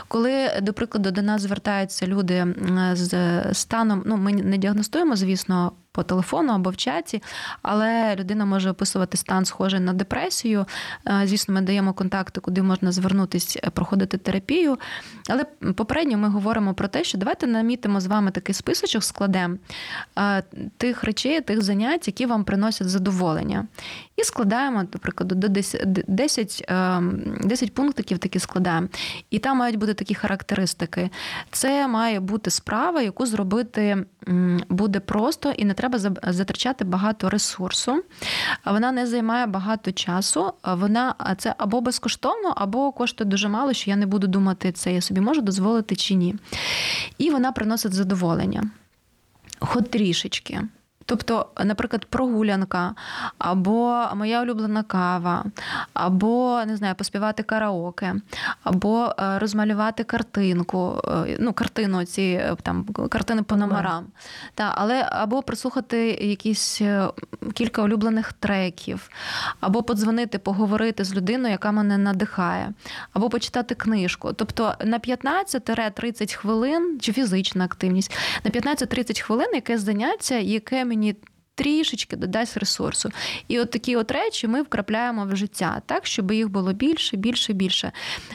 Коли, 0.09 0.61
до 0.63 0.73
прикладу, 0.73 1.11
до 1.11 1.23
нас 1.23 1.43
звертаються 1.43 2.07
люди 2.07 2.47
з 2.93 3.41
станом, 3.53 4.03
ну 4.07 4.17
ми 4.17 4.33
не 4.33 4.59
діагностуємо, 4.59 5.17
звісно 5.17 5.73
по 5.93 6.03
телефону 6.03 6.53
або 6.53 6.71
в 6.71 6.77
чаті, 6.77 7.23
але 7.63 8.17
людина 8.17 8.45
може 8.45 8.71
описувати 8.71 9.17
стан 9.17 9.45
схожий 9.45 9.81
на 9.81 9.93
депресію. 9.93 10.67
Е, 11.09 11.23
звісно, 11.25 11.55
ми 11.55 11.61
даємо 11.61 11.93
контакти, 11.93 12.41
куди 12.41 12.63
можна 12.63 12.93
звернутися, 12.93 13.61
е, 13.65 13.71
проходити 13.71 14.19
терапію. 14.19 14.79
Але 15.29 15.45
попередньо 15.75 16.19
ми 16.19 16.29
говоримо 16.29 16.75
про 16.75 16.89
те, 16.89 17.05
що 17.05 17.19
давайте 17.19 17.47
намітимо 17.47 18.01
з 18.01 18.07
вами 18.07 18.31
такий 18.31 18.55
списочок, 18.55 19.05
складемо 19.05 19.57
е, 20.19 20.43
тих 20.77 21.05
речей, 21.05 21.41
тих 21.41 21.63
занять, 21.63 22.07
які 22.07 22.27
вам 22.27 22.45
приносять 22.45 22.89
задоволення. 22.89 23.67
І 24.17 24.25
складаємо, 24.25 24.85
до 24.85 24.99
прикладу, 24.99 25.35
до 25.35 25.49
10 25.49 26.05
10, 26.09 26.65
10 27.45 27.75
пунктиків 27.75 28.19
такі 28.19 28.39
складаємо. 28.39 28.89
І 29.31 29.39
там 29.39 29.57
мають 29.57 29.77
бути 29.77 29.95
такі 29.95 30.15
характеристики. 30.15 31.11
Це 31.51 31.89
має 31.89 32.21
бути 32.21 32.51
справа, 32.51 33.03
яку 33.03 33.27
зробити 33.27 34.07
буде 34.69 35.01
просто 35.01 35.51
і 35.51 35.65
не 35.65 35.75
треба 35.75 35.99
затрачати 36.23 36.85
багато 36.85 37.31
ресурсу. 37.31 38.03
Вона 38.67 38.93
не 38.93 39.07
займає 39.07 39.47
багато 39.47 39.93
часу. 39.93 40.53
Вона 40.65 41.15
це 41.39 41.55
або 41.59 41.81
безкоштовно, 41.81 42.55
або 42.57 42.93
коштує 42.93 43.31
дуже 43.31 43.49
мало, 43.49 43.73
що 43.73 43.91
я 43.91 43.97
не 43.97 44.07
буду 44.07 44.27
думати, 44.27 44.73
це 44.73 44.95
я 44.95 45.01
собі 45.01 45.21
можу 45.21 45.41
дозволити 45.41 45.97
чи 45.97 46.15
ні. 46.15 46.35
І 47.19 47.31
вона 47.31 47.53
приносить 47.53 47.93
задоволення. 47.93 48.71
Хоч 49.59 49.85
трішечки. 49.89 50.61
Тобто, 51.07 51.47
наприклад, 51.65 52.05
прогулянка, 52.05 52.95
або 53.39 54.05
моя 54.15 54.43
улюблена 54.43 54.83
кава, 54.83 55.45
або 55.95 56.63
не 56.67 56.77
знаю, 56.77 56.95
поспівати 56.95 57.43
караоке, 57.43 58.15
або 58.63 59.15
е, 59.19 59.39
розмалювати 59.39 60.05
картинку, 60.05 61.01
е, 61.09 61.37
ну, 61.41 61.53
картину, 61.53 62.05
ці 62.05 62.23
е, 62.23 62.57
там 62.63 62.85
картини 62.85 63.43
по 63.43 63.57
номерам. 63.57 64.07
Та, 64.55 64.73
але 64.77 65.09
Або 65.13 65.43
прослухати 65.43 65.99
якісь 66.21 66.83
кілька 67.55 67.83
улюблених 67.83 68.33
треків, 68.33 69.09
або 69.61 69.83
подзвонити, 69.83 70.39
поговорити 70.39 71.05
з 71.05 71.15
людиною, 71.15 71.53
яка 71.53 71.73
мене 71.73 71.99
надихає, 71.99 72.73
або 73.13 73.31
почитати 73.31 73.75
книжку. 73.75 74.33
Тобто 74.33 74.75
на 74.85 74.99
15-30 74.99 76.35
хвилин, 76.35 76.99
чи 77.01 77.13
фізична 77.13 77.65
активність, 77.65 78.17
на 78.45 78.51
15-30 78.51 79.23
хвилин 79.23 79.49
якесь 79.55 79.81
заняття, 79.81 80.35
яке 80.35 80.85
мені 80.93 81.17
трішечки 81.55 82.17
додасть 82.17 82.57
ресурсу. 82.57 83.11
І 83.49 83.61
от 83.61 83.71
такі 83.71 83.97
от 83.97 84.11
речі 84.11 84.49
ми 84.49 84.63
вкрапляємо 84.63 85.27
в 85.27 85.37
життя, 85.37 85.83
так, 85.87 86.07
щоб 86.07 86.33
їх 86.33 86.49
було 86.49 86.73
більше, 86.73 87.17
більше, 87.17 87.53
більше. 87.53 87.93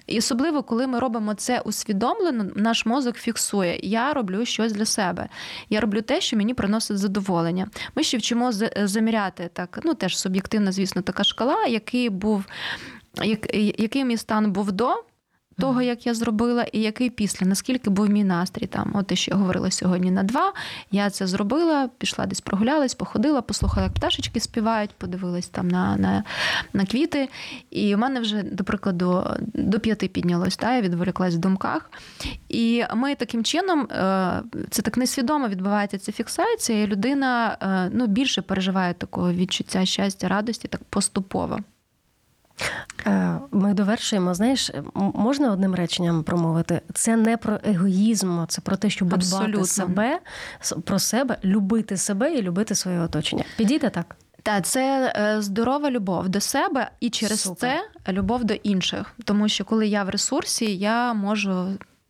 І 0.08 0.18
особливо, 0.18 0.64
коли 0.64 0.88
ми 0.88 0.99
робимо 0.99 1.34
це 1.34 1.60
усвідомлено, 1.60 2.45
наш 2.55 2.86
мозок 2.86 3.16
фіксує. 3.16 3.80
Я 3.84 4.14
роблю 4.14 4.45
щось 4.45 4.74
для 4.74 4.86
себе. 4.86 5.30
Я 5.70 5.82
роблю 5.82 6.01
те, 6.01 6.22
що 6.22 6.38
мені 6.38 6.53
приносить 6.53 6.97
задоволення. 6.97 7.68
Ми 7.95 8.03
ще 8.03 8.18
вчимо 8.18 8.51
заміряти 8.84 9.49
так, 9.53 9.80
ну 9.84 9.93
теж 9.93 10.18
суб'єктивна, 10.18 10.72
звісно, 10.72 11.01
така 11.01 11.24
шкала, 11.24 11.66
який 11.66 12.10
був. 12.10 12.45
Який 13.78 14.05
мій 14.05 14.18
стан 14.18 14.51
був 14.51 14.72
до 14.72 15.03
того, 15.60 15.82
як 15.82 16.05
я 16.08 16.14
зробила, 16.14 16.64
і 16.64 16.80
який 16.80 17.10
після, 17.10 17.45
наскільки 17.47 17.89
був 17.89 18.10
мій 18.10 18.24
настрій 18.24 18.68
там. 18.68 18.91
От 18.93 19.08
те, 19.08 19.16
що 19.16 19.32
я 19.32 19.38
говорила 19.38 19.72
сьогодні 19.72 20.12
на 20.12 20.24
два. 20.24 20.53
Я 20.91 21.10
це 21.10 21.28
зробила, 21.28 21.89
пішла 21.97 22.26
десь 22.26 22.41
прогулялась, 22.41 22.95
походила, 22.95 23.41
послухала, 23.41 23.84
як 23.84 23.93
пташечки 23.93 24.39
співають, 24.39 24.91
подивилась 24.97 25.47
там 25.47 25.68
на 25.68 25.97
на, 25.97 26.24
на 26.74 26.86
квіти. 26.86 27.30
І 27.70 27.95
в 27.95 27.97
мене 27.97 28.20
вже, 28.20 28.43
до 28.43 28.64
прикладу, 28.64 29.24
до 29.53 29.80
п'яти 29.80 30.08
піднялось, 30.08 30.58
та, 30.58 30.76
я 30.76 30.82
відволіклась 30.82 31.36
в 31.36 31.38
думках. 31.38 31.91
І 32.49 32.84
ми 32.95 33.16
таким 33.16 33.43
чином, 33.43 33.82
е, 33.82 34.43
це 34.70 34.82
так 34.82 34.97
несвідомо 34.97 35.47
відбувається 35.47 35.97
ця 35.97 36.12
фіксація, 36.12 36.84
і 36.84 36.88
людина 36.88 37.58
е, 37.62 37.91
ну, 37.93 38.08
більше 38.08 38.41
переживає 38.41 38.93
такого 38.93 39.34
відчуття 39.34 39.86
щастя, 39.86 40.28
радості 40.28 40.68
так 40.68 40.84
поступово. 40.84 41.60
Е, 43.05 43.39
ми 43.51 43.74
довершуємо. 43.74 44.34
Знаєш, 44.34 44.72
можна 44.93 45.51
одним 45.51 45.76
реченням 45.76 46.24
промовити? 46.24 46.82
Це 46.93 47.16
не 47.16 47.38
про 47.38 47.60
егоїзм, 47.64 48.45
це 48.47 48.62
про 48.62 48.78
те, 48.78 48.89
щоб 48.89 49.14
Абсолютно. 49.14 49.47
дбати 49.53 49.68
себе 49.68 50.20
про 50.84 50.99
себе, 50.99 51.38
любити 51.43 51.97
себе 51.97 52.34
і 52.34 52.41
любити 52.41 52.76
своє 52.76 52.99
оточення. 52.99 53.43
Підійде 53.58 53.89
так? 53.89 54.16
Та 54.43 54.62
це 54.62 55.14
е, 55.16 55.41
здорова 55.41 55.91
любов 55.91 56.30
до 56.30 56.39
себе 56.39 56.91
і 56.99 57.10
через 57.10 57.41
Супер. 57.41 57.80
це 58.05 58.14
любов 58.14 58.43
до 58.43 58.53
інших. 58.53 59.14
Тому 59.24 59.47
що 59.47 59.66
коли 59.66 59.88
я 59.88 60.03
в 60.03 60.10
ресурсі, 60.10 60.78
я 60.78 61.14
можу 61.14 61.68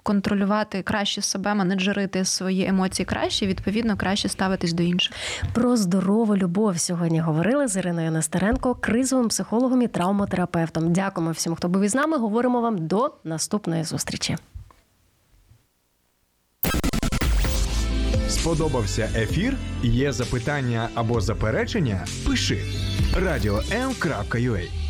контролювати 0.08 0.82
краще 0.82 1.22
себе, 1.22 1.54
менеджерити 1.54 2.26
свої 2.26 2.68
емоції 2.68 3.06
краще, 3.06 3.48
відповідно, 3.48 3.98
краще 3.98 4.30
ставитись 4.30 4.74
до 4.74 4.84
інших. 4.84 5.14
Про 5.54 5.78
здорову 5.78 6.38
любов 6.38 6.80
сьогодні 6.80 7.20
говорили 7.20 7.68
з 7.68 7.76
Іриною 7.76 8.12
Нестеренко, 8.12 8.76
кризовим 8.76 9.28
психологом 9.28 9.82
і 9.82 9.88
травмотерапевтом. 9.88 10.94
Дякуємо 10.94 11.32
всім, 11.32 11.56
хто 11.56 11.70
був 11.70 11.84
із 11.84 11.96
нами. 11.96 12.18
Говоримо 12.18 12.62
вам 12.62 12.88
до 12.88 13.14
наступної 13.24 13.84
зустрічі. 13.84 14.38
Сподобався 18.28 19.10
ефір? 19.16 19.58
Є 19.84 20.12
запитання 20.12 20.90
або 20.96 21.22
заперечення? 21.22 22.06
Пиши 22.26 22.62
радіом.ua 23.16 24.87